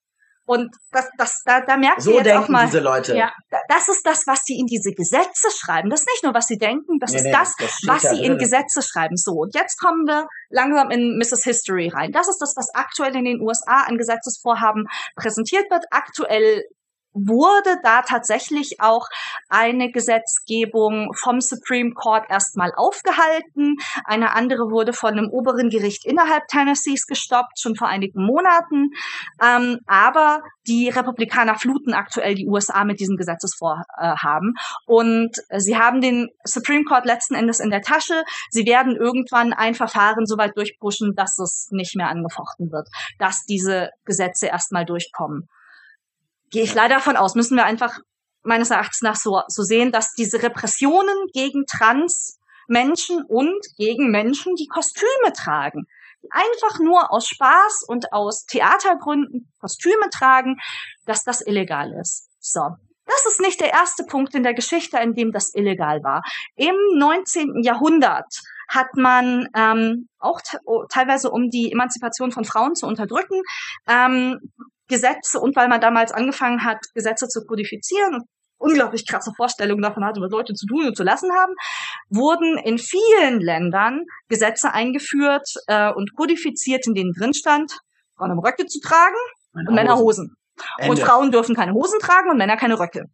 Und 0.46 0.74
das, 0.92 1.08
das, 1.18 1.42
da, 1.44 1.60
da 1.60 1.76
merkt 1.76 2.02
So 2.02 2.12
ihr 2.12 2.22
jetzt 2.22 2.32
auch 2.36 2.48
mal, 2.48 2.66
diese 2.66 2.78
Leute. 2.80 3.16
Ja. 3.16 3.32
da- 3.50 3.58
das 3.68 3.88
ist 3.88 4.06
das, 4.06 4.26
was 4.26 4.40
sie 4.44 4.58
in 4.58 4.66
diese 4.66 4.92
Gesetze 4.92 5.48
schreiben. 5.50 5.90
Das 5.90 6.00
ist 6.00 6.06
nicht 6.08 6.22
nur, 6.24 6.34
was 6.34 6.46
sie 6.46 6.56
denken, 6.56 6.98
das 7.00 7.10
Nee, 7.10 7.16
ist 7.18 7.24
nee, 7.24 7.32
das, 7.32 7.54
das 7.58 7.80
was 7.86 8.02
da 8.02 8.14
sie 8.14 8.22
in. 8.24 8.38
Gesetze 8.38 8.80
schreiben. 8.82 9.16
So, 9.16 9.32
und 9.32 9.54
jetzt 9.54 9.78
kommen 9.80 10.06
wir 10.06 10.26
langsam 10.50 10.90
in 10.90 11.18
Mrs. 11.18 11.42
History 11.44 11.88
rein. 11.88 12.12
Das 12.12 12.28
ist 12.28 12.38
das, 12.38 12.54
was 12.56 12.68
aktuell 12.74 13.16
in 13.16 13.24
den 13.24 13.40
USA 13.40 13.82
an 13.88 13.98
Gesetzesvorhaben 13.98 14.86
präsentiert 15.16 15.70
wird. 15.70 15.84
Aktuell 15.90 16.62
wurde 17.16 17.78
da 17.82 18.02
tatsächlich 18.02 18.80
auch 18.80 19.08
eine 19.48 19.90
Gesetzgebung 19.90 21.12
vom 21.14 21.40
Supreme 21.40 21.92
Court 21.94 22.28
erstmal 22.28 22.72
aufgehalten. 22.76 23.76
Eine 24.04 24.34
andere 24.34 24.70
wurde 24.70 24.92
von 24.92 25.12
einem 25.12 25.30
oberen 25.30 25.70
Gericht 25.70 26.04
innerhalb 26.04 26.46
Tennessees 26.48 27.06
gestoppt, 27.06 27.58
schon 27.58 27.76
vor 27.76 27.88
einigen 27.88 28.24
Monaten. 28.24 28.90
Ähm, 29.42 29.78
aber 29.86 30.42
die 30.66 30.88
Republikaner 30.88 31.58
fluten 31.58 31.94
aktuell 31.94 32.34
die 32.34 32.46
USA 32.46 32.84
mit 32.84 33.00
diesem 33.00 33.16
Gesetzesvorhaben. 33.16 34.54
Und 34.86 35.36
sie 35.56 35.76
haben 35.76 36.00
den 36.00 36.28
Supreme 36.44 36.84
Court 36.84 37.06
letzten 37.06 37.34
Endes 37.34 37.60
in 37.60 37.70
der 37.70 37.82
Tasche. 37.82 38.24
Sie 38.50 38.66
werden 38.66 38.96
irgendwann 38.96 39.52
ein 39.52 39.74
Verfahren 39.74 40.26
so 40.26 40.36
weit 40.36 40.56
durchpushen, 40.56 41.14
dass 41.14 41.38
es 41.38 41.68
nicht 41.70 41.96
mehr 41.96 42.08
angefochten 42.08 42.70
wird, 42.70 42.88
dass 43.18 43.44
diese 43.44 43.90
Gesetze 44.04 44.46
erstmal 44.46 44.84
durchkommen. 44.84 45.48
Gehe 46.56 46.64
ich 46.64 46.72
leider 46.72 46.94
davon 46.94 47.18
aus, 47.18 47.34
müssen 47.34 47.58
wir 47.58 47.66
einfach 47.66 47.98
meines 48.42 48.70
Erachtens 48.70 49.02
nach 49.02 49.16
so, 49.16 49.42
so 49.46 49.62
sehen, 49.62 49.92
dass 49.92 50.14
diese 50.14 50.42
Repressionen 50.42 51.26
gegen 51.34 51.66
Transmenschen 51.66 53.22
und 53.28 53.60
gegen 53.76 54.10
Menschen, 54.10 54.54
die 54.54 54.66
Kostüme 54.66 55.34
tragen, 55.34 55.84
die 56.22 56.28
einfach 56.30 56.78
nur 56.78 57.12
aus 57.12 57.28
Spaß 57.28 57.84
und 57.86 58.10
aus 58.14 58.46
Theatergründen 58.46 59.52
Kostüme 59.60 60.08
tragen, 60.10 60.56
dass 61.04 61.24
das 61.24 61.46
illegal 61.46 61.92
ist. 61.92 62.30
So. 62.40 62.62
Das 63.04 63.26
ist 63.26 63.40
nicht 63.42 63.60
der 63.60 63.74
erste 63.74 64.04
Punkt 64.04 64.34
in 64.34 64.42
der 64.42 64.54
Geschichte, 64.54 64.96
in 64.96 65.12
dem 65.12 65.32
das 65.32 65.52
illegal 65.52 66.02
war. 66.02 66.22
Im 66.54 66.74
19. 66.94 67.64
Jahrhundert 67.64 68.32
hat 68.68 68.88
man 68.94 69.48
ähm, 69.54 70.08
auch 70.18 70.40
te 70.40 70.58
teilweise, 70.88 71.30
um 71.30 71.50
die 71.50 71.72
Emanzipation 71.72 72.32
von 72.32 72.44
Frauen 72.44 72.74
zu 72.74 72.86
unterdrücken, 72.86 73.40
ähm, 73.88 74.38
Gesetze 74.88 75.40
und 75.40 75.56
weil 75.56 75.68
man 75.68 75.80
damals 75.80 76.12
angefangen 76.12 76.64
hat, 76.64 76.78
Gesetze 76.94 77.28
zu 77.28 77.44
kodifizieren 77.44 78.14
und 78.16 78.24
unglaublich 78.58 79.06
krasse 79.06 79.32
Vorstellungen 79.36 79.82
davon 79.82 80.04
hatte, 80.04 80.20
was 80.20 80.30
Leute 80.30 80.54
zu 80.54 80.66
tun 80.66 80.86
und 80.86 80.96
zu 80.96 81.02
lassen 81.02 81.30
haben, 81.32 81.52
wurden 82.08 82.56
in 82.58 82.78
vielen 82.78 83.40
Ländern 83.40 84.02
Gesetze 84.28 84.72
eingeführt 84.72 85.48
äh, 85.66 85.92
und 85.92 86.14
kodifiziert, 86.14 86.86
in 86.86 86.94
denen 86.94 87.12
drin 87.12 87.34
stand, 87.34 87.78
Frauen 88.16 88.30
haben 88.30 88.38
Röcke 88.40 88.66
zu 88.66 88.80
tragen 88.80 89.16
und 89.52 89.70
Männer 89.74 89.98
Hosen. 89.98 90.36
Und 90.78 90.84
Ende. 90.84 91.02
Frauen 91.02 91.30
dürfen 91.30 91.54
keine 91.54 91.74
Hosen 91.74 91.98
tragen 92.00 92.30
und 92.30 92.38
Männer 92.38 92.56
keine 92.56 92.78
Röcke. 92.78 93.04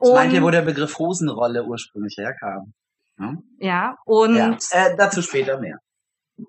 Das 0.00 0.10
meint 0.10 0.32
ihr, 0.32 0.38
Und- 0.40 0.46
wo 0.46 0.50
der 0.50 0.62
Begriff 0.62 0.98
Hosenrolle 0.98 1.64
ursprünglich 1.64 2.16
herkam? 2.18 2.72
Ja? 3.18 3.34
ja, 3.58 3.96
und 4.04 4.36
ja. 4.36 4.56
Äh, 4.70 4.96
dazu 4.96 5.22
später 5.22 5.58
mehr. 5.58 5.78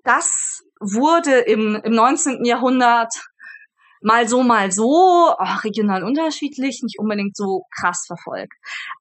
das 0.04 0.62
wurde 0.80 1.38
im, 1.38 1.74
im 1.76 1.92
19. 1.92 2.44
Jahrhundert 2.44 3.12
mal 4.00 4.28
so, 4.28 4.42
mal 4.42 4.70
so, 4.70 5.34
ach, 5.38 5.64
regional 5.64 6.04
unterschiedlich, 6.04 6.82
nicht 6.82 6.98
unbedingt 6.98 7.36
so 7.36 7.62
krass 7.74 8.04
verfolgt. 8.06 8.54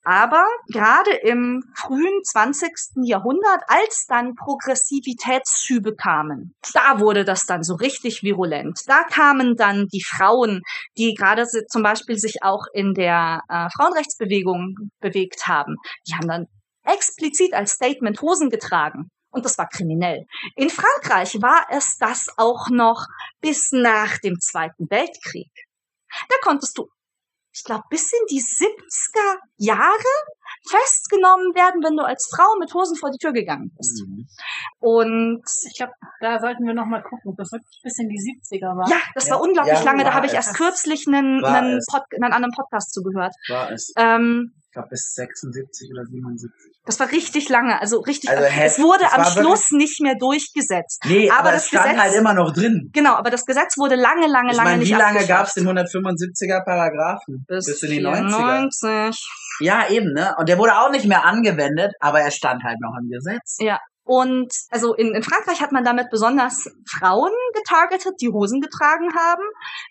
Aber 0.04 0.44
gerade 0.70 1.12
im 1.12 1.64
frühen 1.76 2.24
20. 2.24 2.72
Jahrhundert, 3.04 3.62
als 3.68 4.06
dann 4.08 4.36
Progressivitätsschübe 4.36 5.96
kamen, 5.96 6.56
da 6.74 7.00
wurde 7.00 7.26
das 7.26 7.46
dann 7.46 7.64
so 7.64 7.76
richtig 7.76 8.24
virulent. 8.24 8.82
Da 8.88 9.04
kamen 9.04 9.56
dann 9.56 9.88
die 9.88 10.04
Frauen, 10.04 10.62
die 10.98 11.14
gerade 11.14 11.46
zum 11.46 11.84
Beispiel 11.84 12.18
sich 12.18 12.44
auch 12.44 12.66
in 12.74 12.94
der 12.94 13.42
äh, 13.50 13.68
Frauenrechtsbewegung 13.76 14.90
bewegt 15.00 15.48
haben, 15.48 15.76
die 16.08 16.16
haben 16.16 16.28
dann 16.28 16.48
explizit 16.88 17.54
als 17.54 17.72
Statement 17.72 18.22
Hosen 18.22 18.50
getragen. 18.50 19.12
Und 19.30 19.46
das 19.46 19.58
war 19.58 19.68
kriminell. 19.68 20.26
In 20.56 20.70
Frankreich 20.70 21.42
war 21.42 21.68
es 21.70 21.98
das 21.98 22.28
auch 22.38 22.70
noch 22.70 23.06
bis 23.42 23.72
nach 23.72 24.18
dem 24.20 24.40
Zweiten 24.40 24.90
Weltkrieg. 24.90 25.52
Da 26.30 26.36
konntest 26.42 26.78
du, 26.78 26.90
ich 27.54 27.64
glaube, 27.64 27.84
bis 27.90 28.12
in 28.14 28.26
die 28.32 28.42
70er 28.42 29.38
Jahre 29.58 30.14
festgenommen 30.70 31.54
werden, 31.56 31.84
wenn 31.84 31.96
du 31.98 32.04
als 32.04 32.30
Frau 32.36 32.48
mit 32.60 32.74
Hosen 32.74 32.96
vor 32.98 33.12
die 33.12 33.18
Tür 33.18 33.34
gegangen 33.34 33.72
bist. 33.78 34.04
Mhm. 34.08 34.28
Und 34.80 35.44
Ich 35.70 35.78
glaube, 35.78 35.94
da 36.22 36.40
sollten 36.40 36.66
wir 36.66 36.74
noch 36.74 36.86
mal 36.86 37.02
gucken, 37.02 37.32
ob 37.32 37.38
das 37.38 37.52
wirklich 37.52 37.80
bis 37.84 37.98
in 38.00 38.10
die 38.10 38.20
70er 38.20 38.76
war. 38.78 38.90
ja, 38.90 38.98
das 39.16 39.28
Ja, 39.28 39.36
war 39.36 39.42
unglaublich 39.42 39.80
ja, 39.80 39.84
lange. 39.84 40.04
Da 40.04 40.10
war 40.10 40.16
habe 40.16 40.28
ich 40.28 40.34
erst 40.34 40.56
kürzlich 40.56 41.06
einen, 41.08 41.44
einen. 41.44 41.80
Pod, 41.92 42.04
einen 42.14 42.34
anderen 42.34 42.54
Podcast 42.54 42.94
zugehört. 42.94 43.34
War 43.50 43.72
es, 43.72 43.92
Ähm, 43.98 44.54
ich 44.68 44.74
glaube, 44.74 44.90
bis 44.90 45.14
76 45.16 45.90
oder 45.92 46.06
77. 46.06 46.52
das 46.86 47.00
war 47.00 47.10
richtig 47.12 47.50
lange, 47.50 47.82
also 47.82 48.00
richtig. 48.02 48.30
Also 48.30 48.44
es 48.44 48.78
wurde 48.80 49.12
am 49.12 49.24
Schluss 49.26 49.72
nicht 49.72 50.02
mehr 50.02 50.14
durchgesetzt. 50.16 51.02
Nee, 51.06 51.30
Aber 51.32 51.40
aber, 51.40 51.52
das 51.54 51.64
es 51.64 51.68
stand 51.70 51.86
Gesetz- 51.86 52.00
halt 52.02 52.14
immer 52.14 52.34
noch 52.36 52.54
drin. 52.54 52.90
Genau, 52.94 53.14
aber 53.16 53.32
das 53.32 53.46
Gesetz 53.46 53.78
wurde 53.78 53.96
lange, 53.96 54.28
lange, 54.28 54.52
Ich 54.52 54.58
lange 54.58 54.70
meine, 54.70 54.82
wie 54.82 54.90
nicht 54.90 54.92
lange 54.98 55.20
abgeschafft. 55.22 55.28
gab 55.30 55.48
es 55.48 55.54
den 55.56 55.66
175er 55.68 56.64
Paragraphen? 56.64 57.44
Bis, 57.48 57.82
in 57.82 57.90
die 57.90 58.02
90er. 58.06 58.30
94. 58.30 59.28
Ja, 59.60 59.90
eben, 59.90 60.14
ne? 60.14 60.36
Und 60.38 60.50
der 60.50 60.58
wurde 60.58 60.78
auch 60.78 60.92
nicht 60.92 61.06
mehr 61.06 61.26
angewendet, 61.26 61.94
aber 62.00 62.22
er 62.22 62.32
stand 62.32 62.64
halt 62.64 62.80
noch 62.80 62.96
im 63.00 63.10
Gesetz. 63.10 63.58
Ja. 63.60 63.80
Und 64.04 64.54
also 64.70 64.94
in, 64.94 65.14
in 65.14 65.22
Frankreich 65.22 65.62
hat 65.62 65.74
man 65.74 65.84
damit 65.84 66.10
besonders 66.10 66.70
Frauen 66.90 67.34
getargetet, 67.54 68.14
die 68.22 68.30
Hosen 68.30 68.62
getragen 68.62 69.14
haben. 69.14 69.44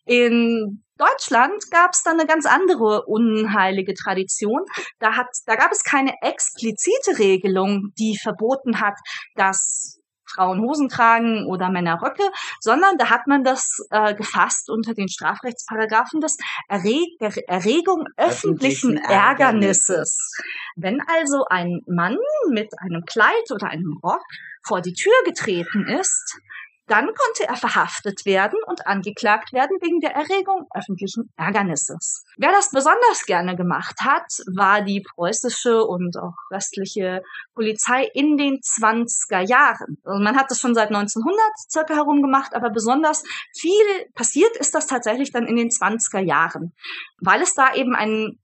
In 0.07 0.83
Deutschland 0.97 1.71
gab 1.71 1.93
es 1.93 2.03
dann 2.03 2.19
eine 2.19 2.27
ganz 2.27 2.47
andere 2.47 3.05
unheilige 3.05 3.93
Tradition. 3.93 4.63
Da, 5.01 5.17
hat, 5.17 5.27
da 5.45 5.57
gab 5.57 5.71
es 5.71 5.85
keine 5.85 6.15
explizite 6.23 7.19
Regelung, 7.19 7.93
die 7.99 8.17
verboten 8.17 8.81
hat, 8.81 8.95
dass 9.35 9.96
Frauen 10.37 10.61
Hosen 10.61 10.89
tragen 10.89 11.47
oder 11.47 11.71
Männer 11.71 12.01
Röcke, 12.01 12.31
sondern 12.61 12.97
da 12.99 13.11
hat 13.11 13.27
man 13.27 13.43
das 13.43 13.85
äh, 13.91 14.15
gefasst 14.15 14.71
unter 14.71 14.95
den 14.95 15.09
Strafrechtsparagraphen 15.09 16.21
des 16.21 16.37
Erreg 16.69 17.09
Erregung 17.49 18.07
öffentlichen 18.17 18.77
Öffentlichen 18.77 18.97
Ärgernisses. 18.99 20.33
Wenn 20.77 21.01
also 21.01 21.45
ein 21.49 21.83
Mann 21.87 22.17
mit 22.51 22.69
einem 22.81 23.05
Kleid 23.05 23.51
oder 23.51 23.69
einem 23.69 23.99
Rock 24.03 24.25
vor 24.63 24.81
die 24.81 24.93
Tür 24.93 25.15
getreten 25.25 25.87
ist, 25.89 26.41
dann 26.87 27.07
konnte 27.07 27.49
er 27.49 27.57
verhaftet 27.57 28.25
werden 28.25 28.59
und 28.67 28.87
angeklagt 28.87 29.53
werden 29.53 29.79
wegen 29.81 30.01
der 30.01 30.15
Erregung 30.15 30.67
öffentlichen 30.75 31.33
Ärgernisses. 31.37 32.25
Wer 32.37 32.53
das 32.53 32.71
besonders 32.71 33.27
gerne 33.27 33.57
gemacht 33.57 33.97
hat, 34.01 34.27
war 34.55 34.83
die 34.83 35.03
preußische 35.03 35.85
und 35.85 36.17
auch 36.17 36.35
restliche 36.51 37.23
Polizei 37.55 38.09
in 38.15 38.37
den 38.37 38.61
20er 38.61 39.41
Jahren. 39.41 39.99
Also 40.05 40.23
man 40.23 40.37
hat 40.37 40.51
das 40.51 40.61
schon 40.61 40.75
seit 40.75 40.89
1900 40.89 41.41
circa 41.71 41.95
herum 41.95 42.23
gemacht, 42.23 42.55
aber 42.55 42.71
besonders 42.71 43.25
viel 43.53 43.73
passiert 44.15 44.57
ist 44.57 44.75
das 44.75 44.87
tatsächlich 44.87 45.33
dann 45.33 45.47
in 45.47 45.57
den 45.57 45.71
20er 45.71 46.21
Jahren, 46.21 46.73
weil 47.21 47.43
es 47.43 47.55
da 47.55 47.75
eben 47.75 47.95
einen 47.95 48.39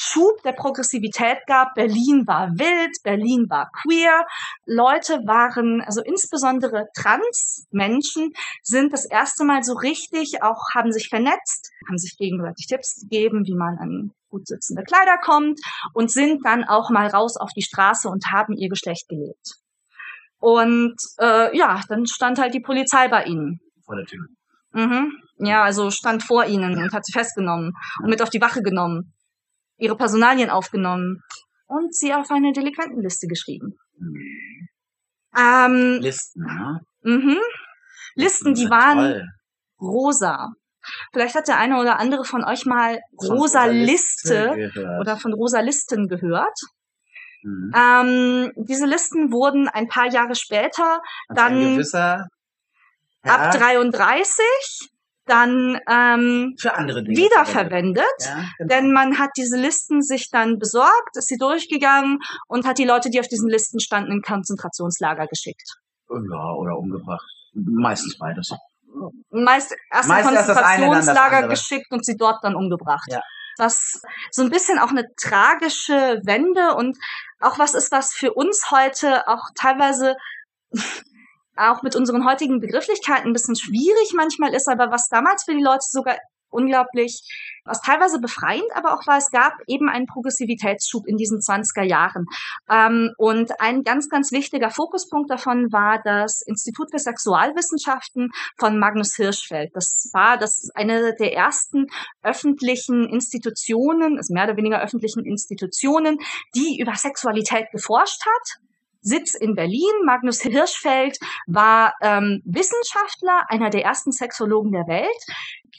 Schub 0.00 0.42
der 0.44 0.52
Progressivität 0.52 1.38
gab. 1.46 1.74
Berlin 1.74 2.24
war 2.26 2.50
wild, 2.52 2.96
Berlin 3.02 3.46
war 3.48 3.68
queer. 3.82 4.24
Leute 4.64 5.14
waren, 5.26 5.82
also 5.82 6.00
insbesondere 6.02 6.86
Trans-Menschen 6.94 8.32
sind 8.62 8.92
das 8.92 9.04
erste 9.04 9.44
Mal 9.44 9.64
so 9.64 9.74
richtig 9.74 10.42
auch, 10.42 10.62
haben 10.72 10.92
sich 10.92 11.08
vernetzt, 11.08 11.70
haben 11.88 11.98
sich 11.98 12.16
gegenseitig 12.16 12.66
Tipps 12.68 13.00
gegeben, 13.00 13.42
wie 13.44 13.56
man 13.56 13.76
an 13.78 14.12
gut 14.30 14.46
sitzende 14.46 14.84
Kleider 14.84 15.18
kommt 15.18 15.58
und 15.94 16.12
sind 16.12 16.44
dann 16.44 16.62
auch 16.62 16.90
mal 16.90 17.08
raus 17.08 17.36
auf 17.36 17.50
die 17.56 17.62
Straße 17.62 18.08
und 18.08 18.26
haben 18.32 18.54
ihr 18.54 18.68
Geschlecht 18.68 19.08
gelebt. 19.08 19.56
Und 20.38 20.96
äh, 21.18 21.56
ja, 21.56 21.80
dann 21.88 22.06
stand 22.06 22.38
halt 22.38 22.54
die 22.54 22.60
Polizei 22.60 23.08
bei 23.08 23.24
ihnen. 23.24 23.58
Vor 23.84 23.96
der 23.96 24.06
Tür. 24.06 24.26
Mhm. 24.72 25.12
Ja, 25.38 25.64
also 25.64 25.90
stand 25.90 26.22
vor 26.22 26.44
ihnen 26.44 26.78
und 26.78 26.92
hat 26.92 27.04
sie 27.04 27.12
festgenommen 27.12 27.72
und 28.02 28.10
mit 28.10 28.22
auf 28.22 28.30
die 28.30 28.40
Wache 28.40 28.62
genommen, 28.62 29.12
ihre 29.78 29.96
Personalien 29.96 30.50
aufgenommen 30.50 31.22
und 31.66 31.94
sie 31.94 32.12
auf 32.14 32.30
eine 32.30 32.52
Delinquentenliste 32.52 33.26
geschrieben. 33.26 33.74
Ähm, 35.36 35.98
Listen, 36.00 36.42
ne? 36.44 36.80
mhm. 37.02 37.38
Listen, 38.14 38.54
die 38.54 38.68
waren 38.70 38.98
toll. 38.98 39.24
rosa. 39.80 40.48
Vielleicht 41.12 41.34
hat 41.34 41.48
der 41.48 41.58
eine 41.58 41.78
oder 41.80 41.98
andere 41.98 42.24
von 42.24 42.44
euch 42.44 42.64
mal 42.64 42.98
Von 43.18 43.36
rosa 43.36 43.66
Liste 43.66 44.70
gehört. 44.72 45.00
oder 45.00 45.16
von 45.16 45.32
rosa 45.34 45.60
Listen 45.60 46.08
gehört. 46.08 46.58
Mhm. 47.42 47.72
Ähm, 47.76 48.52
diese 48.56 48.86
Listen 48.86 49.30
wurden 49.30 49.68
ein 49.68 49.86
paar 49.88 50.10
Jahre 50.10 50.34
später 50.34 51.00
Und 51.28 51.38
dann 51.38 51.80
ab 51.80 52.24
Herr, 53.22 53.50
33 53.50 54.44
dann 55.28 55.78
ähm, 55.88 56.54
Für 56.58 56.74
andere 56.74 57.02
Dinge. 57.04 57.16
wiederverwendet. 57.16 58.04
Ja, 58.20 58.44
genau. 58.58 58.68
Denn 58.68 58.92
man 58.92 59.18
hat 59.18 59.30
diese 59.36 59.56
Listen 59.56 60.02
sich 60.02 60.30
dann 60.30 60.58
besorgt, 60.58 61.16
ist 61.16 61.28
sie 61.28 61.36
durchgegangen 61.36 62.18
und 62.46 62.66
hat 62.66 62.78
die 62.78 62.84
Leute, 62.84 63.10
die 63.10 63.20
auf 63.20 63.28
diesen 63.28 63.48
Listen 63.48 63.80
standen, 63.80 64.12
in 64.12 64.22
Konzentrationslager 64.22 65.26
geschickt. 65.26 65.76
ja, 66.10 66.52
oder 66.52 66.76
umgebracht. 66.78 67.26
Meistens 67.54 68.18
beides. 68.18 68.52
Meist 69.30 69.74
erst 69.92 70.08
in 70.08 70.14
Meist 70.14 70.30
erst 70.32 70.46
Konzentrationslager 70.46 71.36
andere. 71.36 71.50
geschickt 71.50 71.92
und 71.92 72.04
sie 72.04 72.16
dort 72.16 72.42
dann 72.42 72.54
umgebracht. 72.54 73.06
Ja. 73.10 73.20
Was 73.58 74.00
so 74.30 74.42
ein 74.42 74.50
bisschen 74.50 74.78
auch 74.78 74.90
eine 74.90 75.04
tragische 75.20 76.20
Wende 76.24 76.74
und 76.74 76.96
auch 77.40 77.58
was 77.58 77.74
ist, 77.74 77.90
was 77.92 78.12
für 78.12 78.32
uns 78.32 78.70
heute 78.70 79.26
auch 79.28 79.42
teilweise 79.56 80.16
auch 81.58 81.82
mit 81.82 81.96
unseren 81.96 82.24
heutigen 82.24 82.60
Begrifflichkeiten 82.60 83.28
ein 83.28 83.32
bisschen 83.32 83.56
schwierig 83.56 84.12
manchmal 84.14 84.54
ist, 84.54 84.68
aber 84.68 84.90
was 84.90 85.08
damals 85.08 85.44
für 85.44 85.54
die 85.54 85.62
Leute 85.62 85.84
sogar 85.88 86.16
unglaublich, 86.50 87.22
was 87.64 87.82
teilweise 87.82 88.20
befreiend 88.20 88.64
aber 88.74 88.94
auch 88.94 89.06
war, 89.06 89.18
es 89.18 89.30
gab 89.30 89.54
eben 89.66 89.88
einen 89.88 90.06
Progressivitätsschub 90.06 91.06
in 91.06 91.16
diesen 91.16 91.38
20er 91.40 91.82
Jahren. 91.82 92.26
Ähm, 92.70 93.12
und 93.18 93.60
ein 93.60 93.82
ganz, 93.82 94.08
ganz 94.08 94.32
wichtiger 94.32 94.70
Fokuspunkt 94.70 95.30
davon 95.30 95.70
war 95.72 96.00
das 96.02 96.40
Institut 96.42 96.90
für 96.90 96.98
Sexualwissenschaften 96.98 98.30
von 98.56 98.78
Magnus 98.78 99.14
Hirschfeld. 99.16 99.70
Das 99.74 100.08
war 100.12 100.38
das 100.38 100.70
eine 100.74 101.14
der 101.14 101.34
ersten 101.34 101.86
öffentlichen 102.22 103.08
Institutionen, 103.08 104.16
also 104.16 104.32
mehr 104.32 104.44
oder 104.44 104.56
weniger 104.56 104.80
öffentlichen 104.80 105.24
Institutionen, 105.24 106.18
die 106.54 106.78
über 106.80 106.94
Sexualität 106.94 107.70
geforscht 107.70 108.22
hat. 108.24 108.67
Sitz 109.08 109.34
in 109.34 109.54
Berlin. 109.54 110.04
Magnus 110.04 110.40
Hirschfeld 110.42 111.18
war 111.46 111.94
ähm, 112.02 112.42
Wissenschaftler, 112.44 113.44
einer 113.48 113.70
der 113.70 113.84
ersten 113.84 114.12
Sexologen 114.12 114.72
der 114.72 114.86
Welt. 114.86 115.22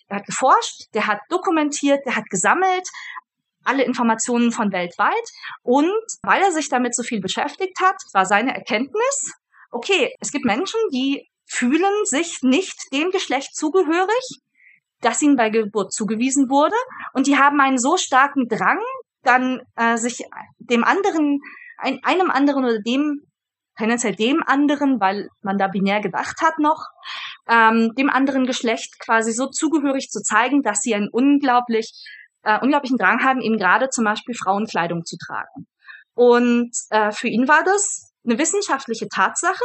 Er 0.07 0.17
hat 0.17 0.25
geforscht, 0.25 0.93
der 0.93 1.07
hat 1.07 1.19
dokumentiert, 1.29 2.05
der 2.05 2.15
hat 2.15 2.25
gesammelt 2.29 2.87
alle 3.63 3.83
Informationen 3.83 4.51
von 4.51 4.71
weltweit. 4.71 5.29
Und 5.61 5.93
weil 6.23 6.41
er 6.41 6.51
sich 6.51 6.69
damit 6.69 6.95
so 6.95 7.03
viel 7.03 7.21
beschäftigt 7.21 7.79
hat, 7.79 7.97
war 8.13 8.25
seine 8.25 8.55
Erkenntnis, 8.55 9.33
okay, 9.71 10.13
es 10.19 10.31
gibt 10.31 10.45
Menschen, 10.45 10.79
die 10.91 11.29
fühlen 11.45 12.05
sich 12.05 12.39
nicht 12.41 12.77
dem 12.93 13.11
Geschlecht 13.11 13.55
zugehörig, 13.55 14.39
das 15.01 15.21
ihnen 15.21 15.35
bei 15.35 15.49
Geburt 15.49 15.93
zugewiesen 15.93 16.49
wurde. 16.49 16.75
Und 17.13 17.27
die 17.27 17.37
haben 17.37 17.59
einen 17.59 17.77
so 17.77 17.97
starken 17.97 18.47
Drang, 18.47 18.79
dann 19.23 19.61
äh, 19.75 19.97
sich 19.97 20.23
dem 20.57 20.83
anderen, 20.83 21.41
ein, 21.81 21.99
einem 22.03 22.31
anderen 22.31 22.65
oder 22.65 22.79
dem, 22.79 23.21
tendenziell 23.77 24.15
dem 24.15 24.43
anderen, 24.45 24.99
weil 24.99 25.29
man 25.41 25.57
da 25.57 25.67
binär 25.67 26.01
gedacht 26.01 26.41
hat 26.41 26.59
noch, 26.59 26.85
ähm, 27.47 27.93
dem 27.97 28.09
anderen 28.09 28.45
Geschlecht 28.45 28.99
quasi 28.99 29.31
so 29.31 29.47
zugehörig 29.47 30.09
zu 30.09 30.21
zeigen, 30.21 30.61
dass 30.61 30.81
sie 30.81 30.93
einen 30.93 31.09
unglaublich, 31.09 31.91
äh, 32.43 32.59
unglaublichen 32.61 32.97
Drang 32.97 33.23
haben, 33.23 33.41
eben 33.41 33.57
gerade 33.57 33.89
zum 33.89 34.03
Beispiel 34.03 34.35
Frauenkleidung 34.35 35.05
zu 35.05 35.17
tragen. 35.17 35.67
Und 36.13 36.71
äh, 36.89 37.11
für 37.11 37.29
ihn 37.29 37.47
war 37.47 37.63
das 37.63 38.11
eine 38.25 38.37
wissenschaftliche 38.37 39.07
Tatsache. 39.07 39.63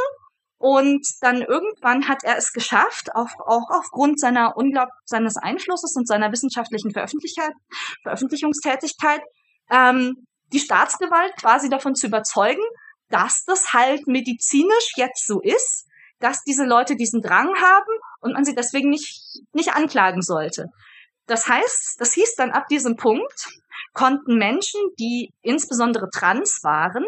Und 0.57 1.05
dann 1.19 1.41
irgendwann 1.41 2.07
hat 2.07 2.23
er 2.23 2.37
es 2.37 2.53
geschafft, 2.53 3.13
auch, 3.13 3.27
auch 3.45 3.69
aufgrund 3.69 4.21
seiner 4.21 4.55
unglaub 4.55 4.87
seines 5.03 5.35
Einflusses 5.35 5.97
und 5.97 6.07
seiner 6.07 6.31
wissenschaftlichen 6.31 6.91
Veröffentlichungstätigkeit, 6.91 9.21
ähm, 9.69 10.25
die 10.55 10.59
Staatsgewalt 10.59 11.35
quasi 11.37 11.69
davon 11.69 11.95
zu 11.95 12.07
überzeugen, 12.07 12.63
dass 13.09 13.43
das 13.45 13.73
halt 13.73 14.07
medizinisch 14.07 14.93
jetzt 14.95 15.27
so 15.27 15.41
ist, 15.41 15.85
dass 16.19 16.43
diese 16.43 16.63
Leute 16.63 16.95
diesen 16.95 17.21
Drang 17.21 17.53
haben 17.55 17.91
und 18.21 18.33
man 18.33 18.45
sie 18.45 18.55
deswegen 18.55 18.89
nicht, 18.89 19.21
nicht 19.53 19.73
anklagen 19.73 20.21
sollte. 20.21 20.67
Das 21.27 21.47
heißt, 21.47 21.97
das 21.99 22.13
hieß 22.13 22.35
dann 22.35 22.51
ab 22.51 22.67
diesem 22.69 22.95
Punkt, 22.95 23.47
konnten 23.93 24.37
Menschen, 24.37 24.79
die 24.97 25.31
insbesondere 25.41 26.09
trans 26.09 26.61
waren, 26.63 27.05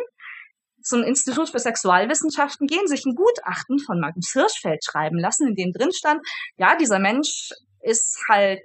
zum 0.81 1.03
Institut 1.03 1.49
für 1.49 1.59
Sexualwissenschaften 1.59 2.67
gehen, 2.67 2.87
sich 2.87 3.05
ein 3.05 3.15
Gutachten 3.15 3.79
von 3.79 3.99
Magnus 3.99 4.31
Hirschfeld 4.31 4.83
schreiben 4.83 5.19
lassen, 5.19 5.47
in 5.47 5.55
dem 5.55 5.71
drin 5.71 5.91
stand, 5.91 6.21
ja, 6.57 6.75
dieser 6.77 6.99
Mensch 6.99 7.51
ist 7.81 8.19
halt 8.29 8.59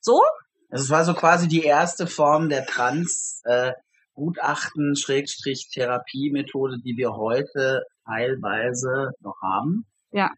so. 0.00 0.22
Es 0.70 0.90
war 0.90 1.04
so 1.04 1.14
quasi 1.14 1.48
die 1.48 1.62
erste 1.62 2.06
Form 2.06 2.48
der 2.48 2.66
Trans 2.66 3.40
äh, 3.44 3.72
Gutachten 4.16 4.96
Schrägstrich 4.96 5.68
Therapiemethode, 5.72 6.78
die 6.84 6.96
wir 6.96 7.12
heute 7.12 7.84
teilweise 8.04 9.12
noch 9.20 9.36
haben. 9.42 9.86
Ja. 10.10 10.30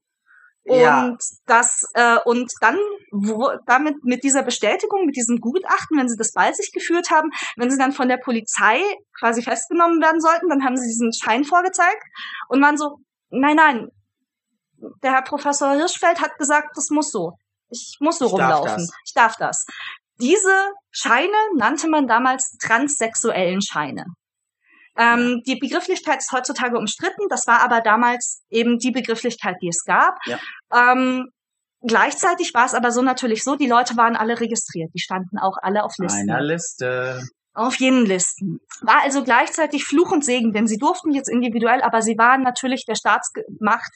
Ja. 0.65 1.07
Und 1.07 1.23
das 1.47 1.89
äh, 1.95 2.19
und 2.27 2.53
dann 2.61 2.77
wo, 3.11 3.51
damit 3.67 4.05
mit 4.05 4.23
dieser 4.23 4.43
Bestätigung, 4.43 5.07
mit 5.07 5.17
diesem 5.17 5.41
Gutachten, 5.41 5.97
wenn 5.97 6.11
sie 6.11 6.17
das 6.19 6.33
bei 6.33 6.53
sich 6.53 6.73
geführt 6.73 7.11
haben, 7.11 7.31
wenn 7.57 7.71
sie 7.71 7.79
dann 7.79 7.93
von 7.93 8.09
der 8.09 8.19
Polizei 8.19 8.83
quasi 9.19 9.41
festgenommen 9.43 10.03
werden 10.03 10.21
sollten, 10.21 10.51
dann 10.51 10.65
haben 10.65 10.77
sie 10.77 10.87
diesen 10.87 11.13
Schein 11.15 11.45
vorgezeigt 11.45 12.03
und 12.49 12.61
waren 12.61 12.77
so, 12.77 12.99
nein, 13.31 13.57
nein, 13.57 13.89
der 15.03 15.13
Herr 15.13 15.23
Professor 15.23 15.73
Hirschfeld 15.73 16.21
hat 16.21 16.37
gesagt, 16.39 16.77
das 16.77 16.91
muss 16.91 17.11
so. 17.11 17.33
Ich 17.71 17.97
muss 18.01 18.19
so 18.19 18.27
Ich 18.27 18.33
darf 18.33 18.61
rumlaufen. 18.61 18.87
das. 18.87 18.91
Ich 19.05 19.15
darf 19.15 19.37
das. 19.37 19.67
Diese 20.21 20.73
Scheine 20.91 21.37
nannte 21.57 21.89
man 21.89 22.07
damals 22.07 22.57
transsexuellen 22.59 23.63
Scheine. 23.63 24.05
Ähm, 24.97 25.43
die 25.47 25.57
Begrifflichkeit 25.57 26.19
ist 26.19 26.33
heutzutage 26.33 26.77
umstritten, 26.77 27.29
das 27.29 27.47
war 27.47 27.61
aber 27.61 27.81
damals 27.81 28.43
eben 28.51 28.79
die 28.79 28.91
Begrifflichkeit, 28.91 29.57
die 29.63 29.69
es 29.69 29.85
gab. 29.85 30.19
Ja. 30.27 30.39
Ähm, 30.75 31.29
gleichzeitig 31.87 32.53
war 32.53 32.67
es 32.67 32.75
aber 32.75 32.91
so 32.91 33.01
natürlich 33.01 33.45
so, 33.45 33.55
die 33.55 33.69
Leute 33.69 33.97
waren 33.97 34.17
alle 34.17 34.41
registriert, 34.41 34.91
die 34.95 34.99
standen 34.99 35.39
auch 35.39 35.57
alle 35.63 35.85
auf 35.85 35.95
Listen. 35.99 36.29
Einer 36.29 36.43
Liste. 36.43 37.23
Auf 37.59 37.75
jenen 37.81 38.07
Listen. 38.07 38.61
War 38.83 39.03
also 39.03 39.25
gleichzeitig 39.25 39.85
Fluch 39.85 40.13
und 40.13 40.25
Segen, 40.25 40.53
denn 40.53 40.69
sie 40.69 40.79
durften 40.79 41.11
jetzt 41.11 41.29
individuell, 41.29 41.83
aber 41.83 42.03
sie 42.03 42.17
waren 42.17 42.43
natürlich 42.43 42.85
der 42.87 42.95
Staatsmacht 42.95 43.91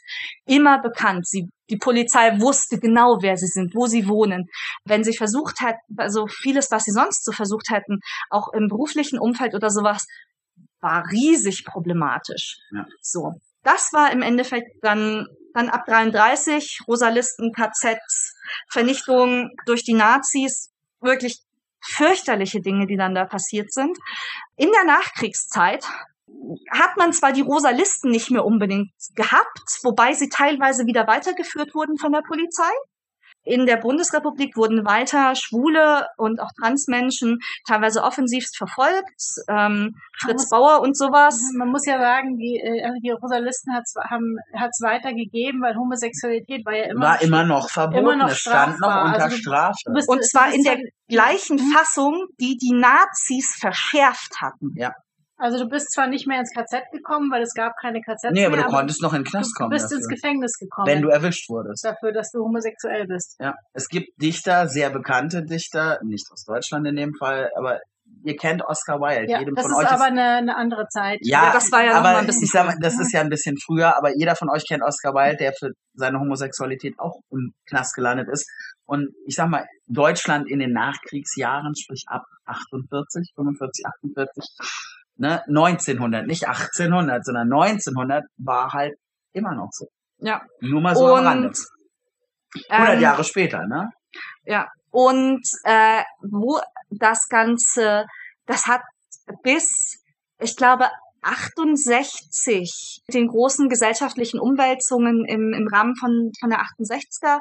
immer 0.47 0.83
bekannt. 0.83 1.29
Sie, 1.29 1.49
die 1.71 1.77
Polizei 1.77 2.41
wusste 2.41 2.81
genau, 2.81 3.19
wer 3.21 3.37
sie 3.37 3.47
sind, 3.47 3.77
wo 3.77 3.87
sie 3.87 4.09
wohnen. 4.09 4.49
Wenn 4.85 5.05
sie 5.05 5.17
versucht 5.17 5.61
hat, 5.61 5.77
also 5.97 6.27
vieles, 6.27 6.73
was 6.73 6.83
sie 6.83 6.91
sonst 6.91 7.25
so 7.25 7.31
versucht 7.31 7.71
hätten, 7.71 8.01
auch 8.31 8.53
im 8.53 8.67
beruflichen 8.67 9.21
Umfeld 9.21 9.55
oder 9.55 9.71
sowas, 9.71 10.09
war 10.81 11.05
riesig 11.13 11.65
problematisch. 11.65 12.59
Ja. 12.73 12.85
So. 13.01 13.35
Das 13.63 13.93
war 13.93 14.11
im 14.11 14.23
Endeffekt 14.23 14.83
dann, 14.83 15.29
dann 15.55 15.69
ab 15.69 15.87
33, 15.87 16.81
Rosalisten, 16.89 17.53
KZs, 17.53 18.35
Vernichtung 18.69 19.51
durch 19.67 19.85
die 19.85 19.95
Nazis, 19.95 20.73
wirklich 21.01 21.45
fürchterliche 21.83 22.61
Dinge, 22.61 22.87
die 22.87 22.97
dann 22.97 23.14
da 23.14 23.24
passiert 23.24 23.72
sind. 23.72 23.99
In 24.57 24.70
der 24.72 24.85
Nachkriegszeit 24.85 25.85
hat 26.70 26.97
man 26.97 27.12
zwar 27.12 27.33
die 27.33 27.43
Rosalisten 27.43 28.11
nicht 28.11 28.30
mehr 28.30 28.45
unbedingt 28.45 28.91
gehabt, 29.14 29.78
wobei 29.83 30.12
sie 30.14 30.28
teilweise 30.28 30.87
wieder 30.87 31.07
weitergeführt 31.07 31.74
wurden 31.74 31.99
von 31.99 32.12
der 32.12 32.22
Polizei. 32.22 32.72
In 33.45 33.66
der 33.66 33.76
Bundesrepublik 33.76 34.57
wurden 34.57 34.84
weiter 34.84 35.34
Schwule 35.34 36.07
und 36.16 36.40
auch 36.40 36.51
Transmenschen 36.61 37.40
teilweise 37.66 38.03
offensivst 38.05 38.57
verfolgt. 38.57 39.20
Ähm, 39.49 39.97
Fritz 40.20 40.43
muss- 40.43 40.51
Bauer 40.51 40.80
und 40.80 40.97
sowas. 40.97 41.40
Man 41.57 41.68
muss 41.70 41.84
ja 41.86 41.99
sagen, 41.99 42.38
die, 42.38 42.61
äh, 42.62 42.84
also 42.84 42.99
die 43.03 43.11
Rosalisten 43.11 43.74
hat 43.74 43.82
es 43.84 43.95
hat's 44.59 44.80
weitergegeben, 44.82 45.61
weil 45.61 45.74
Homosexualität 45.74 46.64
war 46.64 46.74
ja 46.76 46.84
immer 46.90 47.01
War 47.07 47.22
immer 47.22 47.45
noch 47.45 47.68
verboten. 47.68 47.99
immer 48.05 48.16
noch 48.16 48.28
es 48.28 48.38
stand 48.38 48.80
noch 48.80 49.05
unter 49.07 49.24
Also 49.24 49.36
Strafe. 49.36 49.90
bist- 49.93 50.09
Und 50.09 50.24
zwar 50.24 50.55
in 50.55 50.62
der 50.62 50.78
gleichen 51.09 51.57
Mhm. 51.57 51.72
Fassung, 51.76 52.26
die 52.40 52.57
die 52.57 52.72
Nazis 52.74 53.57
verschärft 53.59 54.40
hatten. 54.40 54.72
Also 55.43 55.59
du 55.59 55.68
bist 55.68 55.90
zwar 55.90 56.07
nicht 56.07 56.28
mehr 56.28 56.38
ins 56.38 56.53
KZ 56.55 56.93
gekommen, 56.93 57.28
weil 57.32 57.43
es 57.43 57.53
gab 57.53 57.76
keine 57.76 58.01
KZ 58.01 58.30
nee, 58.30 58.47
aber 58.47 58.57
mehr, 58.57 58.64
du 58.66 58.70
konntest 58.70 59.03
noch 59.03 59.12
in 59.12 59.24
den 59.24 59.28
Knast 59.28 59.51
du 59.51 59.64
kommen. 59.64 59.70
bist 59.70 59.90
ins 59.90 60.03
dafür, 60.05 60.14
Gefängnis 60.14 60.53
gekommen, 60.57 60.86
wenn 60.86 61.03
du 61.03 61.09
erwischt 61.09 61.51
wurdest. 61.51 61.84
dafür, 61.84 62.12
dass 62.12 62.30
du 62.30 62.45
homosexuell 62.45 63.09
bist. 63.09 63.34
Ja. 63.40 63.57
Es 63.72 63.88
gibt 63.88 64.22
Dichter, 64.22 64.68
sehr 64.68 64.90
bekannte 64.90 65.43
Dichter, 65.43 65.99
nicht 66.05 66.30
aus 66.30 66.45
Deutschland 66.45 66.86
in 66.86 66.95
dem 66.95 67.14
Fall, 67.18 67.51
aber 67.57 67.80
ihr 68.22 68.36
kennt 68.36 68.62
Oscar 68.62 69.01
Wilde. 69.01 69.32
Ja, 69.32 69.40
Jedem 69.40 69.57
das 69.57 69.64
von 69.64 69.72
ist 69.72 69.78
euch 69.78 69.90
aber 69.90 70.05
eine, 70.05 70.36
eine 70.36 70.55
andere 70.57 70.86
Zeit. 70.86 71.18
Ja, 71.22 71.47
Ja, 71.47 71.53
das 71.53 71.72
war 71.72 71.82
ja 71.82 71.90
noch 71.90 71.97
aber 71.97 72.12
mal 72.12 72.18
ein 72.20 72.26
bisschen 72.26 72.45
ich 72.45 72.51
sag 72.53 72.66
mal, 72.66 72.76
das 72.80 73.01
ist 73.01 73.12
ja 73.12 73.20
ein 73.20 73.28
bisschen 73.28 73.57
früher, 73.59 73.97
aber 73.97 74.16
jeder 74.16 74.36
von 74.36 74.49
euch 74.49 74.64
kennt 74.68 74.84
Oscar 74.84 75.12
Wilde, 75.12 75.38
der 75.38 75.53
für 75.59 75.72
seine 75.95 76.20
Homosexualität 76.20 76.95
auch 77.01 77.18
im 77.32 77.53
Knast 77.68 77.97
gelandet 77.97 78.28
ist. 78.30 78.49
Und 78.84 79.09
ich 79.26 79.34
sag 79.34 79.49
mal, 79.49 79.66
Deutschland 79.88 80.49
in 80.49 80.61
den 80.61 80.72
Nachkriegsjahren, 80.72 81.74
sprich 81.74 82.05
ab 82.07 82.22
48, 82.45 83.32
45, 83.34 83.86
48, 83.86 84.45
ne, 85.23 85.41
1900, 85.47 86.27
nicht 86.27 86.49
1800, 86.49 87.25
sondern 87.25 87.53
1900 87.53 88.25
war 88.39 88.73
halt 88.73 88.95
immer 89.33 89.55
noch 89.55 89.70
so. 89.70 89.87
Ja. 90.18 90.43
Nur 90.61 90.81
mal 90.81 90.97
so 90.97 91.07
am 91.07 91.20
Und, 91.20 91.27
Rande. 91.27 91.53
100 92.68 92.97
Ähm, 92.97 93.01
Jahre 93.01 93.25
später, 93.25 93.66
ne? 93.66 93.91
Ja. 94.45 94.68
Und 94.91 95.43
äh, 95.64 96.03
wo 96.20 96.61
das 96.91 97.29
Ganze, 97.29 98.05
das 98.47 98.66
hat 98.66 98.83
bis, 99.43 100.03
ich 100.39 100.57
glaube, 100.57 100.91
68 101.23 103.03
den 103.12 103.29
großen 103.29 103.68
gesellschaftlichen 103.68 104.41
Umwälzungen 104.41 105.25
im, 105.25 105.53
im 105.53 105.68
Rahmen 105.68 105.95
von, 105.97 106.33
von 106.39 106.51
der 106.51 106.61
68er 106.61 107.41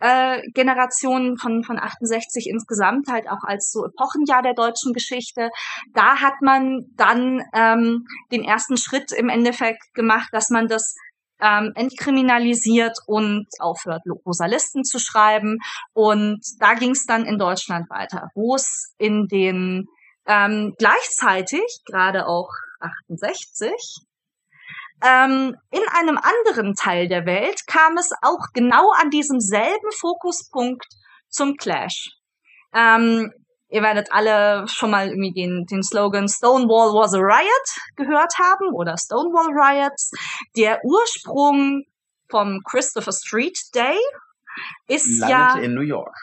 äh, 0.00 0.42
Generation 0.52 1.36
von, 1.38 1.64
von 1.64 1.78
68 1.78 2.48
insgesamt 2.48 3.08
halt 3.08 3.28
auch 3.28 3.42
als 3.42 3.70
so 3.70 3.84
Epochenjahr 3.86 4.42
der 4.42 4.54
deutschen 4.54 4.92
Geschichte. 4.92 5.50
Da 5.94 6.20
hat 6.20 6.34
man 6.42 6.84
dann 6.96 7.42
ähm, 7.54 8.04
den 8.30 8.44
ersten 8.44 8.76
Schritt 8.76 9.12
im 9.12 9.28
Endeffekt 9.28 9.82
gemacht, 9.94 10.28
dass 10.32 10.50
man 10.50 10.68
das 10.68 10.94
ähm, 11.40 11.72
entkriminalisiert 11.74 12.98
und 13.06 13.46
aufhört, 13.58 14.02
rosa 14.24 14.46
Listen 14.46 14.84
zu 14.84 14.98
schreiben. 14.98 15.58
Und 15.92 16.40
da 16.60 16.74
ging 16.74 16.92
es 16.92 17.04
dann 17.04 17.24
in 17.24 17.38
Deutschland 17.38 17.90
weiter, 17.90 18.28
wo 18.34 18.54
es 18.54 18.94
in 18.98 19.26
den 19.26 19.86
ähm, 20.26 20.74
gleichzeitig, 20.78 21.62
gerade 21.84 22.28
auch 22.28 22.48
68, 22.82 23.70
ähm, 25.04 25.56
in 25.70 25.82
einem 25.90 26.18
anderen 26.18 26.74
Teil 26.74 27.08
der 27.08 27.26
Welt 27.26 27.66
kam 27.66 27.96
es 27.96 28.10
auch 28.22 28.52
genau 28.54 28.90
an 29.00 29.10
diesem 29.10 29.40
selben 29.40 29.90
Fokuspunkt 29.98 30.86
zum 31.28 31.56
Clash. 31.56 32.10
Ähm, 32.72 33.32
ihr 33.68 33.82
werdet 33.82 34.12
alle 34.12 34.66
schon 34.68 34.90
mal 34.90 35.08
irgendwie 35.08 35.32
den, 35.32 35.64
den 35.66 35.82
Slogan 35.82 36.28
Stonewall 36.28 36.94
was 36.94 37.14
a 37.14 37.18
Riot 37.18 37.96
gehört 37.96 38.38
haben 38.38 38.72
oder 38.74 38.96
Stonewall 38.96 39.50
Riots. 39.50 40.12
Der 40.56 40.78
Ursprung 40.84 41.82
vom 42.30 42.60
Christopher 42.70 43.12
Street 43.12 43.58
Day 43.74 43.98
ist 44.86 45.20
Landet 45.20 45.30
ja 45.30 45.54
in 45.58 45.74
New 45.74 45.82
York. 45.82 46.14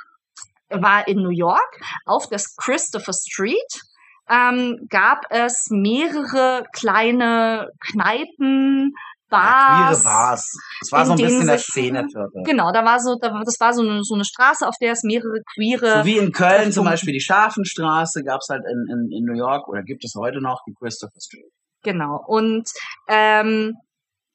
war 0.69 1.07
in 1.07 1.17
New 1.17 1.31
York 1.31 1.81
auf 2.05 2.27
das 2.29 2.55
Christopher 2.55 3.13
Street 3.13 3.81
ähm, 4.29 4.85
gab 4.89 5.23
es 5.29 5.67
mehrere 5.69 6.65
kleine 6.73 7.69
Kneipen, 7.91 8.91
Ja, 9.31 9.37
Bars. 9.37 10.01
queere 10.01 10.03
Bars. 10.03 10.57
Das 10.81 10.91
war 10.91 11.05
so 11.05 11.11
ein 11.13 11.17
bisschen 11.17 11.47
der 11.47 11.57
Szeneviertel. 11.59 12.43
Genau, 12.45 12.71
da 12.71 12.83
war 12.83 12.99
so, 12.99 13.15
da, 13.21 13.29
das 13.43 13.59
war 13.59 13.73
so 13.73 13.81
eine, 13.81 14.03
so 14.03 14.15
eine 14.15 14.25
Straße, 14.25 14.67
auf 14.67 14.75
der 14.81 14.93
es 14.93 15.03
mehrere 15.03 15.39
queere. 15.55 15.99
So 15.99 16.05
wie 16.05 16.17
in 16.17 16.31
Köln 16.31 16.71
zum 16.71 16.85
Treffpunkte- 16.85 16.89
Beispiel 16.91 17.13
die 17.13 17.21
Scharfenstraße 17.21 18.23
gab 18.23 18.39
es 18.41 18.47
halt 18.49 18.63
in, 18.65 18.85
in, 18.91 19.17
in 19.17 19.25
New 19.25 19.37
York 19.37 19.67
oder 19.67 19.83
gibt 19.83 20.03
es 20.03 20.13
heute 20.17 20.41
noch 20.41 20.61
die 20.67 20.73
Christopher 20.79 21.19
Street. 21.19 21.51
Genau. 21.83 22.23
Und 22.27 22.69
ähm, 23.07 23.73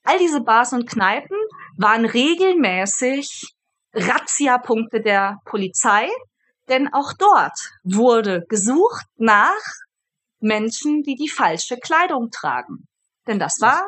all 0.05 0.18
diese 0.18 0.40
Bars 0.42 0.72
und 0.72 0.88
Kneipen 0.88 1.36
waren 1.76 2.05
regelmäßig 2.05 3.28
Razzia-Punkte 3.95 5.01
der 5.01 5.38
Polizei, 5.45 6.09
denn 6.68 6.88
auch 6.92 7.12
dort 7.18 7.53
wurde 7.84 8.42
gesucht 8.49 9.05
nach 9.16 9.53
Menschen, 10.45 11.03
die 11.03 11.16
die 11.16 11.28
falsche 11.28 11.76
Kleidung 11.76 12.30
tragen. 12.30 12.86
Denn 13.26 13.38
das 13.38 13.61
war 13.61 13.82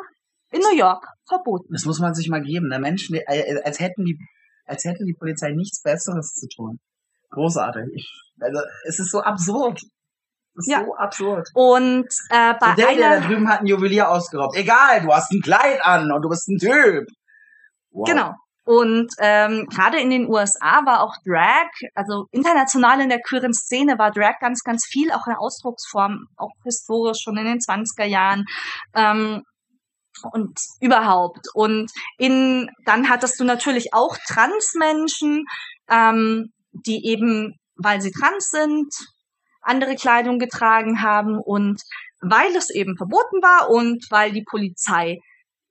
in 0.51 0.61
New 0.61 0.77
York 0.77 1.07
verboten. 1.29 1.73
Das 1.73 1.85
muss 1.85 2.01
man 2.01 2.15
sich 2.15 2.29
mal 2.29 2.43
geben. 2.43 2.71
Der 2.71 2.79
Menschen, 2.81 3.15
die- 3.15 3.21
äh, 3.27 3.61
als 3.63 3.79
hätten 3.81 4.05
die, 4.05 4.19
als 4.65 4.85
hätte 4.85 5.05
die 5.05 5.15
Polizei 5.15 5.53
nichts 5.53 5.83
Besseres 5.83 6.35
zu 6.35 6.49
tun. 6.49 6.79
Großartig. 7.31 7.85
Ich, 7.95 8.11
also 8.41 8.61
es 8.87 8.99
ist 8.99 9.11
so 9.11 9.21
absurd. 9.21 9.81
Ist 10.55 10.69
Ja. 10.71 10.85
so 10.85 10.95
absurd. 10.97 11.49
Und 11.55 12.07
äh, 12.31 12.55
bei 12.59 12.71
So 12.71 12.75
der, 12.77 12.87
der 12.87 12.89
einer, 12.89 13.21
da 13.21 13.27
drüben 13.29 13.49
hat 13.49 13.61
ein 13.61 13.67
Juwelier 13.67 14.09
ausgeraubt. 14.11 14.57
Egal, 14.57 15.03
du 15.03 15.13
hast 15.13 15.31
ein 15.33 15.43
Kleid 15.43 15.85
an 15.85 16.11
und 16.11 16.23
du 16.23 16.29
bist 16.31 16.49
ein 16.49 16.57
Typ. 16.59 17.07
Wow. 17.91 18.09
Genau. 18.09 18.35
Und 18.67 19.13
ähm, 19.21 19.69
gerade 19.73 20.01
in 20.01 20.11
den 20.11 20.29
USA 20.29 20.85
war 20.85 21.01
auch 21.01 21.15
Drag, 21.25 21.71
also 21.95 22.27
international 22.33 23.01
in 23.01 23.09
der 23.09 23.21
queeren 23.21 23.55
Szene 23.55 23.97
war 23.97 24.11
Drag 24.11 24.41
ganz, 24.41 24.65
ganz 24.65 24.85
viel, 24.85 25.13
auch 25.13 25.25
in 25.29 25.35
der 25.35 25.41
Ausdrucksform, 25.41 26.27
auch 26.37 26.51
historisch 26.65 27.21
schon 27.23 27.37
in 27.37 27.45
den 27.45 27.59
20er 27.61 28.07
Jahren. 28.07 28.45
Ähm, 28.93 29.45
und 30.33 30.59
überhaupt. 30.81 31.47
Und 31.55 31.93
in, 32.19 32.69
dann 32.85 33.09
hattest 33.09 33.39
du 33.39 33.45
natürlich 33.45 33.95
auch 33.95 34.17
Transmenschen, 34.27 35.45
ähm, 35.89 36.51
die 36.73 37.07
eben, 37.07 37.55
weil 37.77 38.01
sie 38.01 38.11
trans 38.11 38.51
sind, 38.51 38.93
andere 39.61 39.95
Kleidung 39.95 40.41
getragen 40.41 41.03
haben 41.03 41.39
und 41.39 41.81
weil 42.21 42.57
es 42.57 42.71
eben 42.71 42.97
verboten 42.97 43.43
war 43.43 43.71
und 43.71 44.07
weil 44.11 44.33
die 44.33 44.45
Polizei 44.45 45.21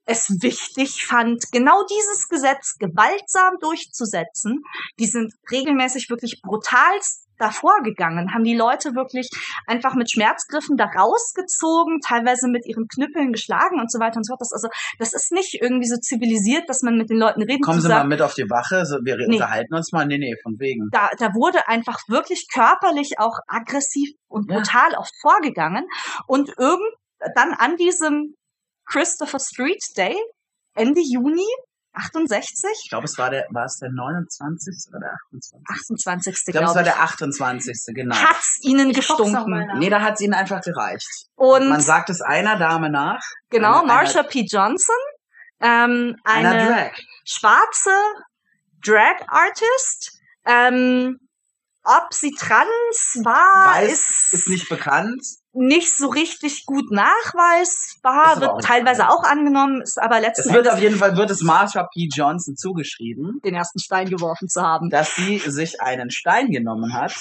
es 0.06 0.30
wichtig 0.40 1.04
fand, 1.04 1.44
genau 1.52 1.82
dieses 1.90 2.28
Gesetz 2.28 2.76
gewaltsam 2.78 3.54
durchzusetzen. 3.60 4.62
Die 4.98 5.06
sind 5.06 5.34
regelmäßig 5.50 6.08
wirklich 6.10 6.40
brutalst 6.42 7.24
davor 7.38 7.82
gegangen, 7.82 8.32
haben 8.32 8.44
die 8.44 8.54
Leute 8.56 8.94
wirklich 8.94 9.28
einfach 9.66 9.94
mit 9.94 10.10
Schmerzgriffen 10.10 10.78
da 10.78 10.86
rausgezogen, 10.86 12.00
teilweise 12.00 12.48
mit 12.48 12.64
ihren 12.64 12.88
Knüppeln 12.88 13.32
geschlagen 13.32 13.78
und 13.78 13.92
so 13.92 13.98
weiter 13.98 14.16
und 14.16 14.24
so 14.24 14.30
fort. 14.32 14.40
Das, 14.40 14.52
also, 14.52 14.68
das 14.98 15.12
ist 15.12 15.32
nicht 15.32 15.52
irgendwie 15.60 15.86
so 15.86 15.96
zivilisiert, 15.98 16.66
dass 16.68 16.80
man 16.80 16.96
mit 16.96 17.10
den 17.10 17.18
Leuten 17.18 17.42
reden 17.42 17.60
Kommen 17.60 17.78
Sie 17.80 17.82
zusammen- 17.88 18.08
mal 18.08 18.14
mit 18.14 18.22
auf 18.22 18.32
die 18.32 18.48
Wache, 18.48 18.84
wir 19.04 19.16
Nee. 19.18 19.34
unterhalten 19.34 19.74
uns 19.74 19.92
mal. 19.92 20.06
Nee, 20.06 20.16
nee, 20.18 20.34
von 20.42 20.58
wegen. 20.58 20.88
da, 20.92 21.10
da 21.18 21.34
wurde 21.34 21.68
einfach 21.68 21.98
wirklich 22.08 22.46
körperlich 22.50 23.18
auch 23.18 23.36
aggressiv 23.48 24.08
und 24.28 24.50
Ja. 24.50 24.56
brutal 24.56 24.94
oft 24.96 25.12
vorgegangen. 25.20 25.84
Und 26.26 26.54
irgend 26.56 26.88
dann 27.34 27.52
an 27.52 27.76
diesem 27.76 28.34
Christopher 28.86 29.38
Street 29.40 29.82
Day, 29.96 30.16
Ende 30.74 31.00
Juni 31.00 31.46
68, 31.94 32.68
Ich 32.84 32.90
glaube, 32.90 33.06
es 33.06 33.16
war 33.16 33.30
der, 33.30 33.46
war 33.50 33.64
es 33.64 33.78
der 33.78 33.90
29. 33.90 34.74
oder 34.90 35.00
der 35.00 35.12
28. 35.32 35.66
28. 35.66 36.34
Ich 36.46 36.52
glaube, 36.52 36.68
es 36.68 36.74
war 36.74 36.82
der 36.82 37.00
28. 37.02 37.94
Genau. 37.94 38.14
hat's 38.14 38.58
ihnen 38.62 38.90
Ich 38.90 38.96
gestunken. 38.96 39.66
Nee, 39.78 39.88
da 39.88 40.02
hat 40.02 40.14
es 40.14 40.20
ihnen 40.20 40.34
einfach 40.34 40.60
gereicht. 40.60 41.08
Und 41.36 41.68
Man 41.70 41.80
sagt 41.80 42.10
es 42.10 42.20
einer 42.20 42.58
Dame 42.58 42.90
nach. 42.90 43.22
genau, 43.48 43.78
einer- 43.78 43.86
Marsha 43.86 44.22
P. 44.24 44.44
Johnson, 44.46 44.94
ähm, 45.60 46.16
Einer 46.24 46.50
eine 46.50 46.68
Drag. 46.68 46.92
schwarze 47.24 47.90
Drag 48.84 49.16
Artist, 49.28 50.20
ähm, 50.44 51.18
ob 51.82 52.12
sie 52.12 52.32
trans 52.38 53.20
war, 53.24 53.74
Weiß 53.74 53.90
ist, 53.90 54.32
ist 54.32 54.48
nicht 54.48 54.68
bekannt. 54.68 55.22
Nicht 55.56 55.96
so 55.96 56.08
richtig 56.08 56.64
gut 56.66 56.90
nachweisbar, 56.90 58.40
wird 58.40 58.50
auch 58.50 58.60
teilweise 58.60 59.08
auch 59.08 59.24
angenommen, 59.24 59.82
ist 59.82 60.00
aber 60.00 60.20
letzten 60.20 60.48
Es 60.48 60.54
wird 60.54 60.68
auf 60.68 60.80
jeden 60.80 60.96
Fall 60.96 61.16
wird 61.16 61.30
es 61.30 61.42
Marsha 61.42 61.84
P. 61.92 62.08
Johnson 62.12 62.56
zugeschrieben, 62.56 63.40
den 63.44 63.54
ersten 63.54 63.78
Stein 63.78 64.08
geworfen 64.08 64.48
zu 64.48 64.62
haben 64.62 64.90
dass 64.90 65.14
sie 65.14 65.38
sich 65.38 65.80
einen 65.80 66.10
Stein 66.10 66.50
genommen 66.50 66.92
hat 66.94 67.14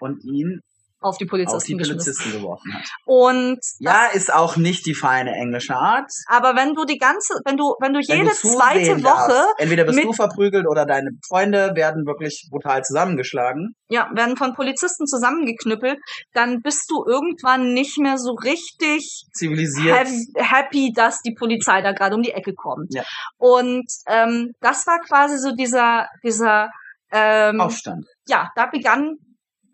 und 0.00 0.24
ihn 0.24 0.60
auf 1.00 1.16
die 1.18 1.24
auf 1.24 1.30
Polizisten 1.30 1.72
die 1.72 1.76
geschmissen. 1.78 2.04
Polizisten 2.04 2.32
geworfen 2.32 2.74
hat. 2.74 2.84
Und 3.04 3.58
Ja, 3.78 4.06
ist 4.12 4.32
auch 4.32 4.56
nicht 4.56 4.86
die 4.86 4.94
feine 4.94 5.32
englische 5.34 5.74
Art. 5.74 6.10
aber 6.26 6.56
wenn 6.56 6.74
du 6.74 6.84
die 6.84 6.98
ganze, 6.98 7.34
wenn 7.44 7.56
du, 7.56 7.74
wenn 7.80 7.92
du 7.92 8.00
Wenn 8.00 8.18
jede 8.18 8.30
du 8.30 8.36
zweite 8.36 9.00
darfst, 9.00 9.28
Woche, 9.30 9.44
entweder 9.58 9.84
bist 9.84 10.02
du 10.04 10.12
verprügelt 10.12 10.66
oder 10.68 10.86
deine 10.86 11.10
Freunde 11.26 11.72
werden 11.74 12.06
wirklich 12.06 12.48
brutal 12.50 12.82
zusammengeschlagen. 12.84 13.74
ja, 13.88 14.08
werden 14.14 14.36
von 14.36 14.54
Polizisten 14.54 15.06
zusammengeknüppelt, 15.06 15.98
dann 16.32 16.60
bist 16.62 16.90
du 16.90 17.04
irgendwann 17.06 17.72
nicht 17.74 17.98
mehr 17.98 18.18
so 18.18 18.32
richtig 18.32 19.24
Zivilisiert. 19.32 19.96
happy, 19.96 20.26
happy, 20.36 20.92
dass 20.94 21.22
die 21.22 21.32
Polizei 21.34 21.82
da 21.82 21.92
gerade 21.92 22.14
um 22.14 22.22
die 22.22 22.32
Ecke 22.32 22.54
kommt. 22.54 22.92
Ja. 22.94 23.02
Und 23.38 23.86
ähm, 24.06 24.52
das 24.60 24.86
war 24.86 25.00
quasi 25.00 25.38
so 25.38 25.52
dieser, 25.54 26.08
dieser 26.22 26.70
ähm, 27.10 27.60
Aufstand. 27.60 28.06
ja, 28.28 28.50
da 28.54 28.66
begann 28.66 29.16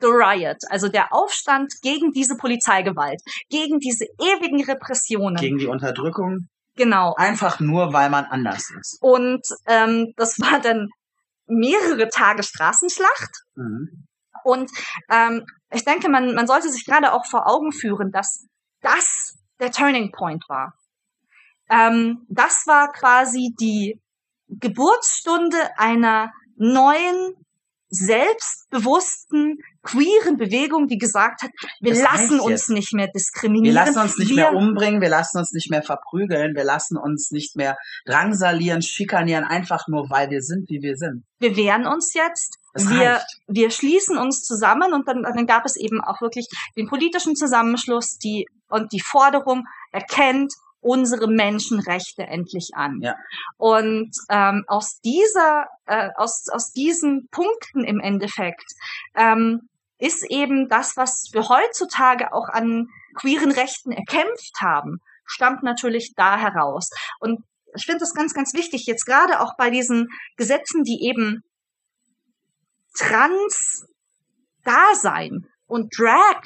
The 0.06 0.12
Riot, 0.12 0.58
also 0.70 0.88
der 0.88 1.12
Aufstand 1.12 1.72
gegen 1.82 2.12
diese 2.12 2.36
Polizeigewalt, 2.36 3.20
gegen 3.50 3.78
diese 3.80 4.04
ewigen 4.20 4.62
Repressionen. 4.64 5.36
Gegen 5.36 5.58
die 5.58 5.66
Unterdrückung. 5.66 6.48
genau. 6.76 7.14
Einfach 7.16 7.58
nur, 7.58 7.92
weil 7.92 8.10
man 8.10 8.24
anders 8.26 8.70
ist. 8.78 8.98
Und 9.00 9.42
ähm, 9.66 10.12
das 10.16 10.38
war 10.38 10.60
dann 10.60 10.88
mehrere 11.46 12.08
Tage 12.08 12.42
Straßenschlacht. 12.42 13.30
Mhm. 13.56 14.06
Und 14.44 14.70
ähm, 15.10 15.44
ich 15.72 15.84
denke, 15.84 16.08
man, 16.08 16.34
man 16.34 16.46
sollte 16.46 16.68
sich 16.68 16.84
gerade 16.84 17.12
auch 17.12 17.26
vor 17.26 17.48
Augen 17.48 17.72
führen, 17.72 18.12
dass 18.12 18.46
das 18.80 19.34
der 19.58 19.72
Turning 19.72 20.12
Point 20.12 20.44
war. 20.48 20.74
Ähm, 21.68 22.24
das 22.28 22.64
war 22.66 22.92
quasi 22.92 23.52
die 23.58 24.00
Geburtsstunde 24.48 25.56
einer 25.76 26.30
neuen, 26.56 27.34
selbstbewussten, 27.96 29.58
queeren 29.82 30.36
Bewegung, 30.36 30.88
die 30.88 30.98
gesagt 30.98 31.42
hat, 31.42 31.50
wir 31.80 31.92
Es 31.92 32.02
lassen 32.02 32.40
uns 32.40 32.50
jetzt. 32.50 32.70
nicht 32.70 32.92
mehr 32.92 33.08
diskriminieren. 33.08 33.74
Wir 33.74 33.84
lassen 33.84 33.98
uns 33.98 34.18
nicht 34.18 34.30
wir, 34.30 34.36
mehr 34.36 34.54
umbringen, 34.54 35.00
wir 35.00 35.08
lassen 35.08 35.38
uns 35.38 35.52
nicht 35.52 35.70
mehr 35.70 35.82
verprügeln, 35.82 36.54
wir 36.54 36.64
lassen 36.64 36.96
uns 36.96 37.30
nicht 37.30 37.56
mehr 37.56 37.76
drangsalieren, 38.04 38.82
schikanieren, 38.82 39.44
einfach 39.44 39.86
nur, 39.88 40.10
weil 40.10 40.30
wir 40.30 40.42
sind, 40.42 40.68
wie 40.68 40.82
wir 40.82 40.96
sind. 40.96 41.24
wir 41.38 41.56
wehren 41.56 41.86
uns 41.86 42.14
jetzt. 42.14 42.58
Wir, 42.74 43.22
wir 43.46 43.70
schließen 43.70 44.18
uns 44.18 44.42
zusammen 44.42 44.92
und 44.92 45.08
dann, 45.08 45.22
dann 45.22 45.46
gab 45.46 45.64
es 45.64 45.76
eben 45.76 46.02
auch 46.02 46.20
wirklich 46.20 46.46
den 46.76 46.86
politischen 46.86 47.34
Zusammenschluss 47.34 48.18
die, 48.18 48.46
und 48.68 48.92
die 48.92 49.00
Forderung, 49.00 49.64
erkennt 49.92 50.52
unsere 50.86 51.28
Menschenrechte 51.28 52.22
endlich 52.22 52.70
an. 52.74 53.02
Ja. 53.02 53.16
Und 53.58 54.12
ähm, 54.30 54.64
aus 54.68 55.00
dieser, 55.00 55.66
äh, 55.86 56.08
aus, 56.16 56.46
aus 56.50 56.72
diesen 56.72 57.28
Punkten 57.30 57.84
im 57.84 58.00
Endeffekt 58.00 58.72
ähm, 59.16 59.68
ist 59.98 60.24
eben 60.30 60.68
das, 60.68 60.96
was 60.96 61.30
wir 61.32 61.48
heutzutage 61.48 62.32
auch 62.32 62.48
an 62.48 62.88
queeren 63.14 63.50
Rechten 63.50 63.90
erkämpft 63.92 64.60
haben, 64.60 65.00
stammt 65.24 65.62
natürlich 65.62 66.12
da 66.14 66.38
heraus. 66.38 66.90
Und 67.18 67.40
ich 67.74 67.86
finde 67.86 68.00
das 68.00 68.12
ganz, 68.14 68.32
ganz 68.32 68.54
wichtig, 68.54 68.86
jetzt 68.86 69.06
gerade 69.06 69.40
auch 69.40 69.56
bei 69.56 69.70
diesen 69.70 70.08
Gesetzen, 70.36 70.84
die 70.84 71.04
eben 71.06 71.42
Trans-Dasein 72.94 75.46
und 75.66 75.98
Drag 75.98 76.42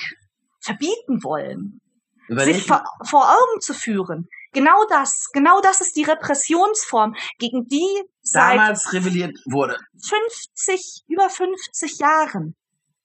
verbieten 0.60 1.22
wollen, 1.22 1.82
Überleg, 2.30 2.54
sich 2.54 2.66
vor, 2.66 2.84
vor 3.04 3.24
Augen 3.24 3.60
zu 3.60 3.74
führen. 3.74 4.28
Genau 4.52 4.84
das, 4.88 5.30
genau 5.32 5.60
das 5.60 5.80
ist 5.80 5.96
die 5.96 6.04
Repressionsform, 6.04 7.14
gegen 7.38 7.66
die 7.66 8.04
seit 8.22 8.56
damals 8.56 8.92
rebelliert 8.92 9.36
wurde. 9.46 9.76
50, 10.00 11.04
über 11.08 11.28
50 11.28 11.98
Jahren 11.98 12.54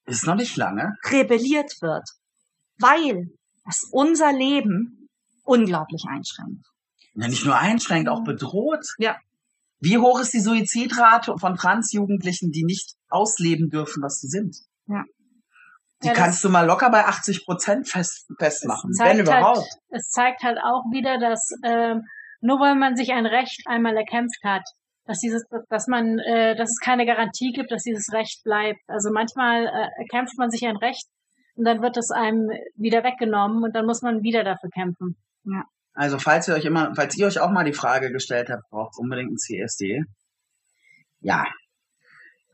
Ist 0.06 0.28
noch 0.28 0.36
nicht 0.36 0.56
lange. 0.58 0.94
rebelliert 1.10 1.74
wird, 1.82 2.08
weil 2.78 3.32
es 3.68 3.88
unser 3.92 4.32
Leben 4.32 5.10
unglaublich 5.44 6.06
einschränkt. 6.08 6.66
Ja, 7.16 7.28
nicht 7.28 7.46
nur 7.46 7.58
einschränkt, 7.58 8.10
auch 8.10 8.24
bedroht. 8.24 8.86
Ja. 9.00 9.16
Wie 9.80 9.98
hoch 9.98 10.20
ist 10.20 10.34
die 10.34 10.40
Suizidrate 10.40 11.34
von 11.40 11.56
Transjugendlichen, 11.56 12.52
die 12.52 12.64
nicht 12.64 12.94
ausleben 13.10 13.70
dürfen, 13.70 14.04
was 14.04 14.20
sie 14.20 14.28
sind? 14.28 14.56
Ja. 14.88 15.04
Die 16.06 16.10
Ja, 16.10 16.14
kannst 16.14 16.44
du 16.44 16.50
mal 16.50 16.66
locker 16.66 16.90
bei 16.92 17.06
80 17.06 17.46
Prozent 17.46 17.90
fest, 17.90 18.28
festmachen, 18.38 18.92
Es 18.92 19.00
wenn 19.00 19.18
zeigt 19.18 19.22
überhaupt. 19.22 19.58
Halt, 19.58 19.68
es 19.90 20.10
zeigt 20.10 20.44
halt 20.44 20.60
auch 20.60 20.84
wieder, 20.92 21.18
dass 21.18 21.50
ähm, 21.64 22.04
nur 22.42 22.60
weil 22.60 22.76
man 22.76 22.96
sich 22.96 23.12
ein 23.12 23.26
Recht 23.26 23.64
einmal 23.66 23.98
erkämpft 23.98 24.44
hat, 24.44 24.64
dass 25.06 25.20
dieses, 25.20 25.44
dass 25.70 25.88
man, 25.88 26.20
äh, 26.20 26.56
dass 26.56 26.70
es 26.70 26.80
keine 26.80 27.06
Garantie 27.06 27.52
gibt, 27.52 27.72
dass 27.72 27.84
dieses 27.84 28.14
Recht 28.14 28.44
bleibt. 28.44 28.82
Also 28.88 29.10
manchmal 29.12 29.66
äh, 29.66 30.02
erkämpft 30.02 30.38
man 30.38 30.52
sich 30.52 30.66
ein 30.68 30.78
Recht 30.78 31.06
und 31.56 31.66
dann 31.66 31.82
wird 31.82 31.98
es 31.98 32.12
einem 32.12 32.50
wieder 32.76 33.04
weggenommen 33.04 33.64
und 33.64 33.76
dann 33.76 33.86
muss 33.86 34.02
man 34.02 34.22
wieder 34.22 34.44
dafür 34.44 34.70
kämpfen. 34.70 35.16
Also 35.94 36.20
falls 36.20 36.48
ihr 36.48 36.56
euch 36.56 36.66
immer, 36.66 36.94
falls 36.96 37.18
ihr 37.18 37.26
euch 37.26 37.40
auch 37.40 37.52
mal 37.52 37.64
die 37.64 37.74
Frage 37.74 38.12
gestellt 38.12 38.50
habt, 38.50 38.70
braucht 38.70 38.98
unbedingt 38.98 39.32
ein 39.32 39.38
CSD. 39.38 40.04
Ja, 41.22 41.46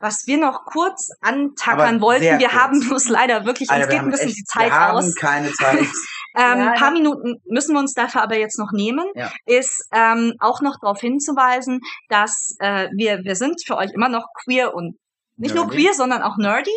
Was 0.02 0.26
wir 0.26 0.36
noch 0.36 0.64
kurz 0.66 1.10
antackern 1.20 1.94
Aber 1.96 2.00
wollten, 2.00 2.24
wir 2.24 2.38
kurz. 2.48 2.52
haben 2.52 2.80
bloß 2.80 3.08
leider 3.08 3.46
wirklich, 3.46 3.70
Alter, 3.70 3.84
uns 3.84 3.92
wir 3.92 3.98
geht 3.98 4.04
ein 4.04 4.10
bisschen 4.10 4.28
echt, 4.28 4.38
die 4.38 4.44
Zeit 4.44 4.66
wir 4.66 4.74
haben 4.74 4.96
aus. 4.98 5.14
keine 5.14 5.52
Zeit. 5.52 5.78
Ähm, 6.34 6.60
Ja, 6.60 6.70
ein 6.72 6.78
paar 6.78 6.88
ja. 6.88 6.94
Minuten 6.94 7.34
müssen 7.44 7.74
wir 7.74 7.78
uns 7.80 7.92
dafür 7.92 8.22
aber 8.22 8.38
jetzt 8.38 8.58
noch 8.58 8.72
nehmen, 8.72 9.04
Ja. 9.14 9.30
ist 9.44 9.86
ähm, 9.92 10.32
auch 10.40 10.62
noch 10.62 10.76
darauf 10.80 10.98
hinzuweisen, 10.98 11.80
dass 12.08 12.56
äh, 12.58 12.88
wir, 12.96 13.18
wir 13.24 13.36
sind 13.36 13.62
für 13.66 13.76
euch 13.76 13.90
immer 13.92 14.08
noch 14.08 14.24
queer 14.42 14.74
und 14.74 14.96
nicht 15.36 15.54
nur 15.54 15.66
Nerdy. 15.66 15.82
queer, 15.82 15.92
sondern 15.92 16.22
auch 16.22 16.38
nerdy. 16.38 16.70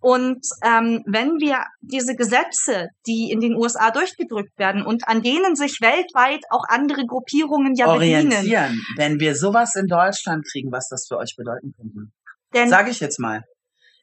Und 0.00 0.46
ähm, 0.64 1.02
wenn 1.06 1.32
wir 1.40 1.62
diese 1.82 2.14
Gesetze, 2.16 2.88
die 3.06 3.30
in 3.30 3.40
den 3.40 3.54
USA 3.54 3.90
durchgedrückt 3.90 4.58
werden 4.58 4.82
und 4.82 5.06
an 5.06 5.22
denen 5.22 5.56
sich 5.56 5.82
weltweit 5.82 6.40
auch 6.48 6.64
andere 6.68 7.04
Gruppierungen 7.04 7.74
ja 7.74 7.92
bedienen, 7.92 8.32
orientieren. 8.32 8.80
Wenn 8.96 9.20
wir 9.20 9.34
sowas 9.34 9.74
in 9.76 9.88
Deutschland 9.88 10.46
kriegen, 10.50 10.72
was 10.72 10.88
das 10.88 11.06
für 11.06 11.18
euch 11.18 11.34
bedeuten 11.36 11.74
könnte. 11.76 12.10
Denn 12.54 12.68
Sage 12.68 12.90
ich 12.90 13.00
jetzt 13.00 13.18
mal. 13.18 13.42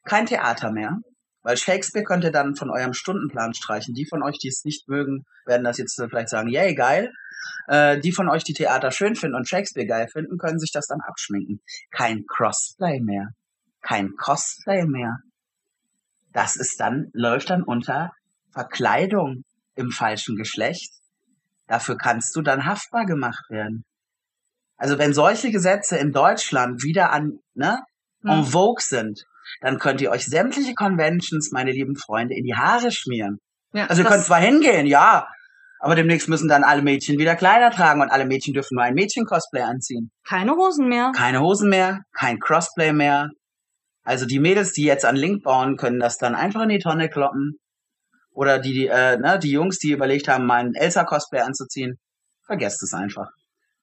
Kein 0.05 0.25
Theater 0.25 0.71
mehr. 0.71 0.97
Weil 1.41 1.57
Shakespeare 1.57 2.03
könnt 2.03 2.23
ihr 2.23 2.31
dann 2.31 2.55
von 2.55 2.69
eurem 2.69 2.93
Stundenplan 2.93 3.53
streichen. 3.53 3.93
Die 3.93 4.05
von 4.05 4.23
euch, 4.23 4.37
die 4.39 4.49
es 4.49 4.65
nicht 4.65 4.87
mögen, 4.87 5.25
werden 5.45 5.63
das 5.63 5.77
jetzt 5.77 5.95
vielleicht 5.95 6.29
sagen, 6.29 6.49
yay, 6.49 6.75
geil. 6.75 7.11
Äh, 7.67 7.99
die 7.99 8.11
von 8.11 8.29
euch, 8.29 8.43
die 8.43 8.53
Theater 8.53 8.91
schön 8.91 9.15
finden 9.15 9.35
und 9.35 9.47
Shakespeare 9.47 9.87
geil 9.87 10.07
finden, 10.07 10.37
können 10.37 10.59
sich 10.59 10.71
das 10.71 10.87
dann 10.87 10.99
abschminken. 11.01 11.61
Kein 11.91 12.25
Crossplay 12.27 12.99
mehr. 12.99 13.29
Kein 13.81 14.15
Cosplay 14.17 14.85
mehr. 14.85 15.19
Das 16.33 16.55
ist 16.55 16.79
dann, 16.79 17.09
läuft 17.13 17.49
dann 17.49 17.63
unter 17.63 18.11
Verkleidung 18.51 19.43
im 19.75 19.91
falschen 19.91 20.35
Geschlecht. 20.35 20.91
Dafür 21.67 21.97
kannst 21.97 22.35
du 22.35 22.41
dann 22.41 22.65
haftbar 22.65 23.05
gemacht 23.05 23.45
werden. 23.49 23.85
Also 24.75 24.97
wenn 24.97 25.13
solche 25.13 25.51
Gesetze 25.51 25.97
in 25.97 26.11
Deutschland 26.11 26.83
wieder 26.83 27.11
an, 27.11 27.39
ne, 27.53 27.83
en 28.23 28.39
hm, 28.39 28.45
vogue 28.45 28.81
sind, 28.81 29.25
dann 29.61 29.79
könnt 29.79 30.01
ihr 30.01 30.11
euch 30.11 30.25
sämtliche 30.25 30.73
Conventions, 30.73 31.51
meine 31.51 31.71
lieben 31.71 31.95
Freunde, 31.95 32.35
in 32.35 32.43
die 32.43 32.55
Haare 32.55 32.91
schmieren. 32.91 33.39
ja, 33.73 33.85
Also 33.85 34.03
ihr 34.03 34.07
könnt 34.07 34.23
zwar 34.23 34.39
hingehen, 34.39 34.85
ja, 34.85 35.27
aber 35.79 35.95
demnächst 35.95 36.27
müssen 36.27 36.49
dann 36.49 36.63
alle 36.63 36.81
Mädchen 36.81 37.17
wieder 37.17 37.35
Kleider 37.35 37.71
tragen 37.71 38.01
und 38.01 38.09
alle 38.09 38.25
Mädchen 38.25 38.53
dürfen 38.53 38.75
nur 38.75 38.83
ein 38.83 38.93
Mädchen-Cosplay 38.93 39.61
anziehen. 39.61 40.11
keine 40.27 40.51
Hosen 40.55 40.89
mehr. 40.89 41.11
Keine 41.15 41.39
Hosen 41.39 41.69
mehr, 41.69 42.01
kein 42.13 42.39
Crossplay 42.39 42.91
mehr. 42.91 43.29
Also 44.03 44.25
die 44.25 44.39
Mädels, 44.39 44.73
die 44.73 44.83
jetzt 44.83 45.05
an 45.05 45.15
Link 45.15 45.43
bauen, 45.43 45.77
können 45.77 45.99
das 45.99 46.17
dann 46.17 46.35
einfach 46.35 46.63
in 46.63 46.69
die 46.69 46.79
Tonne 46.79 47.09
kloppen. 47.09 47.59
Oder 48.31 48.59
die, 48.59 48.87
äh, 48.87 49.17
ne, 49.17 49.39
die 49.39 49.51
Jungs, 49.51 49.79
die 49.79 49.91
überlegt 49.91 50.27
haben, 50.27 50.45
mal 50.45 50.65
ein 50.65 50.73
Elsa-Cosplay 50.73 51.41
anzuziehen, 51.41 51.97
vergesst 52.45 52.83
es 52.83 52.93
einfach. 52.93 53.29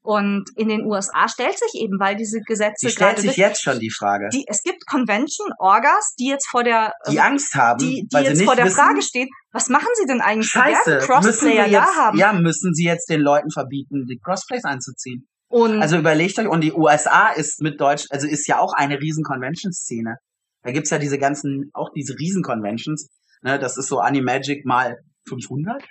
Und 0.07 0.45
in 0.57 0.69
den 0.69 0.85
USA 0.87 1.29
stellt 1.29 1.59
sich 1.59 1.81
eben, 1.83 1.99
weil 1.99 2.15
diese 2.15 2.41
Gesetze 2.41 2.87
Die 2.87 2.93
stellt 2.93 3.17
sich 3.19 3.27
durch- 3.31 3.37
jetzt 3.39 3.61
schon 3.63 3.81
die 3.81 3.91
Frage. 3.91 4.29
die, 4.33 4.45
es 4.47 4.63
gibt 4.63 4.87
Convention 4.87 5.49
Orgas, 5.59 6.15
die 6.19 6.29
jetzt 6.29 6.47
vor 6.49 6.63
der 6.63 6.93
Die 7.11 7.19
Angst 7.21 7.55
haben, 7.57 7.79
die, 7.81 8.07
die 8.07 8.09
weil 8.15 8.25
sie 8.27 8.31
jetzt 8.31 8.45
vor 8.45 8.55
der 8.55 8.67
wissen, 8.67 8.77
Frage 8.77 9.03
stehen, 9.03 9.29
was 9.53 9.69
machen 9.69 9.89
sie 9.95 10.07
denn 10.07 10.21
eigentlich? 10.21 10.49
Scheiße, 10.49 10.99
Crossplayer 10.99 11.67
jetzt, 11.67 11.75
da 11.89 11.95
haben. 11.97 12.19
ja, 12.19 12.33
müssen 12.33 12.73
sie 12.73 12.85
jetzt 12.85 13.11
den 13.11 13.21
Leuten 13.21 13.51
verbieten, 13.51 14.07
die 14.09 14.19
Crossplays 14.23 14.63
anzuziehen. 14.65 15.27
Und 15.49 15.83
Also 15.83 15.97
überlegt 15.97 16.39
euch, 16.39 16.47
und 16.49 16.61
die 16.63 16.73
USA 16.73 17.31
ist 17.31 17.61
mit 17.61 17.81
Deutsch, 17.81 18.07
also 18.11 18.27
ist 18.29 18.47
ja 18.47 18.59
auch 18.61 18.73
eine 18.75 19.01
riesen 19.01 19.25
Convention-Szene. 19.25 20.17
Da 20.63 20.71
gibt's 20.73 20.91
ja 20.91 20.99
diese 20.99 21.19
ganzen, 21.19 21.71
auch 21.75 21.91
diese 21.95 22.15
riesen 22.19 22.43
Conventions. 22.45 23.09
Ne, 23.43 23.59
das 23.59 23.77
ist 23.77 23.89
so 23.89 23.99
Animagic 23.99 24.65
mal 24.65 24.97
500. 25.29 25.83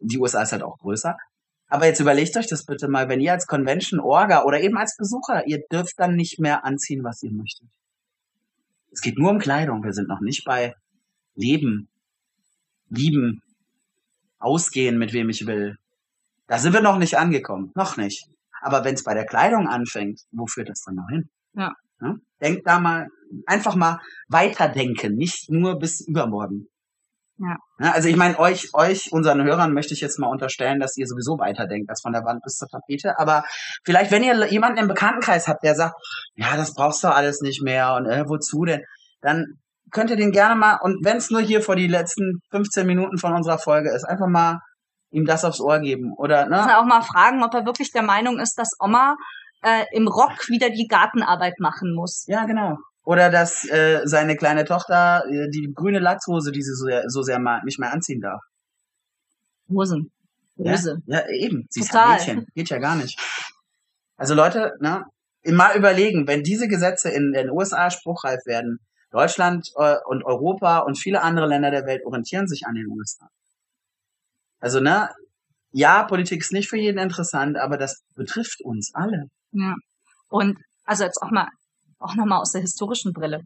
Die 0.00 0.18
USA 0.18 0.42
ist 0.42 0.52
halt 0.52 0.62
auch 0.62 0.78
größer. 0.78 1.16
Aber 1.72 1.86
jetzt 1.86 2.00
überlegt 2.00 2.36
euch 2.36 2.48
das 2.48 2.66
bitte 2.66 2.86
mal, 2.86 3.08
wenn 3.08 3.22
ihr 3.22 3.32
als 3.32 3.46
Convention-Orga 3.46 4.42
oder 4.42 4.60
eben 4.60 4.76
als 4.76 4.94
Besucher, 4.98 5.46
ihr 5.46 5.62
dürft 5.72 5.98
dann 5.98 6.16
nicht 6.16 6.38
mehr 6.38 6.66
anziehen, 6.66 7.02
was 7.02 7.22
ihr 7.22 7.32
möchtet. 7.32 7.66
Es 8.90 9.00
geht 9.00 9.18
nur 9.18 9.30
um 9.30 9.38
Kleidung. 9.38 9.82
Wir 9.82 9.94
sind 9.94 10.06
noch 10.06 10.20
nicht 10.20 10.44
bei 10.44 10.74
Leben, 11.34 11.88
Lieben, 12.90 13.42
Ausgehen, 14.38 14.98
mit 14.98 15.14
wem 15.14 15.30
ich 15.30 15.46
will. 15.46 15.78
Da 16.46 16.58
sind 16.58 16.74
wir 16.74 16.82
noch 16.82 16.98
nicht 16.98 17.16
angekommen. 17.16 17.72
Noch 17.74 17.96
nicht. 17.96 18.28
Aber 18.60 18.84
wenn 18.84 18.92
es 18.94 19.02
bei 19.02 19.14
der 19.14 19.24
Kleidung 19.24 19.66
anfängt, 19.66 20.20
wo 20.30 20.46
führt 20.46 20.68
das 20.68 20.82
dann 20.82 20.96
noch 20.96 21.08
hin? 21.08 21.30
Ja. 21.54 21.74
Ja? 22.02 22.16
Denkt 22.42 22.66
da 22.66 22.80
mal, 22.80 23.08
einfach 23.46 23.76
mal 23.76 23.98
weiterdenken, 24.28 25.14
nicht 25.14 25.48
nur 25.48 25.78
bis 25.78 26.02
übermorgen. 26.06 26.68
Ja. 27.42 27.92
also 27.92 28.08
ich 28.08 28.16
meine, 28.16 28.38
euch, 28.38 28.72
euch, 28.72 29.10
unseren 29.12 29.42
Hörern 29.42 29.72
möchte 29.72 29.94
ich 29.94 30.00
jetzt 30.00 30.18
mal 30.18 30.28
unterstellen, 30.28 30.78
dass 30.78 30.96
ihr 30.96 31.06
sowieso 31.06 31.38
weiterdenkt 31.38 31.90
als 31.90 32.00
von 32.00 32.12
der 32.12 32.24
Wand 32.24 32.42
bis 32.42 32.56
zur 32.56 32.68
Tapete. 32.68 33.18
Aber 33.18 33.44
vielleicht, 33.84 34.10
wenn 34.10 34.22
ihr 34.22 34.46
jemanden 34.46 34.78
im 34.78 34.88
Bekanntenkreis 34.88 35.48
habt, 35.48 35.64
der 35.64 35.74
sagt, 35.74 35.94
ja, 36.34 36.56
das 36.56 36.74
brauchst 36.74 37.02
du 37.02 37.08
alles 37.08 37.40
nicht 37.40 37.62
mehr 37.62 37.94
und 37.94 38.06
äh, 38.06 38.24
wozu 38.28 38.64
denn, 38.64 38.82
dann 39.20 39.58
könnt 39.90 40.10
ihr 40.10 40.16
den 40.16 40.32
gerne 40.32 40.56
mal, 40.56 40.78
und 40.80 41.04
wenn 41.04 41.18
es 41.18 41.30
nur 41.30 41.40
hier 41.40 41.60
vor 41.60 41.76
die 41.76 41.88
letzten 41.88 42.40
15 42.50 42.86
Minuten 42.86 43.18
von 43.18 43.34
unserer 43.34 43.58
Folge 43.58 43.90
ist, 43.90 44.04
einfach 44.04 44.28
mal 44.28 44.60
ihm 45.10 45.26
das 45.26 45.44
aufs 45.44 45.60
Ohr 45.60 45.78
geben. 45.78 46.12
Oder, 46.16 46.48
muss 46.48 46.60
ne? 46.60 46.66
man 46.66 46.76
auch 46.76 46.86
mal 46.86 47.02
fragen, 47.02 47.44
ob 47.44 47.54
er 47.54 47.66
wirklich 47.66 47.92
der 47.92 48.02
Meinung 48.02 48.38
ist, 48.38 48.58
dass 48.58 48.70
Oma 48.80 49.16
äh, 49.62 49.84
im 49.92 50.08
Rock 50.08 50.48
wieder 50.48 50.70
die 50.70 50.86
Gartenarbeit 50.88 51.60
machen 51.60 51.94
muss. 51.94 52.24
Ja, 52.26 52.44
genau. 52.44 52.78
Oder 53.04 53.30
dass 53.30 53.68
äh, 53.68 54.02
seine 54.04 54.36
kleine 54.36 54.64
Tochter 54.64 55.24
äh, 55.28 55.48
die 55.50 55.72
grüne 55.74 55.98
Latzhose, 55.98 56.52
die 56.52 56.62
sie 56.62 56.74
so 56.74 56.86
sehr, 56.86 57.08
so 57.08 57.22
sehr 57.22 57.38
mal 57.38 57.60
nicht 57.64 57.78
mehr 57.78 57.92
anziehen 57.92 58.20
darf. 58.20 58.40
Hosen. 59.68 60.12
Ja, 60.56 60.72
Hose. 60.72 61.02
ja 61.06 61.28
eben. 61.28 61.66
Sie 61.70 61.80
ist 61.80 61.90
Total. 61.90 62.10
ein 62.10 62.16
Mädchen. 62.16 62.46
Geht 62.54 62.68
ja 62.68 62.78
gar 62.78 62.94
nicht. 62.96 63.18
Also 64.16 64.34
Leute, 64.34 64.74
ne, 64.80 65.04
mal 65.46 65.76
überlegen, 65.76 66.28
wenn 66.28 66.42
diese 66.42 66.68
Gesetze 66.68 67.10
in 67.10 67.32
den 67.32 67.50
USA 67.50 67.90
spruchreif 67.90 68.46
werden, 68.46 68.78
Deutschland 69.10 69.70
äh, 69.76 69.96
und 70.06 70.24
Europa 70.24 70.78
und 70.78 70.98
viele 70.98 71.22
andere 71.22 71.46
Länder 71.46 71.70
der 71.70 71.86
Welt 71.86 72.04
orientieren 72.06 72.46
sich 72.46 72.66
an 72.66 72.74
den 72.74 72.86
USA. 72.86 73.28
Also, 74.60 74.80
ne, 74.80 75.10
ja, 75.72 76.04
Politik 76.04 76.40
ist 76.40 76.52
nicht 76.52 76.68
für 76.68 76.78
jeden 76.78 76.98
interessant, 76.98 77.58
aber 77.58 77.76
das 77.76 78.02
betrifft 78.14 78.62
uns 78.62 78.94
alle. 78.94 79.28
Ja. 79.50 79.74
Und 80.28 80.58
also 80.84 81.04
jetzt 81.04 81.20
auch 81.20 81.30
mal, 81.30 81.48
auch 82.02 82.14
nochmal 82.14 82.40
aus 82.40 82.52
der 82.52 82.60
historischen 82.60 83.12
Brille. 83.12 83.42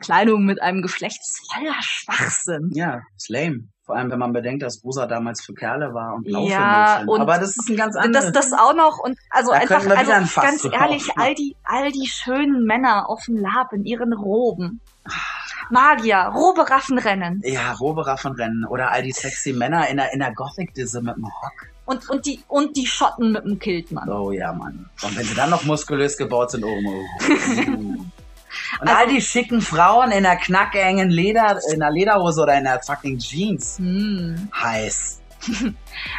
Kleidung 0.00 0.44
mit 0.44 0.62
einem 0.62 0.80
Geschlecht 0.82 1.18
ist 1.20 1.52
voller 1.52 1.74
Schwachsinn. 1.80 2.70
Ja, 2.72 3.00
ist 3.16 3.28
lame. 3.30 3.68
Vor 3.84 3.96
allem, 3.96 4.10
wenn 4.10 4.18
man 4.18 4.32
bedenkt, 4.32 4.62
dass 4.62 4.84
rosa 4.84 5.06
damals 5.06 5.42
für 5.42 5.54
Kerle 5.54 5.92
war 5.94 6.14
und 6.14 6.24
blau 6.24 6.46
Ja, 6.46 6.56
für 6.58 6.92
Mädchen. 7.00 7.08
und 7.08 7.20
Aber 7.22 7.38
das 7.38 7.56
ist 7.56 7.68
ein 7.70 7.76
ganz 7.76 7.96
anderes. 7.96 8.30
das, 8.32 8.50
das 8.50 8.52
auch 8.58 8.74
noch 8.74 8.98
und 8.98 9.18
also 9.30 9.50
Da 9.50 9.58
einfach 9.58 9.76
also 9.96 10.12
ein 10.12 10.28
ganz 10.34 10.64
ehrlich 10.64 11.08
machen. 11.08 11.20
all 11.20 11.34
die 11.34 11.56
all 11.64 11.90
die 11.90 12.06
schönen 12.06 12.64
Männer 12.64 13.08
auf 13.08 13.24
dem 13.24 13.38
Lab 13.38 13.72
in 13.72 13.84
ihren 13.84 14.12
Roben 14.12 14.80
Magier 15.70 16.18
Roberaffenrennen 16.34 17.40
ja, 17.44 17.72
Roberaffenrennen 17.72 18.66
oder 18.66 18.90
all 18.92 19.02
die 19.02 19.12
sexy 19.12 19.52
Männer 19.52 19.88
in 19.88 19.96
der, 19.96 20.12
in 20.12 20.20
der 20.20 20.32
Gothic-Disse 20.34 21.00
mit 21.02 21.16
dem 21.16 21.24
Rock. 21.24 21.66
Und 21.88 22.08
und 22.10 22.26
die 22.26 22.40
und 22.48 22.76
die 22.76 22.86
Schotten 22.86 23.32
mit 23.32 23.44
dem 23.44 23.58
Kiltmann 23.58 24.08
Oh 24.08 24.30
ja, 24.30 24.52
Mann. 24.52 24.88
Und 25.02 25.16
wenn 25.16 25.24
sie 25.24 25.34
dann 25.34 25.50
noch 25.50 25.64
muskulös 25.64 26.16
gebaut 26.16 26.50
sind, 26.52 26.64
oh, 26.64 26.68
oh. 26.68 26.90
oh. 26.90 28.04
Und 28.80 28.88
Also- 28.88 28.94
all 29.00 29.08
die 29.08 29.20
schicken 29.20 29.60
Frauen 29.60 30.10
in 30.10 30.22
der 30.22 30.36
knackengen 30.36 31.10
Leder, 31.10 31.58
in 31.72 31.80
der 31.80 31.90
Lederhose 31.90 32.42
oder 32.42 32.56
in 32.56 32.64
der 32.64 32.80
fucking 32.82 33.18
Jeans. 33.18 33.78
hm. 33.78 34.48
Heiß. 34.54 35.20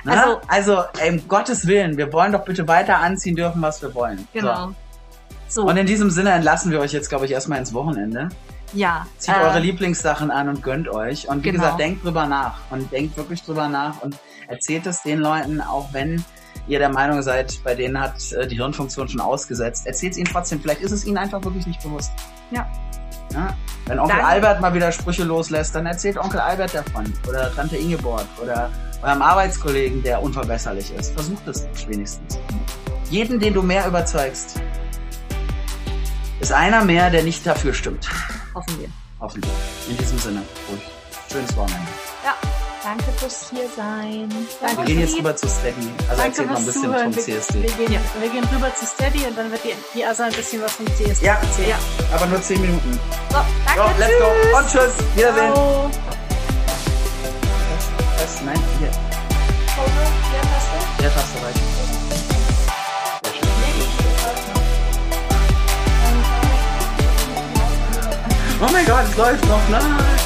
Also- 0.05 0.39
Also, 0.47 0.83
ey, 0.99 1.09
um 1.11 1.27
Gottes 1.27 1.65
Willen, 1.67 1.97
wir 1.97 2.11
wollen 2.13 2.31
doch 2.31 2.43
bitte 2.45 2.67
weiter 2.67 2.97
anziehen 2.99 3.35
dürfen, 3.35 3.61
was 3.61 3.81
wir 3.81 3.93
wollen. 3.95 4.27
Genau. 4.33 4.67
So, 5.47 5.63
So. 5.63 5.67
Und 5.67 5.77
in 5.77 5.85
diesem 5.87 6.09
Sinne 6.11 6.31
entlassen 6.31 6.71
wir 6.71 6.79
euch 6.79 6.91
jetzt, 6.93 7.09
glaube 7.09 7.25
ich, 7.25 7.31
erstmal 7.31 7.59
ins 7.59 7.73
Wochenende. 7.73 8.29
ja. 8.73 9.05
Zieht 9.17 9.35
äh, 9.35 9.39
eure 9.39 9.59
Lieblingssachen 9.59 10.29
an 10.31 10.49
und 10.49 10.61
gönnt 10.61 10.87
euch. 10.87 11.27
Und 11.27 11.43
wie 11.43 11.49
Genau. 11.51 11.63
gesagt, 11.63 11.79
denkt 11.79 12.03
drüber 12.05 12.25
nach. 12.27 12.59
Und 12.69 12.91
denkt 12.91 13.17
wirklich 13.17 13.41
drüber 13.43 13.67
nach 13.67 14.01
und 14.01 14.15
erzählt 14.49 14.85
es 14.87 15.03
den 15.03 15.19
Leuten, 15.19 15.61
auch 15.61 15.93
wenn 15.93 16.23
ihr 16.67 16.79
der 16.79 16.89
Meinung 16.89 17.21
seid, 17.21 17.63
bei 17.63 17.75
denen 17.75 17.99
hat 17.99 18.31
äh, 18.33 18.47
die 18.47 18.57
Hirnfunktion 18.57 19.07
schon 19.07 19.21
ausgesetzt. 19.21 19.87
Erzählt 19.87 20.13
es 20.13 20.17
ihnen 20.17 20.27
trotzdem. 20.27 20.59
Vielleicht 20.59 20.81
ist 20.81 20.91
es 20.91 21.05
ihnen 21.05 21.17
einfach 21.17 21.43
wirklich 21.43 21.65
nicht 21.65 21.81
bewusst. 21.81 22.11
Ja. 22.51 22.69
ja? 23.33 23.55
Wenn 23.85 23.99
Onkel 23.99 24.17
Dann- 24.17 24.25
Albert 24.25 24.61
mal 24.61 24.73
wieder 24.73 24.91
Sprüche 24.91 25.23
loslässt, 25.23 25.73
dann 25.75 25.85
erzählt 25.85 26.17
Onkel 26.17 26.39
Albert 26.39 26.75
davon. 26.75 27.11
Oder 27.27 27.53
Tante 27.55 27.77
Ingeborg. 27.77 28.25
Oder 28.41 28.69
eurem 29.01 29.21
Arbeitskollegen, 29.21 30.03
der 30.03 30.21
unverbesserlich 30.21 30.93
ist. 30.93 31.13
Versucht 31.13 31.47
es 31.47 31.65
wenigstens. 31.87 32.37
Jeden, 33.09 33.39
den 33.39 33.53
du 33.53 33.63
mehr 33.63 33.87
überzeugst, 33.87 34.59
ist 36.39 36.51
einer 36.51 36.83
mehr, 36.83 37.09
der 37.09 37.23
nicht 37.23 37.45
dafür 37.45 37.73
stimmt. 37.73 38.09
Hoffen 38.53 38.79
wir. 38.79 38.89
Hoffentlich. 39.19 39.53
In 39.89 39.97
diesem 39.97 40.17
Sinne, 40.17 40.41
ruhig. 40.69 40.81
Schönes 41.31 41.55
Wochenende. 41.55 41.87
Ja. 42.23 42.35
Danke 42.83 43.11
fürs 43.17 43.49
hier 43.49 43.67
sein. 43.75 44.29
Wir 44.77 44.85
gehen 44.85 44.99
jetzt 45.01 45.17
rüber 45.17 45.35
zu 45.35 45.47
Steady. 45.49 45.89
Also 46.07 46.21
Danke 46.21 46.41
erzähl 46.41 46.45
mal 46.45 46.55
ein 46.57 46.65
bisschen 46.65 46.81
Zuhören. 46.83 47.13
vom 47.13 47.15
Wir, 47.15 47.23
CSD. 47.41 47.61
wir, 47.77 47.87
gehen, 47.87 48.01
wir 48.19 48.29
gehen 48.29 48.43
rüber 48.45 48.73
zu 48.75 48.85
Steady 48.85 49.25
und 49.25 49.37
dann 49.37 49.51
wird 49.51 49.63
die, 49.63 49.73
die 49.93 50.05
Asa 50.05 50.25
ein 50.25 50.33
bisschen 50.33 50.61
was 50.61 50.71
vom 50.73 50.87
CSD 50.95 51.25
Ja, 51.25 51.33
erzählen. 51.35 51.77
aber 52.13 52.25
nur 52.27 52.41
10 52.41 52.61
Minuten. 52.61 52.99
So, 53.29 53.37
danke. 53.65 53.81
So, 53.81 53.99
let's 53.99 54.19
go. 54.19 54.57
Und 54.57 54.67
tschüss. 54.71 54.93
Wiedersehen. 55.15 55.53
Ciao. 55.53 55.91
Was? 58.17 58.41
Nein, 58.45 58.59
hier. 58.79 58.91
Der 61.01 61.13
Taste 61.13 61.45
reicht. 61.45 61.59
Oh 68.61 68.67
mein 68.71 68.85
Gott, 68.85 69.03
es 69.09 69.17
läuft 69.17 69.45
noch. 69.45 69.69
Nein. 69.69 70.18